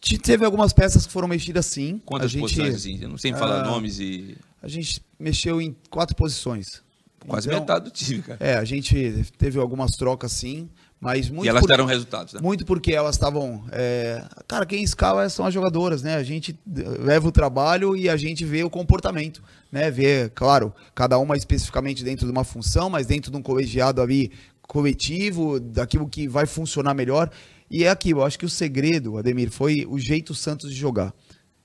Te- 0.00 0.18
Teve 0.18 0.44
algumas 0.44 0.72
peças 0.72 1.06
que 1.06 1.12
foram 1.12 1.28
mexidas 1.28 1.66
sim. 1.66 2.00
Quantas 2.04 2.26
a 2.26 2.28
gente, 2.28 2.40
posições, 2.42 2.74
assim? 2.74 2.98
Eu 3.00 3.08
não 3.08 3.18
sei 3.18 3.32
falar 3.32 3.60
Ah, 3.62 3.64
nomes 3.64 3.98
e... 3.98 4.36
A 4.62 4.68
gente 4.68 5.02
mexeu 5.18 5.60
em 5.60 5.74
quatro 5.88 6.14
posições. 6.16 6.82
Quase 7.26 7.48
Então, 7.48 7.60
metade 7.60 7.84
do 7.84 7.90
time, 7.90 8.22
cara. 8.22 8.38
É, 8.40 8.54
a 8.56 8.64
gente 8.64 9.24
teve 9.36 9.58
algumas 9.58 9.90
trocas 9.92 10.32
sim, 10.32 10.70
mas 10.98 11.28
muito 11.28 11.44
e 11.46 11.48
elas 11.50 11.60
por- 11.60 11.66
deram 11.68 11.84
resultados, 11.84 12.32
né? 12.32 12.40
Muito 12.42 12.64
porque 12.64 12.92
elas 12.92 13.14
estavam. 13.14 13.62
é, 13.72 14.24
Cara, 14.48 14.64
quem 14.64 14.82
escala 14.82 15.28
são 15.28 15.44
as 15.44 15.52
jogadoras, 15.52 16.02
né? 16.02 16.14
A 16.16 16.22
gente 16.22 16.58
leva 16.66 17.28
o 17.28 17.32
trabalho 17.32 17.94
e 17.94 18.08
a 18.08 18.16
gente 18.16 18.42
vê 18.44 18.64
o 18.64 18.70
comportamento, 18.70 19.42
né? 19.70 19.90
Vê, 19.90 20.30
claro, 20.34 20.74
cada 20.94 21.18
uma 21.18 21.36
especificamente 21.36 22.02
dentro 22.02 22.24
de 22.26 22.32
uma 22.32 22.44
função, 22.44 22.88
mas 22.88 23.06
dentro 23.06 23.30
de 23.30 23.36
um 23.36 23.42
colegiado 23.42 24.00
ali 24.00 24.32
coletivo, 24.62 25.60
daquilo 25.60 26.08
que 26.08 26.26
vai 26.26 26.46
funcionar 26.46 26.94
melhor. 26.94 27.30
E 27.70 27.84
é 27.84 27.88
aquilo, 27.88 28.20
eu 28.20 28.24
acho 28.24 28.36
que 28.36 28.44
o 28.44 28.50
segredo, 28.50 29.16
Ademir, 29.16 29.48
foi 29.50 29.86
o 29.88 29.96
jeito 29.96 30.34
Santos 30.34 30.70
de 30.70 30.76
jogar. 30.76 31.14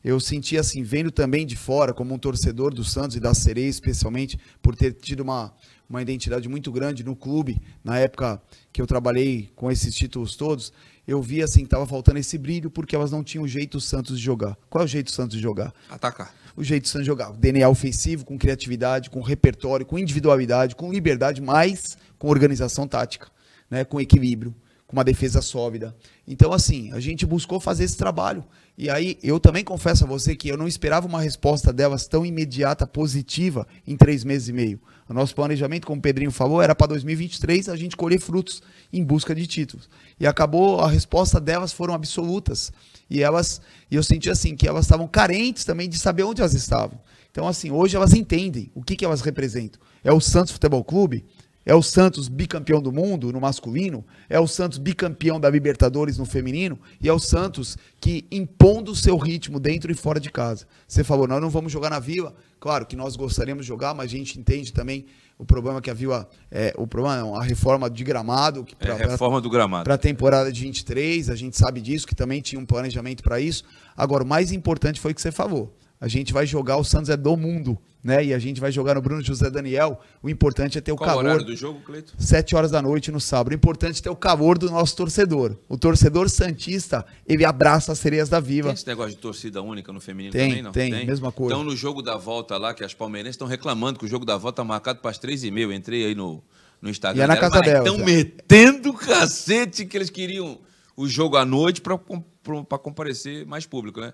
Eu 0.03 0.20
senti 0.20 0.56
assim, 0.56 0.84
vendo 0.84 1.10
também 1.10 1.47
de 1.47 1.56
fora, 1.56 1.91
como 1.91 2.14
um 2.14 2.20
torcedor 2.20 2.72
do 2.72 2.84
Santos 2.84 3.16
e 3.16 3.20
da 3.20 3.34
Sereia, 3.34 3.68
especialmente, 3.68 4.38
por 4.62 4.76
ter 4.76 4.93
tido 4.93 5.22
uma, 5.22 5.51
uma 5.89 5.99
identidade 5.99 6.47
muito 6.47 6.72
grande 6.72 7.03
no 7.03 7.16
clube, 7.16 7.60
na 7.84 7.97
época 7.97 8.39
que 8.72 8.80
eu 8.80 8.86
trabalhei 8.86 9.49
com 9.56 9.72
esses 9.72 9.95
títulos 9.95 10.36
todos, 10.36 10.72
eu 11.08 11.20
vi 11.24 11.41
assim, 11.41 11.62
que 11.62 11.66
estava 11.66 11.88
faltando 11.88 12.20
esse 12.20 12.38
brilho, 12.38 12.70
porque 12.70 12.95
elas 12.95 13.10
não 13.10 13.24
tinham 13.24 13.43
o 13.43 13.47
jeito 13.47 13.82
Santos 13.82 14.20
de 14.20 14.24
jogar. 14.24 14.56
Qual 14.70 14.84
é 14.84 14.86
o 14.86 14.88
jeito 14.88 15.10
Santos 15.10 15.38
de 15.38 15.41
jogar? 15.41 15.74
Atacar. 15.89 16.32
o 16.56 16.64
jeito 16.64 16.84
de 16.84 16.89
Santos 16.89 17.08
jogar. 17.08 17.32
O 17.32 17.38
DNA 17.38 17.68
ofensivo, 17.68 18.26
com 18.26 18.38
criatividade, 18.38 19.10
com 19.10 19.22
repertório, 19.22 19.88
com 19.88 19.97
individualidade, 19.97 20.76
com 20.76 20.91
liberdade, 20.91 21.41
mas 21.41 21.97
com 22.20 22.30
organização 22.30 22.88
tática, 22.88 23.28
né? 23.72 23.84
com 23.84 23.99
equilíbrio, 23.99 24.53
com 24.88 24.95
uma 24.95 25.03
defesa 25.03 25.41
sólida. 25.41 25.95
Então, 26.27 26.53
assim, 26.53 26.91
a 26.91 26.99
gente 26.99 27.25
buscou 27.25 27.59
fazer 27.59 27.83
esse 27.83 27.97
trabalho. 27.97 28.43
E 28.77 28.89
aí, 28.89 29.17
eu 29.23 29.39
também 29.39 29.63
confesso 29.63 30.03
a 30.03 30.07
você 30.07 30.36
que 30.36 30.49
eu 30.49 30.57
não 30.57 30.67
esperava 30.67 31.07
uma 31.07 31.21
resposta 31.21 31.71
delas 31.73 32.07
tão 32.07 32.25
imediata, 32.25 32.86
positiva, 32.86 33.67
em 33.88 33.95
três 33.95 34.23
meses 34.23 34.49
e 34.49 34.53
meio. 34.53 34.79
O 35.07 35.13
nosso 35.13 35.33
planejamento, 35.33 35.88
como 35.88 35.99
o 35.99 36.01
Pedrinho 36.01 36.31
falou, 36.31 36.61
era 36.61 36.75
para 36.75 36.88
2023 36.88 37.69
a 37.69 37.75
gente 37.75 37.95
colher 37.95 38.19
frutos 38.19 38.61
em 38.91 39.03
busca 39.03 39.33
de 39.33 39.47
títulos. 39.47 39.89
E 40.19 40.27
acabou, 40.27 40.79
a 40.81 40.89
resposta 40.89 41.39
delas 41.39 41.71
foram 41.71 41.93
absolutas. 41.93 42.71
E 43.09 43.21
elas, 43.21 43.61
e 43.89 43.95
eu 43.95 44.03
senti 44.03 44.29
assim, 44.29 44.55
que 44.55 44.67
elas 44.67 44.86
estavam 44.86 45.07
carentes 45.07 45.63
também 45.63 45.88
de 45.88 45.97
saber 45.97 46.23
onde 46.23 46.41
elas 46.41 46.53
estavam. 46.53 46.99
Então, 47.31 47.47
assim, 47.47 47.69
hoje 47.69 47.95
elas 47.95 48.13
entendem 48.13 48.71
o 48.73 48.81
que, 48.81 48.95
que 48.95 49.03
elas 49.03 49.21
representam. 49.21 49.81
É 50.03 50.11
o 50.11 50.21
Santos 50.21 50.53
Futebol 50.53 50.83
Clube, 50.83 51.25
é 51.66 51.74
o 51.74 51.82
Santos 51.82 52.28
bicampeão 52.28 52.82
do 52.82 52.91
mundo 52.91 53.32
no 53.34 53.41
masculino, 53.41 54.05
é 54.30 54.39
o 54.39 54.47
Santos 54.47 54.78
bicampeão 54.78 55.39
da 55.39 55.49
Libertadores 55.49 56.18
no 56.18 56.26
feminino, 56.26 56.80
e 57.01 57.09
é 57.09 57.13
o 57.13 57.20
Santos 57.20 57.78
que 57.99 58.26
impondo 58.32 58.91
o 58.91 58.95
seu 58.95 59.18
ritmo 59.18 59.59
dentro 59.59 59.91
e 59.91 59.95
fora 59.95 60.20
de 60.20 60.30
casa. 60.30 60.68
Você 60.88 61.03
falou, 61.03 61.28
nós 61.28 61.41
não 61.41 61.49
vamos 61.49 61.72
jogar 61.72 61.89
na 61.89 61.99
Vila, 61.99 62.36
claro 62.59 62.86
que 62.86 62.95
nós 62.95 63.16
gostaríamos 63.16 63.66
de 63.66 63.68
jogar, 63.68 63.95
mas 63.95 64.05
a 64.05 64.16
gente 64.16 64.39
entende 64.39 64.72
também 64.72 65.05
o 65.38 65.43
problema 65.43 65.82
que 65.82 65.89
a 65.89 65.93
Vila, 65.93 66.30
é, 66.51 66.74
o 66.78 66.86
problema 66.86 67.18
não, 67.18 67.36
a 67.36 67.43
reforma 67.43 67.89
de 67.89 68.03
gramado, 68.03 68.63
que 68.63 68.76
É, 68.80 68.93
reforma 68.93 69.41
do 69.41 69.49
gramado. 69.49 69.84
para 69.84 69.95
a 69.95 69.97
temporada 69.97 70.51
de 70.51 70.61
23, 70.61 71.30
a 71.30 71.36
gente 71.36 71.57
sabe 71.57 71.82
disso, 71.82 72.05
que 72.05 72.16
também 72.16 72.41
tinha 72.41 72.59
um 72.59 72.66
planejamento 72.66 73.24
para 73.24 73.39
isso. 73.39 73.63
Agora, 73.97 74.24
o 74.24 74.28
mais 74.28 74.51
importante 74.51 74.99
foi 74.99 75.11
o 75.11 75.16
que 75.16 75.22
você 75.22 75.32
falou. 75.32 75.76
A 75.99 76.07
gente 76.07 76.32
vai 76.32 76.45
jogar, 76.45 76.78
o 76.78 76.84
Santos 76.84 77.09
é 77.09 77.18
do 77.18 77.36
mundo, 77.36 77.78
né? 78.06 78.24
E 78.24 78.36
a 78.36 78.38
gente 78.38 78.62
vai 78.62 78.72
jogar 78.72 78.93
no 78.93 79.01
Bruno 79.01 79.20
José 79.24 79.49
Daniel. 79.49 79.99
O 80.22 80.30
importante 80.30 80.78
é 80.78 80.82
ter 80.82 80.91
o 80.91 80.95
Qual 80.95 81.10
calor. 81.10 81.43
do 81.43 81.56
jogo, 81.56 81.82
Cleito? 81.82 82.14
Sete 82.20 82.56
horas 82.56 82.70
da 82.70 82.80
noite 82.80 83.12
no 83.12 83.20
sábado. 83.20 83.51
O 83.51 83.56
importante 83.56 83.99
é 83.99 84.03
ter 84.03 84.12
o 84.12 84.16
calor 84.16 84.60
do 84.60 84.70
nosso 84.70 84.95
torcedor. 84.95 85.58
O 85.68 85.76
torcedor 85.76 86.30
Santista, 86.30 87.03
ele 87.28 87.43
abraça 87.43 87.91
as 87.91 87.97
sereias 87.97 88.30
da 88.30 88.39
Viva. 88.39 88.68
Tem 88.68 88.76
esse 88.76 88.86
negócio 88.86 89.16
de 89.16 89.18
torcida 89.18 89.60
única 89.60 89.91
no 89.91 89.99
feminino 89.99 90.32
Tem, 90.32 90.49
também, 90.49 90.62
não? 90.62 90.72
tem, 90.72 91.06
mesma 91.08 91.32
coisa. 91.32 91.56
Então, 91.56 91.64
no 91.64 91.76
jogo 91.76 92.03
da 92.03 92.16
volta 92.16 92.60
lá, 92.60 92.76
que 92.76 92.84
as 92.84 92.93
palmeirenses 92.93 93.34
estão 93.34 93.47
reclamando 93.47 93.97
que 93.97 94.06
o 94.06 94.08
jogo 94.08 94.24
da 94.24 94.38
volta 94.38 94.58
tá 94.58 94.64
marcado 94.64 94.99
para 94.99 95.10
as 95.10 95.18
três 95.18 95.43
e 95.43 95.49
meia. 95.49 95.64
Eu 95.64 95.74
entrei 95.74 96.06
aí 96.06 96.14
no, 96.14 96.43
no 96.80 96.91
Instagram. 96.91 97.24
E 97.24 97.24
é 97.24 97.28
na 97.28 97.38
casa 97.38 97.60
delas, 97.60 97.88
Estão 97.88 98.03
é. 98.03 98.06
metendo 98.06 98.89
o 98.93 98.93
cacete 98.93 99.84
que 99.84 99.97
eles 99.97 100.12
queriam 100.12 100.60
o 100.95 101.08
jogo 101.08 101.38
à 101.38 101.43
noite 101.43 101.82
para 101.82 101.97
comparecer 102.78 103.47
mais 103.47 103.66
público, 103.66 103.99
né? 103.99 104.14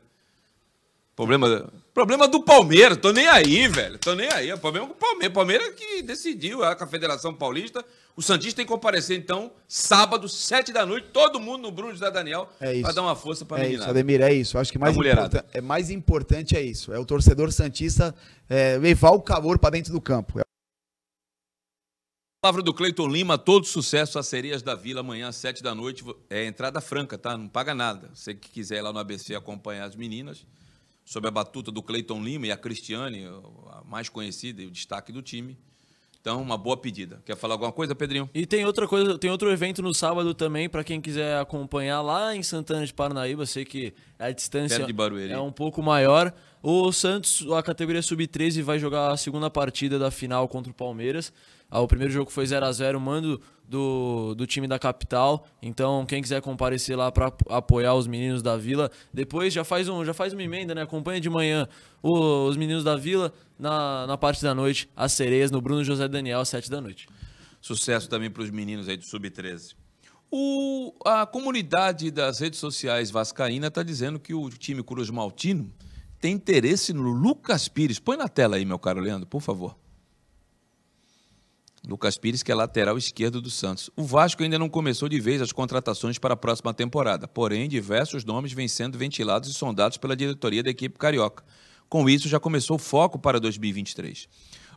Problema, 1.16 1.72
problema 1.94 2.28
do 2.28 2.42
Palmeiras, 2.44 2.98
tô 2.98 3.12
nem 3.12 3.28
aí, 3.28 3.68
velho. 3.68 4.00
Tô 4.00 4.16
nem 4.16 4.32
aí. 4.32 4.50
É 4.50 4.58
problema 4.58 4.88
com 4.88 4.94
o 4.94 4.96
Palmeiras. 4.96 5.34
Palmeiras 5.34 5.76
que 5.76 6.02
decidiu, 6.02 6.64
é 6.64 6.74
com 6.74 6.84
a 6.84 6.88
Federação 6.88 7.34
Paulista. 7.34 7.84
O 8.16 8.22
Santista 8.22 8.58
tem 8.58 8.66
que 8.66 8.72
comparecer, 8.72 9.18
então, 9.18 9.52
sábado, 9.68 10.28
sete 10.28 10.72
da 10.74 10.86
noite, 10.86 11.08
todo 11.14 11.40
mundo 11.40 11.62
no 11.64 11.72
Bruno 11.72 11.92
José 11.94 12.10
Daniel, 12.12 12.50
É 12.60 12.74
isso. 12.74 12.84
pra 12.84 12.92
dar 12.92 13.02
uma 13.04 13.16
força 13.16 13.46
pra 13.46 13.58
É 13.60 13.64
menina. 13.64 13.82
isso, 13.82 13.90
Ademir, 13.90 14.22
é 14.22 14.34
isso. 14.34 14.58
Acho 14.58 14.72
que 14.72 14.78
mais, 14.80 14.96
importan- 14.98 15.44
é 15.54 15.62
mais 15.62 15.90
importante 15.90 16.56
é 16.58 16.62
isso. 16.62 16.92
É 16.94 17.00
o 17.00 17.06
torcedor 17.06 17.52
Santista 17.52 18.16
é, 18.50 18.78
levar 18.78 19.12
o 19.12 19.22
calor 19.22 19.60
para 19.60 19.70
dentro 19.72 19.92
do 19.94 20.02
campo. 20.02 20.40
É 20.40 20.44
Palavra 22.44 22.64
do 22.64 22.74
Cleiton 22.74 23.08
Lima, 23.08 23.38
todo 23.38 23.66
sucesso 23.68 24.18
às 24.18 24.26
Sereias 24.28 24.64
da 24.64 24.74
Vila, 24.74 25.02
amanhã 25.02 25.28
às 25.28 25.36
sete 25.36 25.62
da 25.62 25.76
noite. 25.76 26.04
É 26.30 26.44
entrada 26.46 26.82
franca, 26.82 27.16
tá? 27.18 27.38
Não 27.38 27.48
paga 27.48 27.76
nada. 27.76 28.10
Você 28.16 28.34
que 28.34 28.50
quiser 28.50 28.78
ir 28.78 28.82
lá 28.82 28.92
no 28.92 28.98
ABC 28.98 29.36
acompanhar 29.36 29.86
as 29.86 29.96
meninas, 29.96 30.44
sob 31.12 31.28
a 31.28 31.32
batuta 31.32 31.74
do 31.74 31.84
Cleiton 31.84 32.24
Lima 32.24 32.48
e 32.48 32.52
a 32.54 32.56
Cristiane, 32.58 33.26
a 33.70 33.84
mais 33.84 34.08
conhecida 34.08 34.62
e 34.62 34.66
o 34.66 34.72
destaque 34.72 35.12
do 35.12 35.22
time. 35.22 35.58
Então, 36.22 36.42
uma 36.42 36.58
boa 36.58 36.78
pedida. 36.78 37.22
Quer 37.26 37.36
falar 37.36 37.56
alguma 37.56 37.72
coisa, 37.74 37.94
Pedrinho? 37.94 38.30
E 38.34 38.46
tem 38.46 38.64
outra 38.64 38.88
coisa, 38.88 39.18
tem 39.18 39.30
outro 39.30 39.52
evento 39.52 39.82
no 39.82 39.94
sábado 39.94 40.34
também, 40.34 40.70
para 40.70 40.86
quem 40.86 41.02
quiser 41.02 41.38
acompanhar 41.38 42.02
lá 42.02 42.34
em 42.34 42.42
Santana 42.42 42.86
de 42.86 42.94
Parnaíba. 42.94 43.46
Sei 43.46 43.66
que 43.66 43.94
a 44.28 44.32
distância 44.32 44.78
Perto 44.78 44.88
de 44.88 44.94
Barueri. 44.94 45.32
é 45.34 45.40
um 45.40 45.52
pouco 45.52 45.82
maior. 45.82 46.34
O 46.64 46.92
Santos, 46.92 47.46
a 47.52 47.64
categoria 47.64 48.02
sub-13, 48.02 48.62
vai 48.62 48.78
jogar 48.80 49.12
a 49.12 49.18
segunda 49.18 49.50
partida 49.50 49.98
da 49.98 50.12
final 50.12 50.48
contra 50.48 50.72
o 50.72 50.76
Palmeiras. 50.76 51.34
Ah, 51.70 51.80
O 51.80 51.88
primeiro 51.88 52.14
jogo 52.14 52.30
foi 52.30 52.46
0 52.46 52.66
a 52.66 52.72
0 52.72 53.00
mando 53.00 53.42
do, 53.68 54.36
do 54.36 54.46
time 54.46 54.68
da 54.68 54.78
capital. 54.78 55.48
Então, 55.62 56.06
quem 56.06 56.22
quiser 56.22 56.42
comparecer 56.42 56.98
lá 56.98 57.10
para 57.12 57.34
apoiar 57.50 57.96
os 57.96 58.06
meninos 58.08 58.42
da 58.44 58.58
Vila, 58.58 58.92
depois 59.14 59.54
já 59.54 59.64
faz, 59.64 59.88
um, 59.90 60.04
já 60.06 60.14
faz 60.14 60.34
uma 60.34 60.44
emenda, 60.44 60.76
né? 60.76 60.82
Acompanha 60.82 61.20
de 61.22 61.30
manhã 61.30 61.68
o- 62.04 62.46
os 62.48 62.58
meninos 62.58 62.84
da 62.84 62.96
Vila, 62.98 63.34
na, 63.58 64.06
na 64.06 64.18
parte 64.18 64.44
da 64.44 64.54
noite, 64.54 64.90
as 64.96 65.14
sereias 65.14 65.50
no 65.50 65.62
Bruno 65.62 65.84
José 65.84 66.08
Daniel, 66.10 66.42
às 66.42 66.50
7 66.50 66.70
da 66.70 66.82
noite. 66.82 67.08
Sucesso 67.62 68.10
também 68.10 68.30
para 68.30 68.44
os 68.44 68.50
meninos 68.52 68.90
aí 68.90 68.98
do 68.98 69.06
Sub-13. 69.06 69.74
O- 70.32 70.94
A 71.06 71.26
comunidade 71.26 72.10
das 72.10 72.40
redes 72.40 72.60
sociais 72.60 73.12
vascaína 73.12 73.68
está 73.68 73.84
dizendo 73.84 74.20
que 74.20 74.34
o 74.34 74.50
time 74.50 74.82
Cruz 74.82 75.10
Maltino 75.10 75.72
tem 76.20 76.34
interesse 76.34 76.94
no 76.94 77.02
Lucas 77.12 77.68
Pires. 77.68 78.00
Põe 78.00 78.16
na 78.16 78.30
tela 78.30 78.56
aí, 78.56 78.64
meu 78.64 78.80
caro 78.80 79.02
Leandro, 79.02 79.28
por 79.28 79.42
favor. 79.42 79.76
Lucas 81.86 82.16
Pires, 82.18 82.44
que 82.44 82.52
é 82.52 82.56
lateral 82.56 82.96
esquerdo 82.98 83.42
do 83.42 83.50
Santos. 83.50 83.90
O 83.96 84.04
Vasco 84.04 84.44
ainda 84.44 84.60
não 84.60 84.70
começou 84.70 85.10
de 85.10 85.20
vez 85.20 85.42
as 85.42 85.52
contratações 85.52 86.20
para 86.20 86.36
a 86.36 86.38
próxima 86.38 86.74
temporada, 86.74 87.28
porém, 87.28 87.68
diversos 87.68 88.24
nomes 88.24 88.54
vêm 88.54 88.68
sendo 88.68 89.00
ventilados 89.00 89.50
e 89.50 89.54
sondados 89.54 89.98
pela 89.98 90.16
diretoria 90.16 90.62
da 90.62 90.70
equipe 90.70 90.98
carioca. 91.00 91.44
Com 91.90 92.08
isso, 92.08 92.30
já 92.30 92.40
começou 92.40 92.76
o 92.76 92.80
foco 92.80 93.18
para 93.18 93.40
2023. 93.40 94.30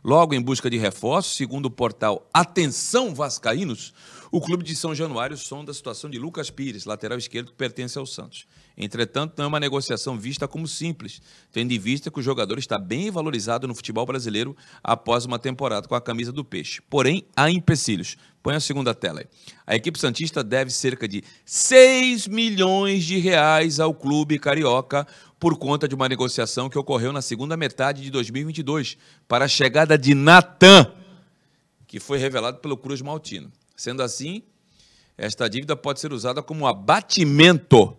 Logo 0.05 0.35
em 0.35 0.39
busca 0.39 0.69
de 0.69 0.77
reforços, 0.77 1.35
segundo 1.35 1.65
o 1.65 1.71
portal 1.71 2.29
Atenção 2.31 3.11
Vascaínos, 3.15 3.91
o 4.31 4.39
clube 4.39 4.63
de 4.63 4.75
São 4.75 4.93
Januário 4.93 5.35
sonda 5.35 5.71
a 5.71 5.73
situação 5.73 6.11
de 6.11 6.19
Lucas 6.19 6.51
Pires, 6.51 6.85
lateral 6.85 7.17
esquerdo 7.17 7.47
que 7.47 7.57
pertence 7.57 7.97
ao 7.97 8.05
Santos. 8.05 8.45
Entretanto, 8.77 9.33
não 9.35 9.45
é 9.45 9.47
uma 9.47 9.59
negociação 9.59 10.15
vista 10.15 10.47
como 10.47 10.67
simples, 10.67 11.19
tendo 11.51 11.71
em 11.71 11.79
vista 11.79 12.11
que 12.11 12.19
o 12.19 12.21
jogador 12.21 12.59
está 12.59 12.77
bem 12.77 13.09
valorizado 13.09 13.67
no 13.67 13.73
futebol 13.73 14.05
brasileiro 14.05 14.55
após 14.83 15.25
uma 15.25 15.39
temporada 15.39 15.87
com 15.87 15.95
a 15.95 16.01
camisa 16.01 16.31
do 16.31 16.45
Peixe. 16.45 16.83
Porém, 16.87 17.25
há 17.35 17.49
empecilhos. 17.49 18.15
Põe 18.43 18.53
a 18.53 18.59
segunda 18.59 18.93
tela 18.93 19.21
aí. 19.21 19.25
A 19.65 19.75
equipe 19.75 19.97
Santista 19.97 20.43
deve 20.43 20.69
cerca 20.69 21.07
de 21.07 21.23
6 21.43 22.27
milhões 22.27 23.03
de 23.03 23.17
reais 23.17 23.79
ao 23.79 23.91
clube 23.91 24.37
carioca 24.37 25.07
por 25.45 25.59
conta 25.59 25.87
de 25.87 25.93
uma 25.93 26.09
negociação 26.09 26.67
que 26.67 26.79
ocorreu 26.79 27.13
na 27.13 27.21
segunda 27.21 27.55
metade 27.55 28.01
de 28.01 28.09
2022 28.09 28.97
para 29.27 29.45
a 29.45 29.47
chegada 29.47 29.95
de 29.95 30.15
Natan, 30.15 30.91
que 31.85 31.99
foi 31.99 32.17
revelado 32.17 32.57
pelo 32.57 32.75
Cruz 32.75 32.99
Maltino. 32.99 33.51
Sendo 33.75 34.01
assim, 34.01 34.41
esta 35.15 35.47
dívida 35.47 35.75
pode 35.75 35.99
ser 35.99 36.11
usada 36.11 36.41
como 36.41 36.65
abatimento 36.65 37.95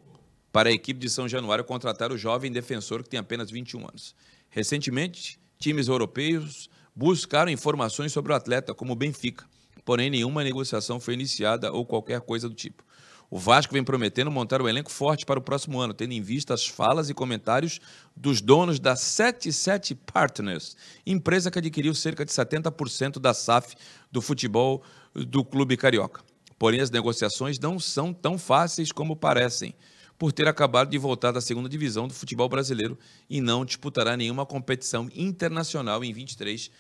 para 0.51 0.71
a 0.71 0.73
equipe 0.73 0.99
de 0.99 1.09
São 1.09 1.29
Januário 1.29 1.65
contratar 1.65 2.11
o 2.11 2.19
jovem 2.19 2.51
defensor 2.51 3.05
que 3.05 3.11
tem 3.11 3.21
apenas 3.21 3.49
21 3.49 3.79
anos. 3.79 4.17
Recentemente, 4.51 5.39
times 5.57 5.87
europeus 5.87 6.69
buscaram 6.97 7.53
informações 7.53 8.11
sobre 8.11 8.33
o 8.33 8.35
atleta, 8.35 8.75
como 8.75 8.93
o 8.93 8.97
Benfica, 8.97 9.45
porém 9.85 10.11
nenhuma 10.11 10.43
negociação 10.43 10.99
foi 10.99 11.15
iniciada 11.15 11.71
ou 11.71 11.87
qualquer 11.87 12.23
coisa 12.23 12.49
do 12.49 12.57
tipo. 12.57 12.83
O 13.31 13.39
Vasco 13.39 13.73
vem 13.73 13.83
prometendo 13.83 14.31
montar 14.31 14.63
um 14.63 14.69
elenco 14.69 14.91
forte 14.91 15.27
para 15.27 15.39
o 15.39 15.43
próximo 15.43 15.81
ano, 15.81 15.93
tendo 15.93 16.13
em 16.13 16.23
vista 16.23 16.55
as 16.55 16.67
falas 16.67 17.11
e 17.11 17.15
comentários 17.15 17.81
dos 18.15 18.41
donos 18.41 18.79
da 18.79 18.95
77 18.95 19.95
Partners, 19.95 20.77
empresa 21.05 21.51
que 21.51 21.59
adquiriu 21.59 21.95
cerca 21.95 22.25
de 22.25 22.31
70% 22.31 23.19
da 23.19 23.35
SAF 23.35 23.75
do 24.13 24.23
futebol 24.23 24.83
do 25.15 25.45
clube 25.45 25.77
carioca. 25.77 26.23
Porém, 26.59 26.81
as 26.81 26.91
negociações 26.91 27.59
não 27.59 27.79
são 27.79 28.13
tão 28.13 28.39
fáceis 28.39 28.93
como 28.93 29.17
parecem, 29.17 29.75
por 30.19 30.33
ter 30.33 30.49
acabado 30.49 30.89
de 30.91 30.99
voltar 30.99 31.33
da 31.33 31.41
segunda 31.41 31.69
divisão 31.69 32.09
do 32.09 32.15
futebol 32.15 32.49
brasileiro 32.49 32.99
e 33.29 33.41
não 33.41 33.65
disputará 33.65 34.17
nenhuma 34.17 34.47
competição 34.47 35.11
internacional 35.15 36.03
em 36.03 36.13
23, 36.13 36.71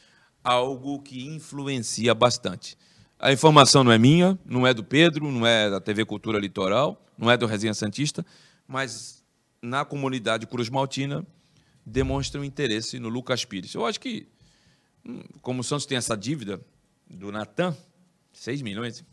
algo 0.42 1.02
que 1.02 1.26
influencia 1.26 2.14
bastante. 2.14 2.78
A 3.18 3.32
informação 3.32 3.82
não 3.82 3.92
é 3.92 3.98
minha, 3.98 4.38
não 4.44 4.66
é 4.66 4.74
do 4.74 4.84
Pedro, 4.84 5.30
não 5.30 5.46
é 5.46 5.70
da 5.70 5.80
TV 5.80 6.04
Cultura 6.04 6.38
Litoral, 6.38 7.02
não 7.16 7.30
é 7.30 7.36
do 7.36 7.46
Resenha 7.46 7.72
Santista, 7.72 8.24
mas 8.68 9.24
na 9.62 9.84
comunidade 9.84 10.46
Cruz 10.46 10.68
Maltina 10.68 11.26
demonstram 11.84 12.44
interesse 12.44 12.98
no 12.98 13.08
Lucas 13.08 13.44
Pires. 13.44 13.72
Eu 13.74 13.86
acho 13.86 13.98
que, 13.98 14.28
hum, 15.04 15.22
como 15.40 15.60
o 15.60 15.64
Santos 15.64 15.86
tem 15.86 15.96
essa 15.96 16.16
dívida 16.16 16.60
do 17.08 17.32
Natan, 17.32 17.74
6 18.32 18.60
milhões, 18.60 19.04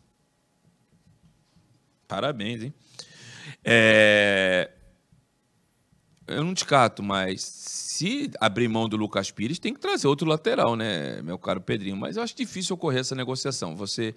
parabéns, 2.06 2.62
hein? 2.62 2.74
É, 3.64 4.70
eu 6.26 6.44
não 6.44 6.52
descarto, 6.52 7.02
mas 7.02 7.42
se 7.42 8.30
abrir 8.40 8.68
mão 8.68 8.88
do 8.88 8.96
Lucas 8.96 9.30
Pires, 9.30 9.58
tem 9.58 9.72
que 9.72 9.80
trazer 9.80 10.06
outro 10.06 10.28
lateral, 10.28 10.74
né, 10.76 11.22
meu 11.22 11.38
caro 11.38 11.60
Pedrinho? 11.60 11.96
Mas 11.96 12.16
eu 12.16 12.22
acho 12.22 12.36
difícil 12.36 12.74
ocorrer 12.74 13.00
essa 13.00 13.14
negociação. 13.14 13.76
Você 13.76 14.14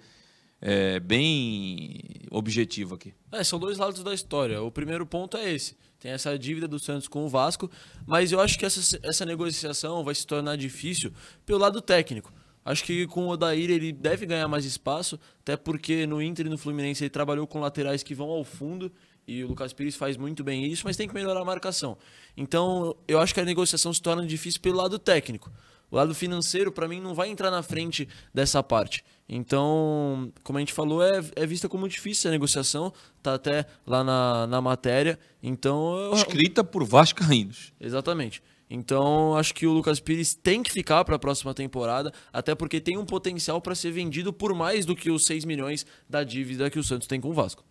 é 0.60 0.98
bem 0.98 2.00
objetivo 2.30 2.96
aqui. 2.96 3.14
É, 3.30 3.44
são 3.44 3.58
dois 3.58 3.78
lados 3.78 4.02
da 4.02 4.12
história. 4.12 4.60
O 4.60 4.70
primeiro 4.70 5.06
ponto 5.06 5.36
é 5.36 5.52
esse. 5.52 5.76
Tem 6.00 6.10
essa 6.10 6.36
dívida 6.38 6.66
do 6.66 6.78
Santos 6.78 7.08
com 7.08 7.24
o 7.24 7.28
Vasco, 7.28 7.70
mas 8.06 8.32
eu 8.32 8.40
acho 8.40 8.58
que 8.58 8.64
essa, 8.64 8.98
essa 9.02 9.24
negociação 9.24 10.04
vai 10.04 10.14
se 10.14 10.26
tornar 10.26 10.56
difícil 10.56 11.12
pelo 11.44 11.58
lado 11.58 11.80
técnico. 11.80 12.32
Acho 12.64 12.84
que 12.84 13.06
com 13.06 13.26
o 13.26 13.28
Odair 13.30 13.70
ele 13.70 13.92
deve 13.92 14.26
ganhar 14.26 14.46
mais 14.46 14.64
espaço, 14.64 15.18
até 15.40 15.56
porque 15.56 16.06
no 16.06 16.20
Inter 16.20 16.46
e 16.46 16.50
no 16.50 16.58
Fluminense 16.58 17.02
ele 17.02 17.10
trabalhou 17.10 17.46
com 17.46 17.60
laterais 17.60 18.02
que 18.02 18.14
vão 18.14 18.28
ao 18.28 18.44
fundo 18.44 18.92
e 19.28 19.44
o 19.44 19.48
Lucas 19.48 19.72
Pires 19.72 19.94
faz 19.94 20.16
muito 20.16 20.42
bem 20.42 20.64
isso, 20.64 20.82
mas 20.84 20.96
tem 20.96 21.06
que 21.06 21.14
melhorar 21.14 21.42
a 21.42 21.44
marcação. 21.44 21.96
Então, 22.36 22.96
eu 23.06 23.20
acho 23.20 23.34
que 23.34 23.40
a 23.40 23.44
negociação 23.44 23.92
se 23.92 24.00
torna 24.02 24.26
difícil 24.26 24.60
pelo 24.60 24.78
lado 24.78 24.98
técnico. 24.98 25.52
O 25.90 25.96
lado 25.96 26.14
financeiro, 26.14 26.72
para 26.72 26.88
mim, 26.88 27.00
não 27.00 27.14
vai 27.14 27.28
entrar 27.28 27.50
na 27.50 27.62
frente 27.62 28.08
dessa 28.32 28.62
parte. 28.62 29.04
Então, 29.28 30.32
como 30.42 30.58
a 30.58 30.60
gente 30.60 30.72
falou, 30.72 31.02
é, 31.02 31.22
é 31.36 31.46
vista 31.46 31.68
como 31.68 31.88
difícil 31.88 32.28
a 32.28 32.32
negociação, 32.32 32.92
tá 33.22 33.34
até 33.34 33.64
lá 33.86 34.02
na, 34.04 34.46
na 34.46 34.60
matéria. 34.60 35.18
Então, 35.42 35.96
eu- 35.98 36.14
Escrita 36.14 36.62
por 36.62 36.84
Vascaínos. 36.84 37.72
Exatamente. 37.80 38.42
Então, 38.70 39.34
acho 39.34 39.54
que 39.54 39.66
o 39.66 39.72
Lucas 39.72 39.98
Pires 39.98 40.34
tem 40.34 40.62
que 40.62 40.70
ficar 40.70 41.02
para 41.04 41.16
a 41.16 41.18
próxima 41.18 41.54
temporada, 41.54 42.12
até 42.30 42.54
porque 42.54 42.80
tem 42.80 42.98
um 42.98 43.04
potencial 43.06 43.60
para 43.62 43.74
ser 43.74 43.90
vendido 43.90 44.30
por 44.30 44.54
mais 44.54 44.84
do 44.84 44.94
que 44.94 45.10
os 45.10 45.24
6 45.24 45.46
milhões 45.46 45.86
da 46.08 46.22
dívida 46.22 46.68
que 46.68 46.78
o 46.78 46.84
Santos 46.84 47.08
tem 47.08 47.18
com 47.18 47.30
o 47.30 47.32
Vasco. 47.32 47.64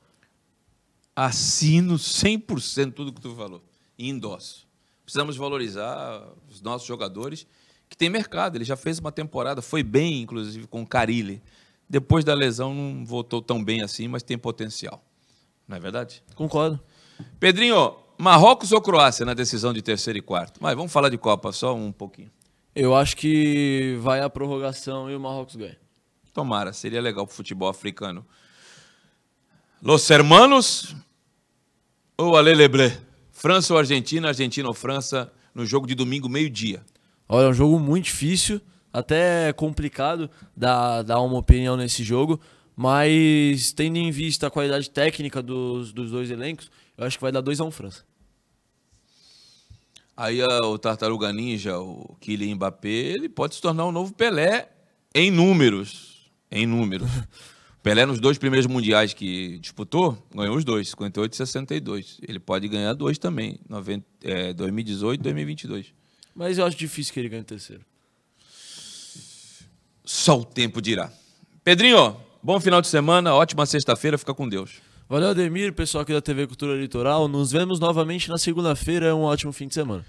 Assino 1.20 1.95
100% 1.95 2.93
tudo 2.93 3.11
que 3.11 3.20
tu 3.20 3.34
falou. 3.36 3.63
E 3.97 4.07
endosso. 4.07 4.68
Precisamos 5.03 5.36
valorizar 5.36 6.24
os 6.47 6.61
nossos 6.61 6.88
jogadores, 6.88 7.47
que 7.89 7.97
tem 7.97 8.07
mercado. 8.07 8.55
Ele 8.55 8.63
já 8.63 8.76
fez 8.76 8.99
uma 8.99 9.11
temporada, 9.11 9.59
foi 9.59 9.82
bem, 9.82 10.22
inclusive, 10.22 10.68
com 10.68 10.84
o 10.84 10.86
Carilli. 10.86 11.41
Depois 11.89 12.24
da 12.24 12.36
lesão, 12.36 12.72
não 12.72 13.03
voltou 13.03 13.41
tão 13.41 13.63
bem 13.63 13.82
assim, 13.82 14.07
mas 14.07 14.22
tem 14.22 14.38
potencial. 14.38 15.03
Não 15.68 15.78
é 15.78 15.80
verdade? 15.80 16.22
Concordo. 16.36 16.80
Pedrinho, 17.39 17.95
Marrocos 18.15 18.72
ou 18.72 18.80
Croácia 18.80 19.26
na 19.26 19.34
decisão 19.34 19.74
de 19.74 19.82
terceiro 19.82 20.20
e 20.20 20.22
quarto? 20.22 20.59
Mas 20.61 20.76
vamos 20.76 20.91
falar 20.91 21.09
de 21.09 21.18
Copa 21.18 21.51
só 21.51 21.74
um 21.74 21.91
pouquinho. 21.91 22.30
Eu 22.76 22.95
acho 22.95 23.18
que 23.18 23.97
vai 24.01 24.22
a 24.22 24.30
prorrogação 24.30 25.09
e 25.09 25.15
o 25.15 25.20
Marrocos 25.20 25.55
ganha. 25.55 25.80
Tomara, 26.32 26.74
seria 26.74 27.01
legal 27.01 27.26
pro 27.26 27.36
futebol 27.36 27.70
africano. 27.70 28.24
Los 29.82 30.07
Hermanos 30.11 30.95
ou 32.18 32.36
Aleleble? 32.36 32.91
França 33.32 33.74
ou 33.74 33.80
Argentina, 33.80 34.30
Argentina 34.30 34.68
ou 34.68 34.74
França, 34.74 35.32
no 35.53 35.65
jogo 35.65 35.86
de 35.86 35.93
domingo, 35.93 36.28
meio-dia. 36.28 36.84
Olha, 37.30 37.45
é 37.45 37.49
um 37.49 37.53
jogo 37.53 37.80
muito 37.80 38.05
difícil, 38.05 38.59
até 38.91 39.53
complicado 39.53 40.30
dar, 40.55 41.03
dar 41.03 41.22
uma 41.22 41.38
opinião 41.38 41.78
nesse 41.78 42.03
jogo, 42.03 42.39
mas 42.76 43.72
tendo 43.72 43.97
em 43.97 44.09
vista 44.09 44.47
a 44.47 44.51
qualidade 44.51 44.89
técnica 44.89 45.41
dos, 45.41 45.93
dos 45.93 46.09
dois 46.09 46.32
elencos, 46.32 46.72
eu 46.97 47.05
acho 47.05 47.18
que 47.18 47.22
vai 47.22 47.32
dar 47.32 47.43
2x1 47.43 47.72
França. 47.72 48.03
Aí 50.15 50.41
ah, 50.41 50.65
o 50.65 50.80
Tartaruga 50.80 51.32
Ninja, 51.32 51.78
o 51.78 52.18
Kylian 52.20 52.55
Mbappé, 52.55 52.89
ele 52.89 53.30
pode 53.30 53.53
se 53.53 53.61
tornar 53.61 53.86
um 53.86 53.91
novo 53.91 54.13
Pelé 54.13 54.68
em 55.13 55.30
números. 55.30 56.32
Em 56.49 56.65
números. 56.65 57.09
Pelé 57.84 58.05
nos 58.05 58.19
dois 58.19 58.38
primeiros 58.38 58.67
mundiais 58.67 59.13
que 59.13 59.59
disputou, 59.59 60.17
ganhou 60.34 60.57
os 60.57 60.65
dois, 60.65 60.89
58 60.89 61.34
e 61.34 61.38
62. 61.38 62.17
Ele 62.28 62.39
pode 62.39 62.67
ganhar 62.67 62.93
dois 62.93 63.17
também, 63.17 63.59
90, 63.69 64.05
é, 64.23 64.53
2018 64.53 65.19
e 65.19 65.23
2022. 65.23 65.93
Mas 66.36 66.57
eu 66.57 66.65
acho 66.65 66.78
difícil 66.78 67.13
que 67.13 67.19
ele 67.19 67.30
ganhe 67.30 67.41
o 67.41 67.45
terceiro. 67.45 67.84
Só 70.03 70.39
o 70.39 70.45
tempo 70.45 70.82
dirá. 70.82 71.11
Pedrinho, 71.63 72.17
bom 72.41 72.59
final 72.59 72.82
de 72.82 72.88
semana, 72.88 73.34
ótima 73.34 73.65
sexta-feira, 73.65 74.17
fica 74.17 74.34
com 74.34 74.47
Deus. 74.47 74.82
Valeu, 75.09 75.30
Ademir, 75.30 75.71
pessoal 75.71 76.01
aqui 76.01 76.11
da 76.11 76.21
TV 76.21 76.45
Cultura 76.47 76.75
Litoral. 76.75 77.30
Nos 77.30 77.49
vemos 77.51 77.80
novamente 77.80 78.28
na 78.28 78.38
segunda-feira. 78.38 79.15
Um 79.15 79.21
ótimo 79.21 79.53
fim 79.53 79.65
de 79.65 79.73
semana. 79.73 80.05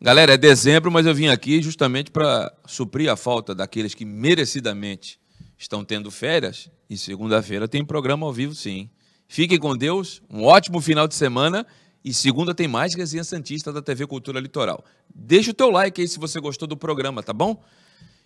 Galera, 0.00 0.34
é 0.34 0.36
dezembro, 0.36 0.90
mas 0.90 1.06
eu 1.06 1.14
vim 1.14 1.28
aqui 1.28 1.62
justamente 1.62 2.10
para 2.10 2.52
suprir 2.66 3.08
a 3.08 3.14
falta 3.14 3.54
daqueles 3.54 3.94
que 3.94 4.04
merecidamente 4.04 5.20
estão 5.56 5.84
tendo 5.84 6.10
férias. 6.10 6.68
E 6.92 6.98
segunda-feira 6.98 7.66
tem 7.66 7.82
programa 7.82 8.26
ao 8.26 8.32
vivo, 8.34 8.54
sim. 8.54 8.90
Fiquem 9.26 9.58
com 9.58 9.74
Deus, 9.74 10.20
um 10.28 10.44
ótimo 10.44 10.78
final 10.78 11.08
de 11.08 11.14
semana. 11.14 11.66
E 12.04 12.12
segunda 12.12 12.54
tem 12.54 12.68
mais 12.68 12.94
Resenha 12.94 13.24
Santista 13.24 13.72
da 13.72 13.80
TV 13.80 14.06
Cultura 14.06 14.38
Litoral. 14.38 14.84
Deixa 15.14 15.52
o 15.52 15.54
teu 15.54 15.70
like 15.70 16.02
aí 16.02 16.06
se 16.06 16.18
você 16.18 16.38
gostou 16.38 16.68
do 16.68 16.76
programa, 16.76 17.22
tá 17.22 17.32
bom? 17.32 17.64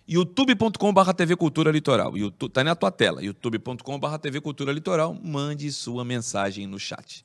youtube.com.br 0.05 1.13
TV 1.13 1.37
Cultura 1.37 1.71
Litoral. 1.71 2.17
YouTube, 2.17 2.51
tá 2.51 2.61
na 2.61 2.75
tua 2.75 2.91
tela. 2.91 3.23
youtube.com.br 3.23 4.17
TV 4.21 4.41
Cultura 4.41 4.73
Litoral. 4.73 5.13
Mande 5.13 5.71
sua 5.71 6.03
mensagem 6.03 6.67
no 6.67 6.77
chat. 6.77 7.23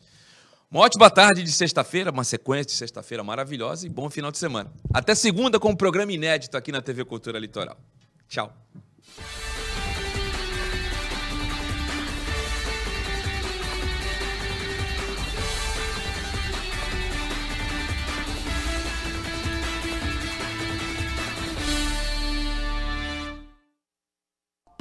Uma 0.71 0.83
ótima 0.85 1.11
tarde 1.11 1.43
de 1.43 1.51
sexta-feira, 1.51 2.13
uma 2.13 2.23
sequência 2.23 2.67
de 2.67 2.73
sexta-feira 2.73 3.25
maravilhosa 3.25 3.85
e 3.85 3.91
bom 3.91 4.09
final 4.09 4.31
de 4.31 4.39
semana. 4.39 4.73
Até 4.95 5.13
segunda 5.17 5.59
com 5.59 5.71
um 5.71 5.77
programa 5.77 6.13
inédito 6.13 6.57
aqui 6.57 6.71
na 6.71 6.81
TV 6.81 7.05
Cultura 7.05 7.41
Litoral. 7.41 7.77
Tchau. 8.29 8.57